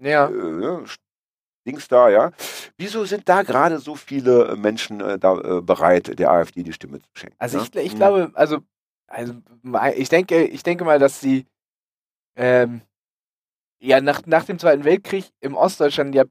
[0.05, 0.28] Ja.
[0.28, 0.84] äh, ne,
[1.66, 2.30] Dings da, ja.
[2.76, 6.72] Wieso sind da gerade so viele äh, Menschen äh, da äh, bereit, der AfD die
[6.74, 7.36] Stimme zu schenken?
[7.38, 7.64] Also ja?
[7.64, 7.96] ich, ich Mhm.
[7.96, 8.59] glaube, also,
[9.07, 9.34] also
[9.96, 11.46] ich denke, ich denke mal, dass sie
[12.36, 12.82] ähm,
[13.80, 16.24] ja nach, nach dem Zweiten Weltkrieg im Ostdeutschland ja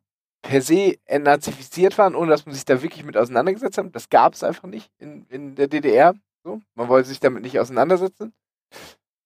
[0.44, 3.96] per se entnazifiziert waren, ohne dass man sich da wirklich mit auseinandergesetzt hat.
[3.96, 6.14] Das gab es einfach nicht in, in der DDR.
[6.44, 6.62] So.
[6.76, 8.34] Man wollte sich damit nicht auseinandersetzen.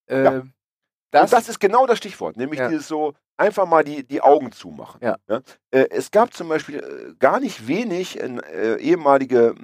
[0.08, 0.44] Ähm, Ja.
[1.12, 2.70] Das, Und das ist genau das Stichwort, nämlich Ja.
[2.70, 5.00] dieses so einfach mal die, die Augen zumachen.
[5.02, 5.18] Ja.
[5.72, 9.56] Äh, es gab zum Beispiel äh, gar nicht wenig äh, ehemalige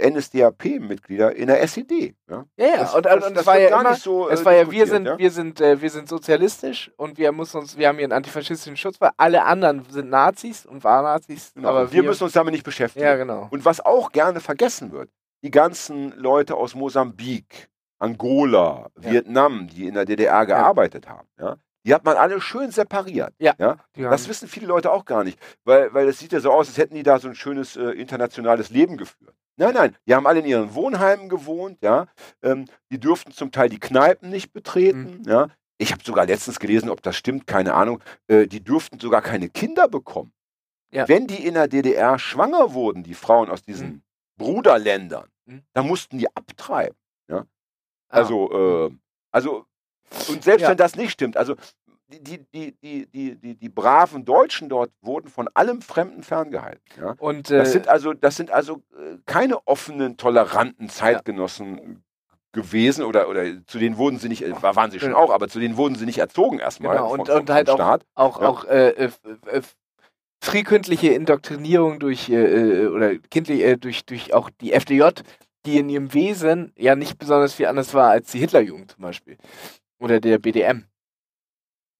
[0.00, 2.14] NSDAP-Mitglieder in der SED.
[2.30, 2.46] Ja?
[2.56, 2.76] ja, ja.
[2.78, 4.28] Das, und, das, und, das war ja gar immer, nicht so.
[4.28, 5.18] Es war ja, wir sind, ja?
[5.18, 8.76] wir sind, äh, wir sind sozialistisch und wir müssen uns, wir haben hier einen antifaschistischen
[8.76, 11.52] Schutz, weil alle anderen sind Nazis und waren Nazis.
[11.54, 11.68] Genau.
[11.68, 13.04] Aber wir, müssen uns damit nicht beschäftigen.
[13.04, 13.48] ja, genau.
[13.50, 15.10] Und was auch gerne vergessen wird,
[15.42, 17.68] die ganzen Leute aus Mosambik,
[18.02, 19.10] Angola, Ja.
[19.12, 23.32] Vietnam, die in der DDR gearbeitet haben, ja, die hat man alle schön separiert.
[23.38, 23.54] Ja.
[23.58, 23.76] ja?
[23.96, 26.78] Das wissen viele Leute auch gar nicht, weil, weil es sieht ja so aus, als
[26.78, 29.34] hätten die da so ein schönes äh, internationales Leben geführt.
[29.56, 32.06] Nein, nein, die haben alle in ihren Wohnheimen gewohnt, ja.
[32.42, 35.28] Ähm, die durften zum Teil die Kneipen nicht betreten, Mhm.
[35.28, 35.48] ja.
[35.78, 38.00] Ich habe sogar letztens gelesen, ob das stimmt, keine Ahnung.
[38.28, 40.32] Äh, die durften sogar keine Kinder bekommen.
[40.92, 41.08] Ja.
[41.08, 44.02] Wenn die in der DDR schwanger wurden, die Frauen aus diesen Mhm.
[44.38, 45.62] Bruderländern, Mhm.
[45.72, 46.96] dann mussten die abtreiben.
[48.12, 48.18] Ah.
[48.18, 48.90] Also, äh,
[49.32, 49.64] also,
[50.28, 50.68] und selbst Ja.
[50.70, 51.54] wenn das nicht stimmt, also
[52.08, 56.82] die, die, die, die, die, die, braven Deutschen dort wurden von allem Fremden ferngehalten.
[57.00, 57.14] Ja?
[57.18, 62.04] Und Das äh, sind also, das sind also äh, keine offenen, toleranten Zeitgenossen
[62.52, 65.58] gewesen oder, oder zu denen wurden sie nicht, äh, waren sie schon auch, aber zu
[65.58, 66.96] denen wurden sie nicht erzogen erstmal.
[66.96, 68.04] Genau, von- und, und halt auch, Staat.
[68.14, 68.48] auch, Ja.
[68.48, 69.10] auch äh, äh,
[69.46, 69.62] äh,
[70.42, 75.04] frühkindliche Indoktrinierung durch äh, oder kindlich äh, durch, durch auch die FDJ,
[75.66, 79.38] die in ihrem Wesen ja nicht besonders viel anders war als die Hitlerjugend zum Beispiel.
[80.00, 80.84] Oder der BDM,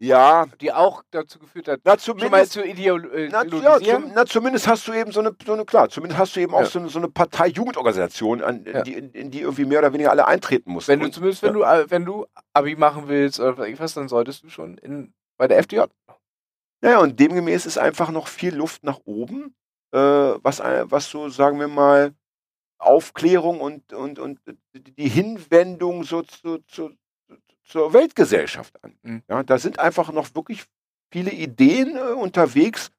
[0.01, 4.03] Ja, die auch dazu geführt hat, na zumindest, zu äh, na, ja, ideologisieren.
[4.03, 6.53] zum, na, zumindest hast du eben so eine, so eine, klar, zumindest hast du eben
[6.55, 6.67] auch Ja.
[6.67, 8.83] so eine, so eine Partei-Jugendorganisation, an, Ja.
[8.83, 10.91] die, in, in die irgendwie mehr oder weniger alle eintreten mussten.
[10.91, 14.09] wenn du Und- zumindest, wenn du äh, wenn du Abi machen willst oder was, dann
[14.09, 15.83] solltest du schon in bei der FDJ.
[16.81, 19.55] Naja, und demgemäß ist einfach noch viel Luft nach oben,
[19.93, 22.13] äh, was, was so, sagen wir mal,
[22.83, 24.41] Aufklärung und, und, und
[24.75, 26.91] die Hinwendung so zu, zu,
[27.65, 28.99] zur Weltgesellschaft an.
[29.03, 29.23] Mhm.
[29.29, 30.65] Ja, da sind einfach noch wirklich
[31.13, 32.91] viele Ideen äh, unterwegs,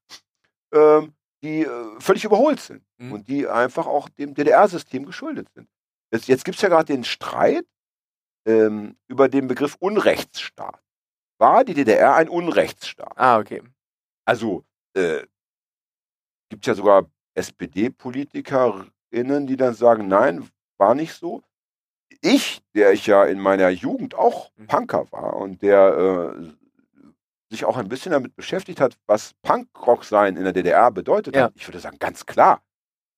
[0.73, 1.13] ähm,
[1.43, 3.11] die äh, völlig überholt sind Mhm.
[3.11, 5.67] und die einfach auch dem DDR-System geschuldet sind.
[6.13, 7.65] Jetzt, jetzt gibt es ja gerade den Streit
[8.47, 10.81] ähm, über den Begriff Unrechtsstaat.
[11.39, 13.13] War die DDR ein Unrechtsstaat?
[13.17, 13.61] Ah, okay.
[14.25, 14.63] Also
[14.95, 15.25] äh,
[16.49, 17.09] gibt ja sogar
[19.13, 21.41] SPD-PolitikerInnen, die dann sagen, nein, war nicht so.
[22.21, 24.67] Ich, der ich ja in meiner Jugend auch Mhm.
[24.67, 26.49] Punker war und der äh,
[27.49, 31.43] sich auch ein bisschen damit beschäftigt hat, was Punkrock sein in der DDR bedeutet Ja.
[31.45, 32.61] hat, ich würde sagen, ganz klar.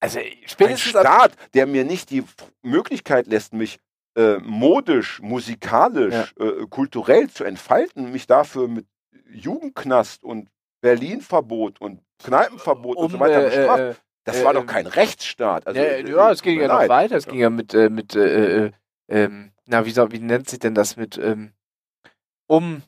[0.01, 2.23] Also Ein spätestens ab, Staat, der mir nicht die
[2.61, 3.79] Möglichkeit lässt, mich
[4.17, 8.87] äh, modisch, musikalisch, äh, kulturell zu entfalten, mich dafür mit
[9.29, 10.49] Jugendknast und
[10.81, 14.01] Berlin-Verbot und Kneipenverbot und so weiter äh, bestraft.
[14.25, 15.67] Das war doch ähm, kein Rechtsstaat.
[15.67, 16.89] Also, ja, äh, ja, es ging ja noch leid.
[16.89, 17.15] weiter.
[17.15, 18.71] Es ging ja mit, äh, mit äh, äh,
[19.07, 21.53] ähm, na, wie, soll, wie nennt sich denn das mit ähm,
[22.47, 22.81] um,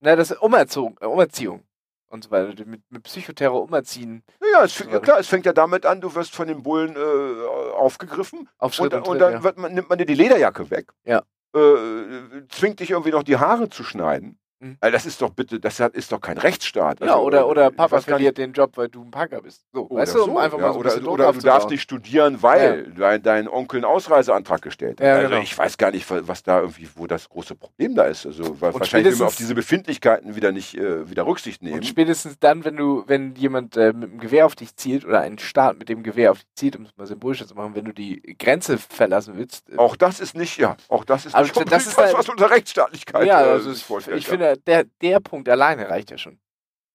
[0.00, 1.62] na, das Umerziehung, äh, Umerziehung
[2.08, 4.22] und so weiter, mit, mit Psychoterror umerziehen,
[4.52, 6.96] Ja, es fängt, ja klar, es fängt ja damit an, du wirst von den Bullen
[6.96, 9.42] äh, aufgegriffen auf und, und, und Tritt, dann ja.
[9.42, 10.92] wird man, nimmt man dir die Lederjacke weg.
[11.04, 11.22] Ja.
[11.54, 14.38] Äh, zwingt dich irgendwie noch die Haare zu schneiden.
[14.64, 14.76] Mhm.
[14.80, 17.02] Also das ist doch bitte, das ist doch kein Rechtsstaat.
[17.02, 19.62] Also, ja, oder, oder Papa verliert den Job, weil du ein Punker bist.
[19.72, 22.92] So, weißt du, um einfach ja, mal so oder, oder du darfst nicht studieren, weil
[22.98, 23.18] ja.
[23.18, 25.06] dein, Onkel einen Ausreiseantrag gestellt hat.
[25.06, 25.42] Ja, also genau.
[25.42, 28.26] ich weiß gar nicht, was da irgendwie, wo das große Problem da ist.
[28.26, 31.76] Also weil wahrscheinlich will man auf diese Befindlichkeiten wieder nicht äh, wieder Rücksicht nehmen.
[31.76, 35.20] Und spätestens dann, wenn du, wenn jemand äh, mit dem Gewehr auf dich zielt oder
[35.20, 37.84] ein Staat mit dem Gewehr auf dich zielt, um es mal symbolisch zu machen, wenn
[37.84, 39.70] du die Grenze verlassen willst.
[39.70, 42.28] Äh, auch das ist nicht, ja, auch das ist also nicht das ist was, was
[42.28, 44.18] unter Rechtsstaatlichkeit ja, äh, also äh, vorstellt.
[44.18, 46.38] Ich finde, der, der Punkt alleine reicht ja schon.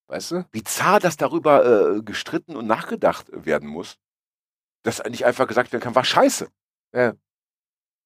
[0.07, 0.43] Weißt du?
[0.51, 3.97] Bizarr, dass darüber äh, gestritten und nachgedacht werden muss.
[4.83, 6.47] Dass nicht einfach gesagt werden kann, war scheiße.
[6.93, 7.13] Ja.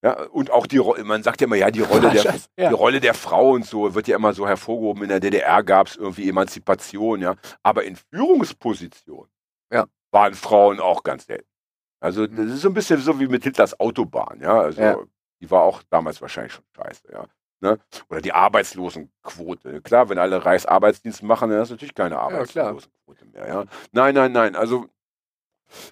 [0.04, 2.70] Ja, und auch die man sagt ja immer, ja, die Rolle, der, ja.
[2.70, 5.04] die Rolle der Frau und so wird ja immer so hervorgehoben.
[5.04, 7.36] In der DDR gab es irgendwie Emanzipation, ja.
[7.64, 9.32] Aber in Führungspositionen
[9.72, 9.86] ja.
[10.12, 11.48] waren Frauen auch ganz selten.
[12.02, 14.60] Also das ist so ein bisschen so wie mit Hitlers Autobahn, ja.
[14.60, 14.98] Also ja.
[15.40, 17.26] die war auch damals wahrscheinlich schon scheiße, ja.
[17.64, 17.80] Ne?
[18.10, 19.82] Oder die Arbeitslosenquote.
[19.82, 23.48] Klar, wenn alle Reichsarbeitsdienst machen, dann ist natürlich keine Arbeitslosenquote mehr.
[23.48, 23.64] Ja?
[23.94, 24.56] Nein, nein, nein.
[24.58, 24.88] Also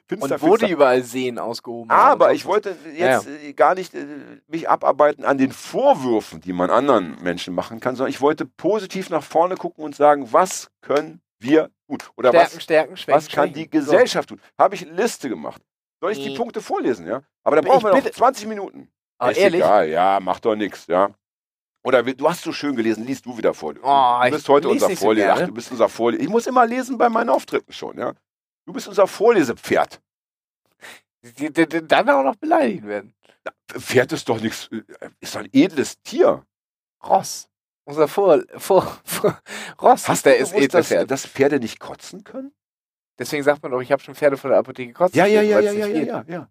[0.05, 3.31] Finster, und die überall Seen ausgehoben Aber ich wollte jetzt ja.
[3.31, 4.05] Äh, gar nicht äh,
[4.47, 9.09] mich abarbeiten an den Vorwürfen, die man anderen Menschen machen kann, sondern ich wollte positiv
[9.09, 11.97] nach vorne gucken und sagen, was können wir tun?
[12.17, 14.35] Oder stärken, was, stärken, schwächen, was kann die Gesellschaft so.
[14.35, 14.43] tun?
[14.57, 15.61] Habe ich eine Liste gemacht.
[16.01, 16.29] Soll ich nee.
[16.29, 17.23] die Punkte vorlesen, ja?
[17.43, 18.91] Aber da brauchen wir noch 20 Minuten.
[19.17, 19.61] Ah, ist ehrlich?
[19.61, 21.11] egal, ja, macht doch nichts, ja.
[21.83, 23.73] Oder du hast so schön gelesen, liest du wieder vor.
[23.81, 25.37] Oh, du bist heute unser Vorleser.
[25.37, 26.23] So du bist unser Vorleser.
[26.23, 28.13] Ich muss immer lesen bei meinen Auftritten schon, ja.
[28.65, 29.99] Du bist unser Vorlesepferd.
[31.87, 33.13] Dann auch noch beleidigt werden.
[33.71, 36.45] Pferd ist doch nichts, äh, ist doch ein edles Tier.
[37.03, 37.47] Ross.
[37.83, 39.39] Unser Vor, Vor, Vor
[39.81, 41.09] Ross Hast der ist edles Pferd.
[41.09, 42.53] Dass Pferde nicht kotzen können?
[43.17, 45.15] Deswegen sagt man doch, ich habe schon Pferde von der Apotheke gekotzt.
[45.15, 46.49] Ja, ja, ja, ja, ja, ja, ja,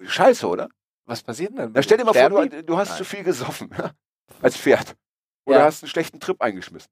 [0.00, 0.68] Scheiße, oder?
[1.06, 1.72] Was passiert denn dann?
[1.74, 2.98] Na, stell dir mal Sterben vor, du, du hast Nein.
[2.98, 3.70] zu viel gesoffen.
[4.40, 4.96] als Pferd.
[5.44, 5.64] Oder ja.
[5.64, 6.90] hast einen schlechten Trip eingeschmissen.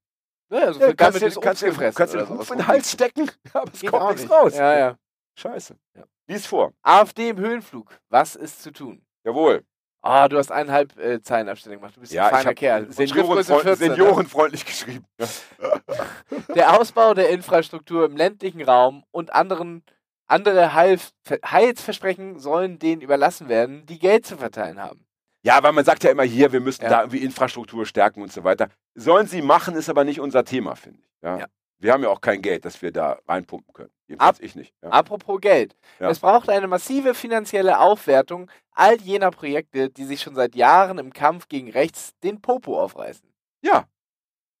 [0.51, 3.31] Ja, also ja, kannst, du, kannst, du, kannst du den Huf in den Hals stecken,
[3.53, 4.55] aber es Geht kommt nichts raus.
[4.55, 4.97] Ja, ja.
[5.37, 5.77] Scheiße.
[5.95, 6.03] Ja.
[6.27, 6.73] Lies vor.
[6.81, 7.97] AfD im Höhenflug.
[8.09, 9.01] Was ist zu tun?
[9.23, 9.63] Jawohl.
[10.03, 11.95] Ah, du hast eineinhalb äh, Zeilenabstellung gemacht.
[11.95, 12.91] Du bist ja, ein feiner Kerl.
[12.91, 13.95] Seniorenfreund, 14, ne?
[13.95, 15.05] seniorenfreundlich geschrieben.
[16.55, 19.83] der Ausbau der Infrastruktur im ländlichen Raum und anderen,
[20.31, 25.05] andere Heilsversprechen sollen denen überlassen werden, die Geld zu verteilen haben.
[25.43, 26.89] Ja, weil man sagt ja immer hier, wir müssen ja.
[26.89, 28.69] da irgendwie Infrastruktur stärken und so weiter.
[28.93, 31.09] Sollen sie machen, ist aber nicht unser Thema, finde ich.
[31.23, 31.39] Ja?
[31.39, 31.45] ja?
[31.79, 33.89] Wir haben ja auch kein Geld, das wir da reinpumpen können.
[34.07, 34.73] Jedenfalls ich nicht.
[34.83, 34.89] Ja?
[34.89, 35.75] Apropos Geld.
[35.97, 41.11] Es braucht eine massive finanzielle Aufwertung all jener Projekte, die sich schon seit Jahren im
[41.11, 43.27] Kampf gegen rechts den Popo aufreißen.
[43.63, 43.85] Ja,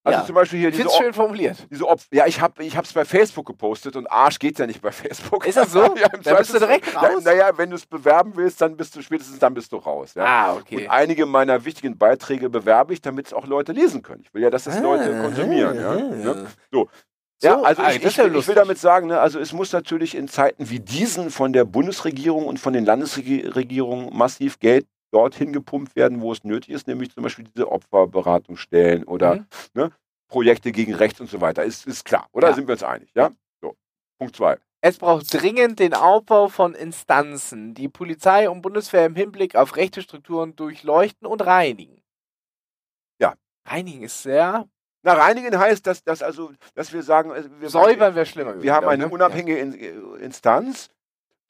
[0.03, 0.25] also ja.
[0.25, 1.67] zum Beispiel hier diese schön formuliert.
[1.69, 4.91] Diese Opf ja, ich habe ich bei Facebook gepostet und Arsch geht ja nicht bei
[4.91, 5.45] Facebook.
[5.45, 5.95] Ist das so?
[5.95, 7.23] ja, dann bist du direkt raus.
[7.23, 10.15] Naja, na wenn du es bewerben willst, dann bist du spätestens dann bist du raus.
[10.15, 10.25] Ja?
[10.25, 10.85] Ah, okay.
[10.85, 14.23] Und einige meiner wichtigen Beiträge bewerbe ich, damit es auch Leute lesen können.
[14.23, 15.75] Ich will ja, dass das ah, Leute konsumieren.
[15.75, 16.03] Ja, ja.
[16.03, 16.47] Ne?
[16.71, 16.89] So.
[17.43, 20.27] So, ja, also ich, ich, ich, will damit sagen, ne, also es muss natürlich in
[20.27, 26.21] Zeiten wie diesen von der Bundesregierung und von den Landesregierungen massiv Geld dorthin gepumpt werden,
[26.21, 29.45] wo es nötig ist, nämlich zum Beispiel diese Opferberatungsstellen oder mhm.
[29.73, 29.91] ne,
[30.27, 31.63] Projekte gegen rechts und so weiter.
[31.63, 32.49] Ist, ist klar, oder?
[32.49, 32.55] Ja.
[32.55, 33.09] Sind wir uns einig?
[33.13, 33.31] Ja?
[33.61, 33.75] So.
[34.17, 34.57] Punkt zwei.
[34.83, 40.01] Es braucht dringend den Aufbau von Instanzen, die Polizei und Bundeswehr im Hinblick auf rechte
[40.01, 42.01] Strukturen durchleuchten und reinigen.
[43.19, 43.35] Ja.
[43.67, 44.67] Reinigen ist sehr.
[45.03, 48.61] Na, reinigen heißt, dass, dass, also, dass wir sagen, also wir, Säubern wäre schlimmer.
[48.61, 49.13] Wir haben eine ne?
[49.13, 50.15] unabhängige ja.
[50.17, 50.89] Instanz,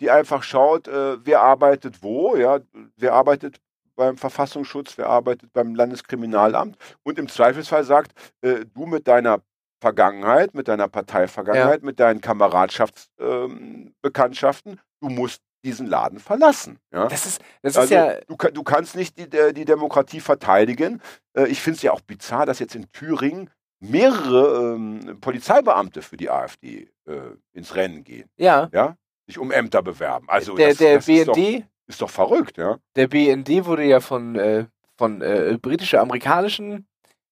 [0.02, 2.60] die einfach schaut, äh, wer arbeitet wo, ja,
[2.98, 3.62] wer arbeitet
[3.96, 9.42] beim Verfassungsschutz, wer arbeitet beim Landeskriminalamt und im Zweifelsfall sagt, äh, du mit deiner
[9.80, 11.86] Vergangenheit, mit deiner Parteivergangenheit, ja.
[11.86, 16.80] mit deinen Kameradschaftsbekanntschaften, ähm, du musst diesen Laden verlassen.
[16.92, 17.08] Ja?
[17.08, 18.16] Das ist, das also, ist ja.
[18.28, 21.02] Du, du, kannst nicht die, die Demokratie verteidigen.
[21.34, 23.50] Äh, ich finde es ja auch bizarr, dass jetzt in Thüringen
[23.80, 27.20] mehrere ähm, Polizeibeamte für die AfD äh,
[27.54, 28.30] ins Rennen gehen.
[28.38, 28.70] Ja.
[28.72, 28.98] ja.
[29.32, 30.28] Sich um Ämter bewerben.
[30.28, 32.78] Also der, das, der das BND ist doch verrückt, ja.
[32.98, 34.66] Der BND wurde ja von, äh,
[34.98, 36.86] von äh, britische-amerikanischen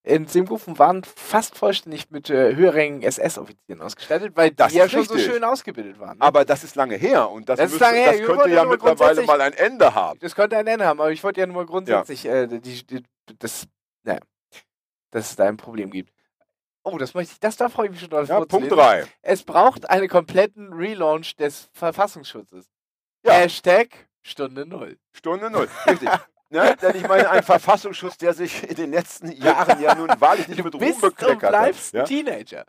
[0.03, 4.87] ins Leben gerufen, waren fast vollständig mit äh, höherrangigen SS-Offizieren ausgestattet, weil das die ja
[4.87, 5.25] schon richtig.
[5.25, 6.17] so schön ausgebildet waren.
[6.17, 6.23] Ne?
[6.23, 8.13] Aber das ist lange her und das, das, müsste, her.
[8.13, 10.17] das könnte ja mittlerweile mal ein Ende haben.
[10.19, 12.43] Das könnte ein Ende haben, aber ich wollte ja nur grundsätzlich, ja.
[12.43, 13.03] Äh, die, die,
[13.37, 13.67] das,
[14.03, 14.21] naja,
[15.11, 16.11] dass es da ein Problem gibt.
[16.91, 18.27] Oh, das möchte ich, das da freue ich mich schon drauf.
[18.27, 19.05] Ja, Punkt 3.
[19.21, 22.65] Es braucht einen kompletten Relaunch des Verfassungsschutzes.
[23.25, 23.33] Ja.
[23.33, 24.97] Hashtag Stunde Null.
[25.13, 26.09] Stunde Null, richtig.
[26.51, 26.75] Ne?
[26.81, 30.63] Denn ich meine, ein Verfassungsschutz, der sich in den letzten Jahren ja nun wahrlich nicht
[30.63, 31.93] mit Ruhm Bist du bekleckert bleibst hat.
[31.93, 32.03] Ja?
[32.05, 32.65] Teenager.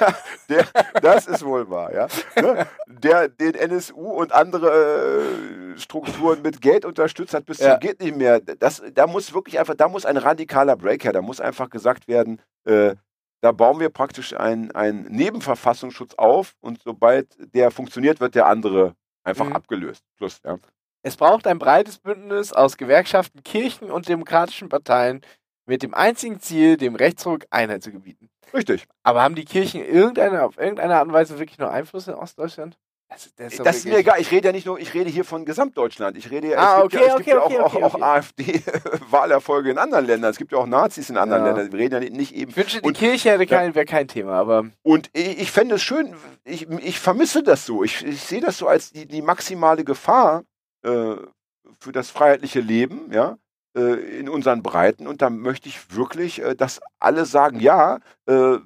[0.48, 0.64] der,
[1.02, 2.06] das ist wohl wahr, ja.
[2.40, 2.66] Ne?
[2.86, 7.72] Der den NSU und andere äh, Strukturen mit Geld unterstützt hat, bis Ja.
[7.72, 8.40] zum geht nicht mehr.
[8.40, 11.12] Das, da muss wirklich einfach, da muss ein radikaler Break her.
[11.12, 12.94] Da muss einfach gesagt werden, äh,
[13.40, 14.70] da bauen wir praktisch einen,
[15.08, 18.94] Nebenverfassungsschutz auf und sobald der funktioniert, wird der andere
[19.24, 19.52] einfach Mhm.
[19.52, 20.04] abgelöst.
[20.16, 20.58] Schluss, ja.
[21.02, 25.20] Es braucht ein breites Bündnis aus Gewerkschaften, Kirchen und demokratischen Parteien
[25.66, 28.28] mit dem einzigen Ziel, dem Rechtsruck Einheit zu gebieten.
[28.52, 28.86] Richtig.
[29.02, 32.76] Aber haben die Kirchen irgendeine, auf irgendeine Art und Weise wirklich nur Einfluss in Ostdeutschland?
[33.10, 34.20] Das, das Das, doch ist mir egal.
[34.20, 36.16] Ich rede ja nicht nur, ich rede hier von Gesamtdeutschland.
[36.18, 37.84] Ich rede Ah, es gibt okay, ja, es gibt okay, ja auch, okay, auch, okay,
[37.84, 38.02] auch okay.
[38.82, 40.30] AfD-Wahlerfolge in anderen Ländern.
[40.30, 41.52] Es gibt ja auch Nazis in anderen Ja.
[41.52, 41.72] Ländern.
[41.72, 44.32] Wir reden ja nicht- eben Ich wünsche, die Und- Kirche hätte kein, wäre kein Thema,
[44.38, 46.14] aber Und ich, ich fände es schön,
[46.44, 47.82] ich, ich vermisse das so.
[47.82, 50.44] Ich, ich sehe das so als die, die maximale Gefahr
[50.84, 51.16] äh,
[51.80, 53.38] für das freiheitliche Leben, ja,
[53.76, 55.06] äh, in unseren Breiten.
[55.06, 58.58] Und da möchte ich wirklich, äh, dass alle sagen, ja, äh,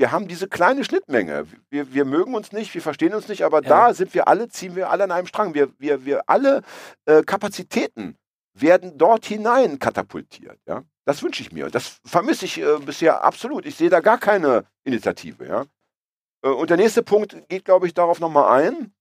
[0.00, 1.46] wir haben diese kleine Schnittmenge.
[1.68, 3.68] Wir, wir mögen uns nicht, wir verstehen uns nicht, aber Ja.
[3.68, 5.52] da sind wir alle, ziehen wir alle an einem Strang.
[5.52, 6.62] Wir, wir, wir alle
[7.04, 8.16] äh, Kapazitäten
[8.54, 10.58] werden dort hinein katapultiert.
[10.66, 10.84] Ja?
[11.04, 11.68] Das wünsche ich mir.
[11.68, 13.66] Das vermisse ich äh, bisher absolut.
[13.66, 15.46] Ich sehe da gar keine Initiative.
[15.46, 15.66] Ja?
[16.42, 18.94] Äh, und der nächste Punkt geht, glaube ich, darauf nochmal ein.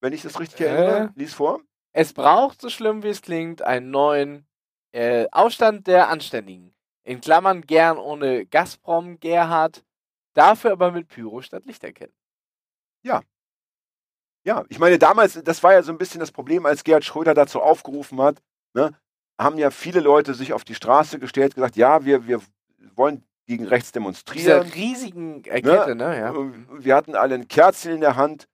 [0.00, 0.64] Wenn ich das richtig Äh.
[0.64, 1.60] erinnere, lies vor.
[1.92, 4.46] es braucht, so schlimm wie es klingt, einen neuen
[4.92, 6.74] äh, Aufstand der Anständigen.
[7.04, 9.84] In Klammern gern ohne Gazprom, Gerhard,
[10.38, 12.14] dafür aber mit Pyro statt Lichterketten.
[14.44, 17.34] Ja, ich meine, damals, das war ja so ein bisschen das Problem, als Gerhard Schröder
[17.34, 18.40] dazu aufgerufen hat,
[18.72, 18.96] ne,
[19.38, 22.40] haben ja viele Leute sich auf die Straße gestellt, gesagt, ja, wir, wir
[22.94, 24.68] wollen gegen rechts demonstrieren.
[24.68, 26.18] riesigen äh, Kette, ne?
[26.18, 26.32] Ja.
[26.32, 28.48] Äh, Wir hatten alle ein Kerzchen in der Hand.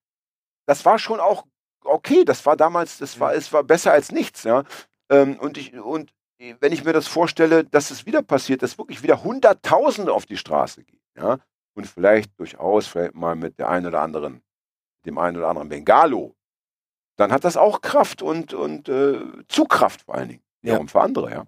[0.67, 1.45] Das war schon auch
[1.85, 2.25] okay.
[2.25, 4.65] Das war damals, das war, es war besser als nichts, ja.
[5.11, 6.13] Ähm, und ich, und
[6.61, 10.37] wenn ich mir das vorstelle, dass es wieder passiert, dass wirklich wieder Hunderttausende auf die
[10.37, 11.39] Straße gehen, ja,
[11.75, 14.43] und vielleicht durchaus vielleicht mal mit der einen oder anderen,
[15.07, 16.35] dem einen oder anderen Bengalo,
[17.17, 20.43] dann hat das auch Kraft und, und äh, Zugkraft vor allen Dingen.
[20.63, 20.73] Ja.
[20.73, 21.47] Wiederum für andere, ja.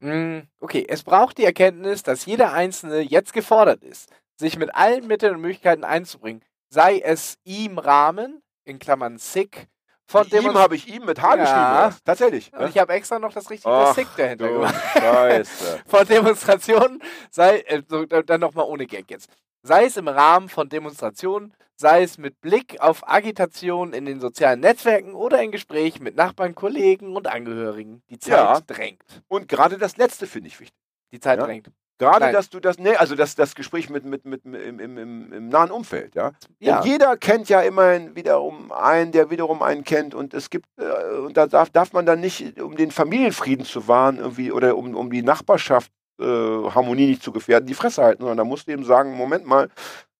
[0.00, 5.06] Mm, Okay, es braucht die Erkenntnis, dass jeder Einzelne jetzt gefordert ist, sich mit allen
[5.06, 9.68] Mitteln und Möglichkeiten einzubringen, sei es ihm Rahmen, in Klammern SICK,
[10.06, 11.42] von Ihm dem habe ich ihm mit H Ja.
[11.42, 11.70] geschrieben.
[11.70, 11.96] oder?
[12.04, 12.52] Tatsächlich.
[12.52, 14.74] und ich habe extra noch das richtige Ach, SICK dahinter gemacht.
[14.92, 15.80] Scheiße.
[15.86, 19.28] Von Demonstrationen, sei, äh, so, dann nochmal ohne Gag jetzt,
[19.62, 24.60] sei es im Rahmen von Demonstrationen, sei es mit Blick auf Agitation in den sozialen
[24.60, 28.02] Netzwerken oder in Gespräch mit Nachbarn, Kollegen und Angehörigen.
[28.08, 28.60] Die Zeit Ja.
[28.66, 29.02] drängt.
[29.28, 30.76] Und gerade das letzte finde ich wichtig.
[31.12, 31.44] Die Zeit Ja.
[31.46, 31.70] drängt.
[31.98, 32.34] Gerade, Nein.
[32.34, 35.48] dass du das, nee, also das, das Gespräch mit, mit, mit, im, im, im, im
[35.48, 36.32] nahen Umfeld, ja.
[36.58, 36.80] Ja.
[36.82, 41.16] Denn jeder kennt ja immerhin wiederum einen, der wiederum einen kennt und es gibt, äh,
[41.18, 44.94] und da darf, darf man dann nicht, um den Familienfrieden zu wahren, irgendwie, oder um,
[44.94, 45.90] um die Nachbarschaft
[46.20, 49.46] äh, Harmonie nicht zu gefährden, die Fresse halten, sondern da musst du eben sagen, Moment
[49.46, 49.70] mal,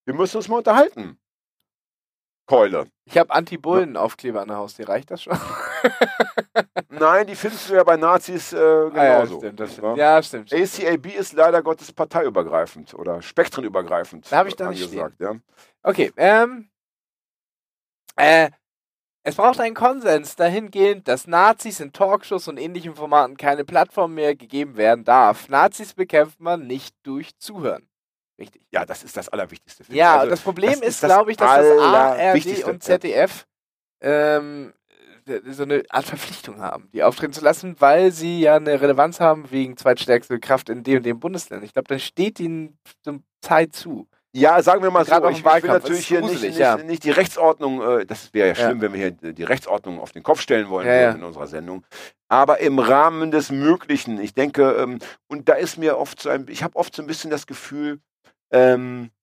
[0.07, 1.19] wir müssen uns mal unterhalten.
[2.47, 2.87] Keule.
[3.05, 4.89] Ich habe Anti-Bullen-Aufkleber an der Haustür.
[4.89, 5.37] Reicht das schon?
[6.91, 8.99] Nein, die findest du ja bei Nazis äh, genauso.
[8.99, 9.97] Ah, ja, stimmt, das stimmt.
[9.97, 10.53] Ja, stimmt.
[10.53, 14.31] ACAB ist leider Gottes parteiübergreifend oder spektrenübergreifend.
[14.31, 15.35] Da hab ich äh, da nicht angesagt, ja.
[15.83, 16.69] Okay, ähm.
[18.17, 18.51] Äh,
[19.23, 24.37] es braucht einen Konsens dahingehend, dass Nazis in Talkshows und ähnlichen Formaten keine Plattform mehr
[24.37, 25.49] gegeben werden darf.
[25.49, 27.89] Nazis bekämpft man nicht durch Zuhören.
[28.39, 28.63] Richtig.
[28.71, 29.85] ja, das ist das Allerwichtigste.
[29.89, 33.47] Ja, Also, das Problem das ist, ist glaube ich, dass das ARD Allerwichtigste, und ZDF
[34.01, 34.73] ähm,
[35.51, 39.51] so eine Art Verpflichtung haben, die auftreten zu lassen, weil sie ja eine Relevanz haben
[39.51, 41.65] wegen zweitstärkste Kraft in dem und dem Bundesland.
[41.65, 44.09] Ich glaube, dann steht ihnen so Zeit zu.
[44.33, 46.77] ja, sagen wir mal so, Gerade auch ich, ich will natürlich hier nicht, nicht, ja.
[46.77, 48.67] nicht die Rechtsordnung, äh, das wäre ja Ja.
[48.67, 51.11] schlimm, wenn wir hier die Rechtsordnung auf den Kopf stellen wollen Ja, ja.
[51.13, 51.85] in unserer Sendung.
[52.29, 54.99] Aber im Rahmen des Möglichen, ich denke, ähm,
[55.29, 58.01] und da ist mir oft so ein, ich habe oft so ein bisschen das Gefühl,
[58.53, 59.16] ähm, äh,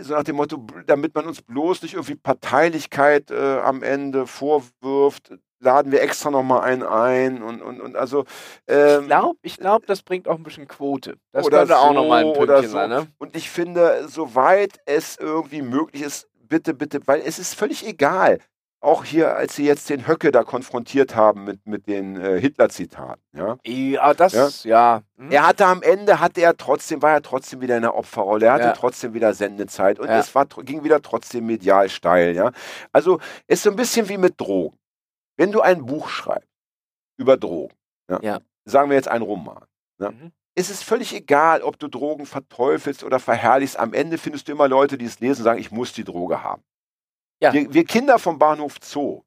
[0.00, 5.32] so nach dem Motto, damit man uns bloß nicht irgendwie Parteilichkeit äh, am Ende vorwirft,
[5.60, 8.24] laden wir extra nochmal einen ein und, und, und also
[8.66, 11.16] ähm, Ich glaube, ich glaub, das bringt auch ein bisschen Quote.
[11.32, 12.72] Das oder könnte auch so, nochmal ein oder Pünktchen so.
[12.72, 13.06] sein, ne?
[13.18, 18.38] Und ich finde, soweit es irgendwie möglich ist, bitte, bitte, weil es ist völlig egal.
[18.82, 23.22] Auch hier, als sie jetzt den Höcke da konfrontiert haben mit, mit den äh, Hitler-Zitaten.
[23.32, 23.56] Ja?
[23.64, 25.02] Ja, das, ja.
[25.16, 25.30] Hm?
[25.30, 28.46] Er hatte am Ende, hatte er trotzdem, war er trotzdem wieder in der Opferrolle.
[28.46, 28.72] Er hatte Ja.
[28.72, 30.18] trotzdem wieder Sendezeit und Ja.
[30.18, 32.34] es war, ging wieder trotzdem medial steil.
[32.34, 32.50] Ja?
[32.90, 34.76] Also, es ist so ein bisschen wie mit Drogen.
[35.36, 36.48] Wenn du ein Buch schreibst
[37.18, 37.74] über Drogen,
[38.10, 38.40] ja, Ja.
[38.64, 39.64] sagen wir jetzt einen Roman,
[40.00, 40.32] ja, Mhm.
[40.56, 43.78] es ist völlig egal, ob du Drogen verteufelst oder verherrlichst.
[43.78, 46.42] Am Ende findest du immer Leute, die es lesen und sagen, ich muss die Droge
[46.42, 46.62] haben.
[47.42, 47.52] Ja.
[47.52, 49.24] Wir, wir Kinder vom Bahnhof Zoo,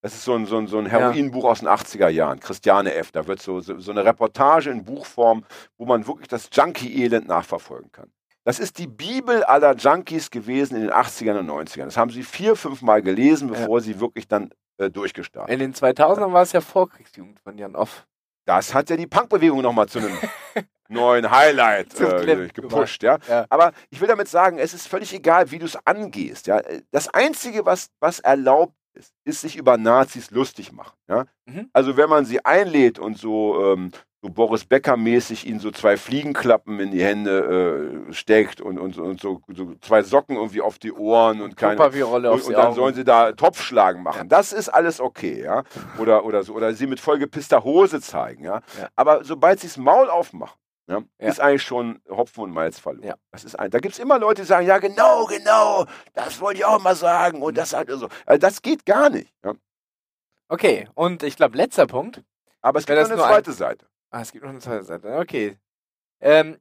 [0.00, 3.10] Das ist so ein, so ein, so ein Heroinbuch aus den 80er Jahren, Christiane F.
[3.10, 5.44] Da wird so, so, so eine Reportage in Buchform,
[5.76, 8.12] wo man wirklich das Junkie-Elend nachverfolgen kann.
[8.44, 11.86] Das ist die Bibel aller Junkies gewesen in den 80ern und 90ern.
[11.86, 13.84] Das haben sie vier, fünf Mal gelesen, bevor ja.
[13.84, 18.06] sie wirklich dann äh, durchgestartet In den 2000ern war es ja Vorkriegsjugend von Jan Off.
[18.44, 20.16] Das hat ja die Punkbewegung nochmal zu einem
[20.88, 23.18] neuen Highlight äh, gepusht, ja?
[23.28, 23.46] ja?
[23.48, 26.60] Aber ich will damit sagen, es ist völlig egal, wie du es angehst, ja.
[26.90, 31.26] Das Einzige, was, was erlaubt ist, ist sich über Nazis lustig machen, ja.
[31.46, 31.68] Mhm.
[31.72, 33.90] Also wenn man sie einlädt und so ähm,
[34.26, 39.20] so Boris Becker-mäßig ihnen so zwei Fliegenklappen in die Hände äh, steckt und, und, und
[39.20, 43.04] so, so, zwei Socken irgendwie auf die Ohren und keine und, und dann sollen sie
[43.04, 44.28] da Topfschlagen machen.
[44.28, 45.62] Das ist alles okay, ja.
[45.98, 48.62] Oder, oder so, oder sie mit vollgepisster Hose zeigen, ja.
[48.80, 48.88] ja.
[48.96, 50.58] Aber sobald sie das Maul aufmachen,
[50.88, 51.28] ja, ja.
[51.28, 53.06] ist eigentlich schon Hopfen und Malz verloren.
[53.06, 53.14] Ja.
[53.32, 56.60] Das ist ein, da gibt es immer Leute, die sagen, ja genau, genau, das wollte
[56.60, 58.08] ich auch mal sagen und das halt so.
[58.24, 59.32] Also das geht gar nicht.
[60.48, 62.22] Okay, und ich glaube, letzter Punkt.
[62.60, 63.56] Aber es gibt noch eine zweite ein...
[63.56, 63.86] Seite.
[64.10, 65.16] Ah, es gibt noch eine zweite Seite.
[65.18, 65.58] Okay.
[66.20, 66.58] Ähm,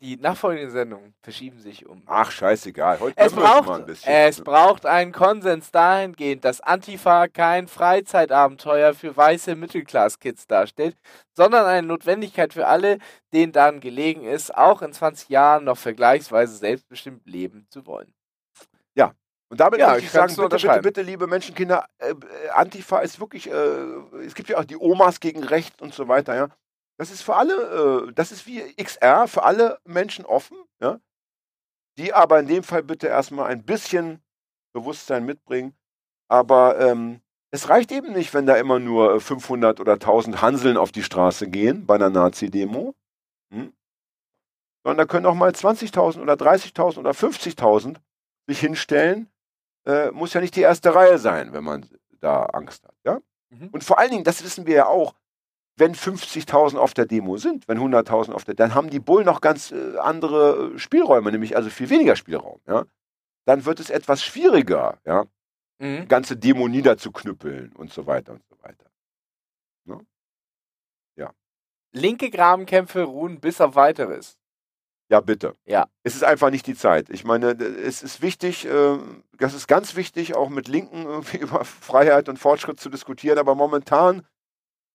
[0.00, 2.02] die nachfolgenden Sendungen verschieben sich um.
[2.06, 3.00] Ach, scheißegal.
[3.00, 4.10] Heute es braucht, mal ein bisschen.
[4.10, 10.96] Es braucht einen Konsens dahingehend, dass Antifa kein Freizeitabenteuer für weiße Mittelklass-Kids darstellt,
[11.34, 12.98] sondern eine Notwendigkeit für alle,
[13.34, 18.14] denen daran gelegen ist, auch in 20 Jahren noch vergleichsweise selbstbestimmt leben zu wollen.
[18.94, 19.12] Ja,
[19.50, 22.14] und damit ja, ich, ich sagen, bitte, bitte, bitte, liebe Menschenkinder, äh,
[22.54, 23.52] Antifa ist wirklich, äh,
[24.24, 26.48] es gibt ja auch die Omas gegen Recht und so weiter, ja.
[27.00, 31.00] Das ist für alle, äh, das ist wie XR, für alle Menschen offen, ja?
[31.96, 34.22] die aber in dem Fall bitte erstmal ein bisschen
[34.74, 35.74] Bewusstsein mitbringen.
[36.28, 40.76] Aber ähm, es reicht eben nicht, wenn da immer nur 500 äh, oder 1000 Hanseln
[40.76, 42.94] auf die Straße gehen bei einer Nazi-Demo.
[43.50, 43.72] Hm?
[44.84, 47.96] Sondern da können auch mal 20.000 oder 30.000 oder 50.000
[48.46, 49.30] sich hinstellen.
[49.86, 51.88] Äh, muss ja nicht die erste Reihe sein, wenn man
[52.20, 52.94] da Angst hat.
[53.06, 53.20] Ja?
[53.48, 53.68] Mhm.
[53.72, 55.14] Und vor allen Dingen, das wissen wir ja auch,
[55.80, 59.40] wenn 50.000 auf der Demo sind, wenn 100.000 auf der, dann haben die Bullen noch
[59.40, 62.60] ganz äh, andere Spielräume, nämlich also viel weniger Spielraum.
[62.68, 62.84] Ja?
[63.46, 65.24] Dann wird es etwas schwieriger, ja,
[65.78, 66.02] mhm.
[66.02, 68.90] die ganze Demo niederzuknüppeln und so weiter und so weiter.
[69.86, 70.06] Ne?
[71.16, 71.32] Ja.
[71.92, 74.36] Linke Grabenkämpfe ruhen bis auf weiteres.
[75.10, 75.56] Ja, bitte.
[75.64, 75.88] Ja.
[76.04, 77.10] Es ist einfach nicht die Zeit.
[77.10, 78.98] Ich meine, es ist wichtig, äh,
[79.38, 83.56] das ist ganz wichtig, auch mit Linken irgendwie über Freiheit und Fortschritt zu diskutieren, aber
[83.56, 84.24] momentan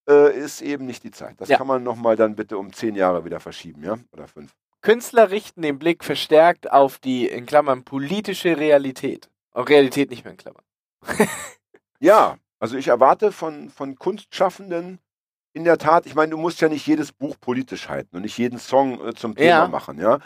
[0.08, 1.40] äh, ist eben nicht die Zeit.
[1.40, 1.58] Das ja.
[1.58, 3.98] kann man nochmal dann bitte um zehn Jahre wieder verschieben, ja?
[4.12, 4.54] Oder fünf.
[4.82, 9.30] Künstler richten den Blick verstärkt auf die, in Klammern, politische Realität.
[9.52, 10.64] Auch Realität nicht mehr in Klammern.
[12.00, 15.00] ja, also ich erwarte von, von Kunstschaffenden
[15.54, 18.38] in der Tat, ich meine, du musst ja nicht jedes Buch politisch halten und nicht
[18.38, 19.68] jeden Song äh, zum Thema ja.
[19.68, 20.20] machen, ja.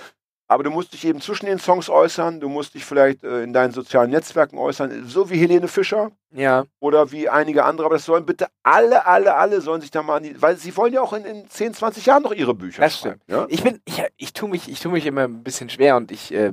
[0.52, 3.54] Aber du musst dich eben zwischen den Songs äußern, du musst dich vielleicht äh, in
[3.54, 6.12] deinen sozialen Netzwerken äußern, so wie Helene Fischer.
[6.32, 6.66] Ja.
[6.80, 7.86] Oder wie einige andere.
[7.86, 10.76] Aber das sollen bitte alle, alle, alle sollen sich da mal an die, weil sie
[10.76, 13.22] wollen ja auch in, in 10, 20 Jahren noch ihre Bücher das schreiben.
[13.24, 13.40] Stimmt.
[13.40, 13.46] Ja?
[13.50, 16.34] Ich bin, ich, ich tue mich, ich tue mich immer ein bisschen schwer und ich
[16.34, 16.52] äh,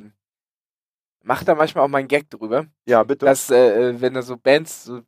[1.23, 2.66] mache da manchmal auch meinen Gag drüber.
[2.85, 3.24] Ja, bitte.
[3.24, 5.01] Dass, äh, äh wenn es so Bands so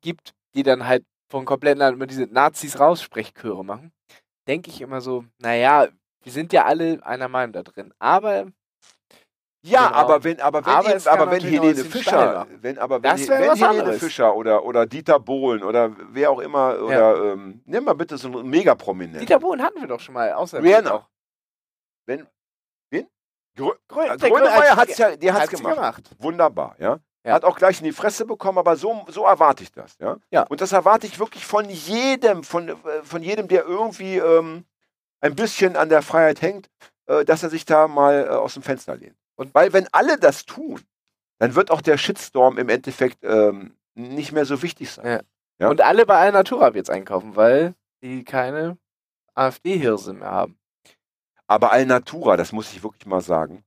[0.00, 3.92] gibt, die dann halt von kompletten Land immer diese Nazis raussprechchöre machen,
[4.48, 5.86] denke ich immer so, naja,
[6.22, 7.92] wir sind ja alle einer Meinung da drin.
[7.98, 8.46] Aber.
[9.64, 9.98] Ja, genau.
[9.98, 13.92] aber wenn, aber wenn, aber, eben, aber wenn Helene Fischer, wenn, aber wenn, wenn Helene
[13.92, 17.32] Fischer oder, oder Dieter Bohlen oder wer auch immer, oder, ja.
[17.32, 19.20] ähm, nimm mal bitte so einen Mega-Prominenten.
[19.20, 21.06] Dieter Bohlen hatten wir doch schon mal, außer Rihanna.
[22.06, 22.26] Wenn,
[22.90, 23.06] wen?
[23.56, 25.76] Grö Grö Grönemeyer hat es ja, hat's, hat's gemacht.
[25.76, 26.10] gemacht.
[26.18, 26.98] Wunderbar, ja.
[27.24, 27.34] Ja.
[27.34, 29.96] Hat auch gleich in die Fresse bekommen, aber so, so erwarte ich das.
[30.00, 30.16] Ja?
[30.30, 30.42] ja.
[30.48, 32.74] Und das erwarte ich wirklich von jedem, von, äh,
[33.04, 34.64] von jedem, der irgendwie ähm,
[35.22, 36.68] ein bisschen an der Freiheit hängt,
[37.06, 39.16] äh, dass er sich da mal äh, aus dem Fenster lehnt.
[39.36, 40.82] Und weil wenn alle das tun,
[41.38, 45.06] dann wird auch der Shitstorm im Endeffekt ähm, nicht mehr so wichtig sein.
[45.06, 45.20] Ja.
[45.58, 45.70] Ja?
[45.70, 48.78] Und alle bei Alnatura jetzt einkaufen, weil die keine
[49.34, 50.58] AfD-Hirse mehr haben.
[51.46, 53.64] Aber Alnatura, das muss ich wirklich mal sagen.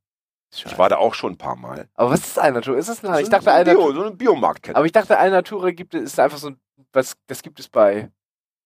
[0.51, 1.89] Ich war da auch schon ein paar Mal.
[1.95, 2.77] Aber was ist Alnatura?
[2.77, 4.75] Ist es ein, so ich dachte so, ein Bio, so eine Biomarktkette.
[4.75, 6.59] Aber ich dachte, Alnatura gibt es, ist einfach so ein,
[6.93, 8.09] was, das gibt es bei.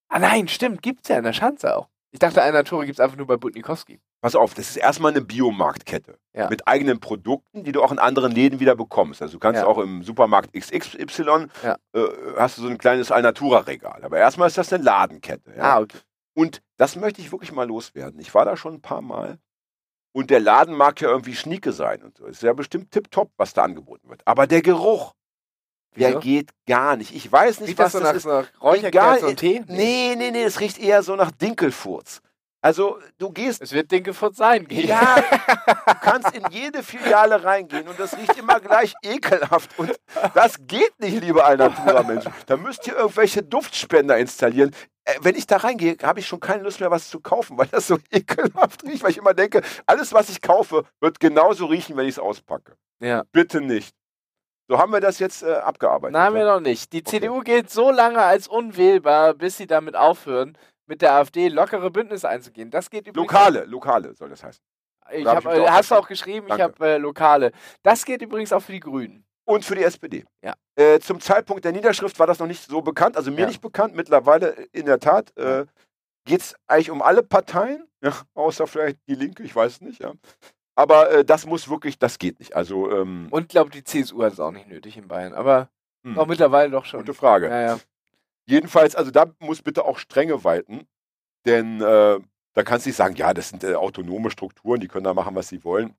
[0.08, 1.88] Ah nein, stimmt, gibt es ja in der Schanze auch.
[2.12, 4.00] Ich dachte, Alnatura gibt es einfach nur bei Butnikowski.
[4.20, 6.48] Pass auf, das ist erstmal eine Biomarktkette ja.
[6.48, 9.22] mit eigenen Produkten, die du auch in anderen Läden wieder bekommst.
[9.22, 9.66] Also du kannst ja.
[9.66, 11.76] auch im Supermarkt XXY ja.
[11.92, 12.02] äh,
[12.36, 14.02] hast du so ein kleines Alnatura-Regal.
[14.02, 15.54] Aber erstmal ist das eine Ladenkette.
[15.58, 15.98] Ah, okay.
[16.34, 18.18] Und das möchte ich wirklich mal loswerden.
[18.18, 19.38] Ich war da schon ein paar Mal.
[20.12, 22.26] Und der Laden mag ja irgendwie schnieke sein und so.
[22.26, 24.22] Ist ja bestimmt tipptopp, was da angeboten wird.
[24.24, 25.14] Aber der Geruch,
[25.96, 26.20] der Wieso?
[26.20, 27.14] geht gar nicht.
[27.14, 28.26] Ich weiß nicht, Riecht was das, so das nach, ist.
[28.54, 29.62] Nach Räucherkerze und Tee?
[29.66, 32.22] Nee, nee, nee, es riecht eher so nach Dinkelfurz.
[32.62, 33.62] Also du gehst.
[33.62, 34.66] Es wird Dinkefurt sein.
[34.68, 39.70] Ja, du kannst in jede Filiale reingehen und das riecht immer gleich ekelhaft.
[39.78, 39.98] Und
[40.34, 42.32] das geht nicht, liebe Alnatura-Menschen.
[42.46, 44.72] Da müsst ihr irgendwelche Duftspender installieren.
[45.04, 47.68] Äh, wenn ich da reingehe, habe ich schon keine Lust mehr, was zu kaufen, weil
[47.68, 51.96] das so ekelhaft riecht, weil ich immer denke, alles, was ich kaufe, wird genauso riechen,
[51.96, 52.76] wenn ich es auspacke.
[53.00, 53.24] Ja.
[53.32, 53.94] Bitte nicht.
[54.70, 56.12] So haben wir das jetzt äh, abgearbeitet.
[56.12, 56.54] Nein, wir ja?
[56.54, 56.92] noch nicht.
[56.92, 60.56] Die CDU gilt so lange als unwählbar, bis sie damit aufhören,
[60.86, 62.70] mit der AfD lockere Bündnisse einzugehen.
[62.70, 63.16] Das geht übrigens.
[63.16, 64.62] Lokale, lokale soll das heißen.
[65.10, 66.62] Ich hab hab, ich äh, hast du auch geschrieben, Danke.
[66.62, 67.50] ich habe äh, lokale.
[67.82, 69.24] Das geht übrigens auch für die Grünen.
[69.44, 70.24] Und für die SPD.
[70.40, 70.54] Ja.
[70.76, 73.46] Äh, zum Zeitpunkt der Niederschrift war das noch nicht so bekannt, also mir Ja.
[73.48, 73.96] nicht bekannt.
[73.96, 75.66] Mittlerweile äh, in der Tat äh,
[76.24, 80.00] geht es eigentlich um alle Parteien, ja, außer vielleicht die Linke, ich weiß es nicht.
[80.00, 80.12] Ja.
[80.80, 82.56] Aber äh, das muss wirklich, das geht nicht.
[82.56, 85.34] Also ähm, Und glaube, die CSU hat es auch nicht nötig in Bayern.
[85.34, 85.68] Aber
[86.04, 87.00] hm, auch mittlerweile doch schon.
[87.00, 87.50] gute Frage.
[87.50, 87.80] Ja, ja.
[88.46, 90.86] Jedenfalls, also da muss bitte auch Strenge walten,
[91.44, 92.18] denn äh,
[92.54, 95.34] da kannst du nicht sagen, ja, das sind äh, autonome Strukturen, die können da machen,
[95.34, 95.94] was sie wollen.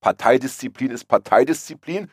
[0.00, 2.08] Parteidisziplin ist Parteidisziplin.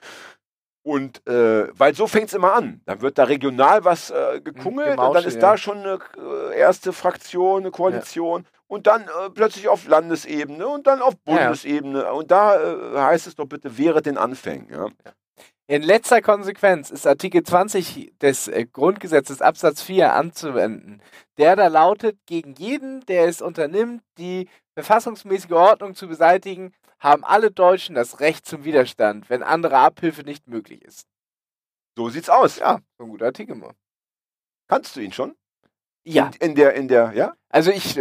[0.81, 2.81] Und äh, weil so fängt es immer an.
[2.85, 5.41] Dann wird da regional was äh, gekungelt und dann Gemausche, ist ja.
[5.41, 10.87] da schon eine äh, erste Fraktion, eine Koalition und dann äh, plötzlich auf Landesebene und
[10.87, 11.43] dann auf Ja, ja.
[11.43, 12.13] Bundesebene.
[12.13, 14.69] Und da äh, heißt es doch bitte, wäre den Anfängen.
[14.71, 14.87] Ja?
[15.67, 21.01] In letzter Konsequenz ist Artikel 20 des äh, Grundgesetzes Absatz 4 anzuwenden,
[21.37, 27.51] der da lautet, gegen jeden, der es unternimmt, die verfassungsmäßige Ordnung zu beseitigen, haben alle
[27.51, 31.07] Deutschen das Recht zum Widerstand, wenn andere Abhilfe nicht möglich ist.
[31.97, 32.57] So sieht's aus.
[32.59, 33.61] Ja, so ein guter Artikel.
[34.69, 35.35] Kannst du ihn schon?
[36.03, 37.33] Ja, In, in der, in der, ja?
[37.49, 37.99] also ich,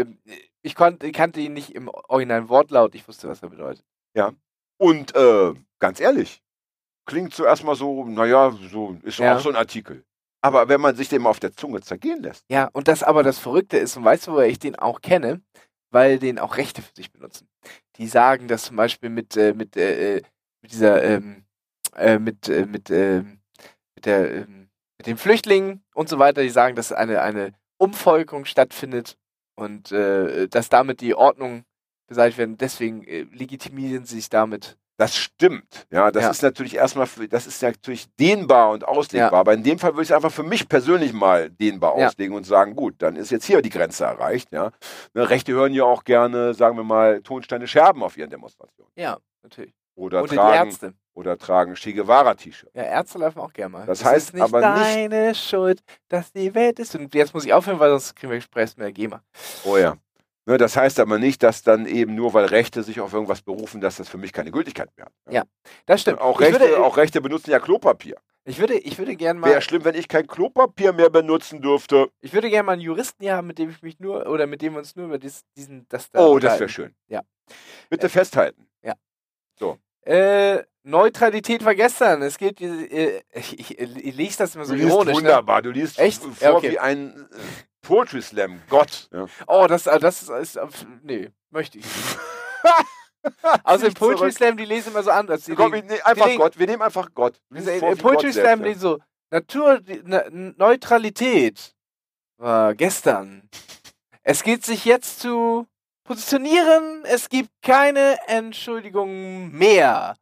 [0.62, 3.84] ich konnte, kannte ihn nicht im originalen Wortlaut, ich wusste, was er bedeutet.
[4.78, 6.42] Und äh, ganz ehrlich,
[7.04, 9.36] klingt zuerst mal so, naja, so ist Ja.
[9.36, 10.04] auch so ein Artikel.
[10.42, 13.22] Aber wenn man sich den mal auf der Zunge zergehen lässt, Ja, und das aber
[13.22, 15.42] das Verrückte ist, und weißt du, woher ich den auch kenne?
[15.90, 17.46] Weil den auch Rechte für sich benutzen.
[17.96, 20.22] Die sagen, dass zum Beispiel mit, äh, mit, äh, äh,
[20.62, 21.44] mit dieser, ähm,
[21.96, 23.42] äh, mit, äh, mit, ähm,
[23.96, 28.44] mit der, ähm, mit den Flüchtlingen und so weiter, die sagen, dass eine, eine Umvolkung
[28.46, 29.18] stattfindet
[29.56, 31.64] und äh, dass damit die Ordnung
[32.06, 32.56] beseitigt werden.
[32.58, 34.76] Deswegen äh, legitimieren sie sich damit.
[34.96, 35.86] das stimmt.
[35.90, 36.30] Ja, das Ja.
[36.30, 39.32] ist natürlich erstmal, für, das ist natürlich dehnbar und auslegbar.
[39.32, 39.38] Ja.
[39.40, 42.08] Aber in dem Fall würde ich es einfach für mich persönlich mal dehnbar Ja.
[42.08, 44.52] auslegen und sagen, gut, dann ist jetzt hier die Grenze erreicht.
[44.52, 44.72] Ja.
[45.14, 48.92] Ne, Rechte hören ja auch gerne, sagen wir mal, Tonsteine Scherben auf ihren Demonstrationen.
[48.94, 49.72] Ja, natürlich.
[49.94, 50.92] Oder Oder die tragen, Ärzte.
[51.14, 52.74] Oder tragen Che Guevara-T-Shirts.
[52.74, 53.86] Ja, Ärzte laufen auch gerne mal.
[53.86, 56.94] Das Es heißt ist nicht aber nicht- deine Schuld, dass die Welt ist.
[56.94, 59.22] Und jetzt muss ich aufhören, weil sonst kriegen wir Express mehr GEMA.
[59.64, 59.96] Oh ja.
[60.46, 63.80] Ne, das heißt aber nicht, dass dann eben nur, weil Rechte sich auf irgendwas berufen,
[63.80, 65.12] dass das für mich keine Gültigkeit mehr hat.
[65.30, 65.42] Ja.
[65.86, 66.20] Das stimmt.
[66.20, 68.16] Auch Rechte, würde, auch Rechte benutzen ja Klopapier.
[68.44, 72.10] ich würde, ich würde gerne mal, Wäre schlimm, wenn ich kein Klopapier mehr benutzen dürfte.
[72.20, 74.62] ich würde gerne mal einen Juristen hier haben, mit dem ich mich nur, oder mit
[74.62, 76.94] dem wir uns nur über dies, diesen, das da Oh, das wäre schön.
[77.08, 77.20] Ja.
[77.90, 78.66] Bitte festhalten.
[80.02, 82.22] Äh, Neutralität war gestern.
[82.22, 85.12] Es geht, äh, ich, ich, ich lese das immer so Du liest ironisch.
[85.16, 85.22] Ne?
[85.22, 85.62] wunderbar.
[85.62, 86.22] Du liest Echt?
[86.22, 86.72] vor Ja, okay.
[86.72, 87.36] wie ein äh,
[87.82, 88.60] Poetry Slam.
[88.68, 89.08] Gott.
[89.12, 89.26] Ja.
[89.46, 90.58] Oh, das, äh, das ist,
[91.02, 92.18] nee, möchte ich nicht.
[93.64, 94.32] Außerdem Nicht Poetry zurück.
[94.32, 95.44] Slam, die lesen immer so anders.
[95.44, 96.58] Die Komm, legen- einfach legen- Gott.
[96.58, 97.36] Wir nehmen einfach Gott.
[97.54, 98.78] Äh, wie Poetry Gott Slam, die ja.
[98.78, 98.98] so,
[99.30, 101.74] Natur, die, Na, Neutralität
[102.38, 103.48] war gestern.
[104.22, 105.66] Es geht sich jetzt zu
[106.04, 110.16] positionieren, es gibt keine Entschuldigung mehr.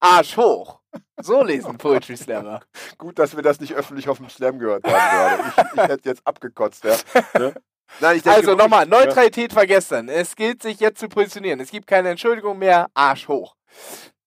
[0.00, 0.80] Arsch hoch.
[1.22, 2.60] So lesen Poetry Slammer.
[2.98, 5.42] Gut, dass wir das nicht öffentlich auf dem Slam gehört haben gerade.
[5.48, 6.96] Ich, ich hätte jetzt abgekotzt, ja.
[7.38, 7.54] Ne?
[8.00, 8.98] Nein, ich denke Also nochmal, ja.
[8.98, 10.08] Neutralität war gestern.
[10.08, 11.60] Es gilt sich jetzt zu positionieren.
[11.60, 12.88] Es gibt keine Entschuldigung mehr.
[12.94, 13.54] Arsch hoch.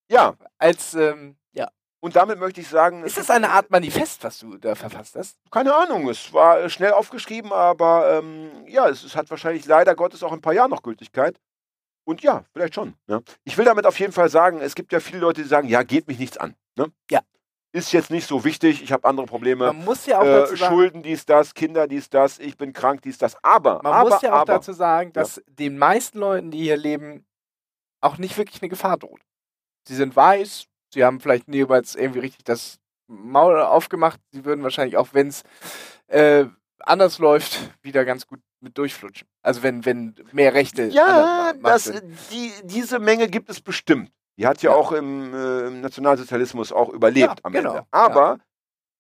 [0.10, 1.68] Ja, Als, ähm, ja.
[2.00, 5.38] und damit möchte ich sagen, Ist das eine Art Manifest, was du da verfasst hast?
[5.50, 9.96] Keine Ahnung, es war äh, schnell aufgeschrieben, aber ähm, ja, es, es hat wahrscheinlich leider
[9.96, 11.40] Gottes auch in ein paar Jahren noch Gültigkeit.
[12.06, 12.96] Und ja, vielleicht schon.
[13.08, 13.22] Ja.
[13.44, 15.84] Ich will damit auf jeden Fall sagen, es gibt ja viele Leute, die sagen, ja,
[15.84, 16.56] geht mich nichts an.
[16.76, 16.92] Ne?
[17.10, 17.22] Ja.
[17.72, 19.66] Ist jetzt nicht so wichtig, ich habe andere Probleme.
[19.68, 22.72] Man muss ja auch dazu Äh, sagen, Schulden, dies, das, Kinder, dies, das, ich bin
[22.72, 23.36] krank, dies, das.
[23.44, 26.78] Aber, man aber, muss ja auch aber, dazu sagen, dass den meisten Leuten, die hier
[26.78, 27.26] leben,
[28.00, 29.22] auch nicht wirklich eine Gefahr droht.
[29.88, 34.20] Sie sind weiß, sie haben vielleicht jeweils irgendwie richtig das Maul aufgemacht.
[34.32, 35.44] Sie würden wahrscheinlich auch, wenn es
[36.08, 36.46] äh,
[36.80, 39.28] anders läuft, wieder ganz gut mit durchflutschen.
[39.42, 41.92] Also wenn, wenn mehr Rechte Ja, das,
[42.32, 44.12] die, diese Menge gibt es bestimmt.
[44.38, 44.76] Die hat ja, Ja.
[44.78, 47.88] auch im, äh, im Nationalsozialismus auch überlebt Ja, am genau, Ende.
[47.92, 48.40] Aber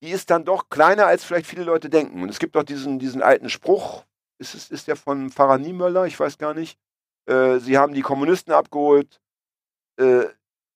[0.03, 2.21] die ist dann doch kleiner, als vielleicht viele Leute denken.
[2.21, 4.03] Und es gibt auch diesen, diesen alten Spruch,
[4.37, 6.77] ist, es, ist der von Pfarrer Niemöller, ich weiß gar nicht.
[7.25, 9.21] Äh, sie haben die Kommunisten abgeholt,
[9.99, 10.25] äh,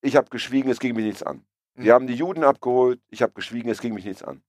[0.01, 1.45] ich habe geschwiegen, es ging mich nichts an.
[1.75, 1.91] Sie Mhm.
[1.91, 4.41] haben die Juden abgeholt, ich habe geschwiegen, es ging mich nichts an.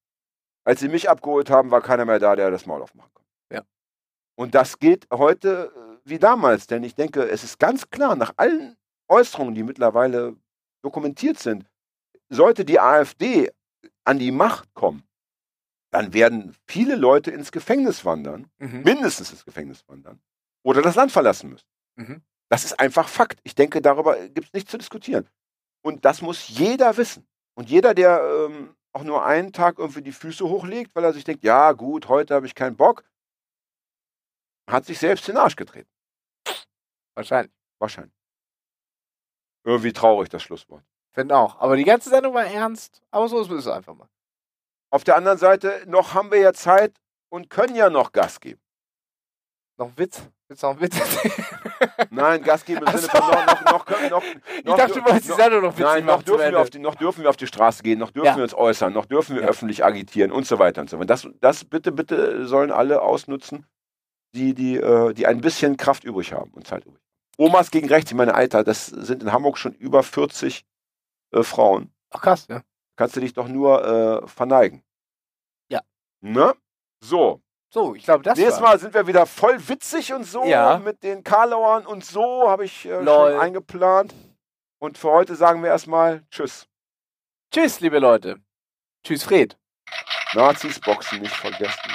[0.65, 3.28] Als sie mich abgeholt haben, war keiner mehr da, der das Maul aufmachen konnte.
[4.39, 8.33] Und das gilt heute äh, wie damals, denn ich denke, es ist ganz klar, nach
[8.37, 8.77] allen
[9.09, 10.37] Äußerungen, die mittlerweile
[10.83, 11.67] dokumentiert sind,
[12.31, 13.51] sollte die AfD
[14.05, 15.03] an die Macht kommen,
[15.91, 18.83] dann werden viele Leute ins Gefängnis wandern, Mhm.
[18.85, 20.21] mindestens ins Gefängnis wandern,
[20.63, 21.67] oder das Land verlassen müssen.
[21.97, 22.23] Mhm.
[22.49, 23.41] Das ist einfach Fakt.
[23.43, 25.27] Ich denke, darüber gibt es nichts zu diskutieren.
[25.83, 27.27] Und das muss jeder wissen.
[27.55, 31.25] Und jeder, der ähm, auch nur einen Tag irgendwie die Füße hochlegt, weil er sich
[31.25, 33.05] denkt, ja gut, heute habe ich keinen Bock,
[34.69, 35.89] hat sich selbst in den Arsch getreten.
[37.15, 37.53] Wahrscheinlich.
[37.81, 38.13] Wahrscheinlich.
[39.65, 40.85] Irgendwie traurig, das Schlusswort.
[41.13, 41.59] Finde auch.
[41.61, 43.03] Aber die ganze Sendung war ernst.
[43.11, 44.09] Aber so ist es einfach mal.
[44.91, 46.95] Auf der anderen Seite, noch haben wir ja Zeit
[47.31, 48.61] und können ja noch Gas geben.
[49.79, 50.23] Noch ein Witz?
[50.49, 51.47] Willst du noch einen Witz erzählen?
[52.11, 53.09] Nein, Gas geben im Sinne so.
[53.09, 55.85] von noch, noch, noch, können- noch, Ich noch dachte, du wolltest die Sendung noch witzig
[55.85, 58.27] Nein, noch dürfen, wir auf die, noch dürfen wir auf die Straße gehen, noch dürfen
[58.27, 58.37] Ja.
[58.37, 59.49] wir uns äußern, noch dürfen wir Ja.
[59.49, 61.11] öffentlich agitieren und so weiter und so fort.
[61.11, 63.67] Das, das bitte, bitte sollen alle ausnutzen,
[64.35, 67.03] die, die, äh, die ein bisschen Kraft übrig haben und Zeit übrig.
[67.37, 70.65] Omas gegen rechts, ich meine, Alter, das sind in Hamburg schon über 40
[71.33, 71.93] äh, Frauen.
[72.11, 72.63] Ach krass, ja.
[72.97, 73.85] Kannst du dich doch nur
[74.25, 74.83] äh, verneigen.
[75.71, 75.81] Ja.
[76.21, 76.53] Ne?
[77.01, 77.41] So,
[77.73, 78.71] So, ich glaube, das nächstes war.
[78.71, 80.79] Mal sind wir wieder voll witzig und so Ja.
[80.79, 83.09] mit den Karlauern und so habe ich äh, schon
[83.41, 84.15] eingeplant.
[84.81, 86.67] Und für heute sagen wir erstmal Tschüss.
[87.53, 88.41] Tschüss, liebe Leute.
[89.05, 89.57] Tschüss, Fred.
[90.35, 91.91] Nazis boxen nicht vergessen.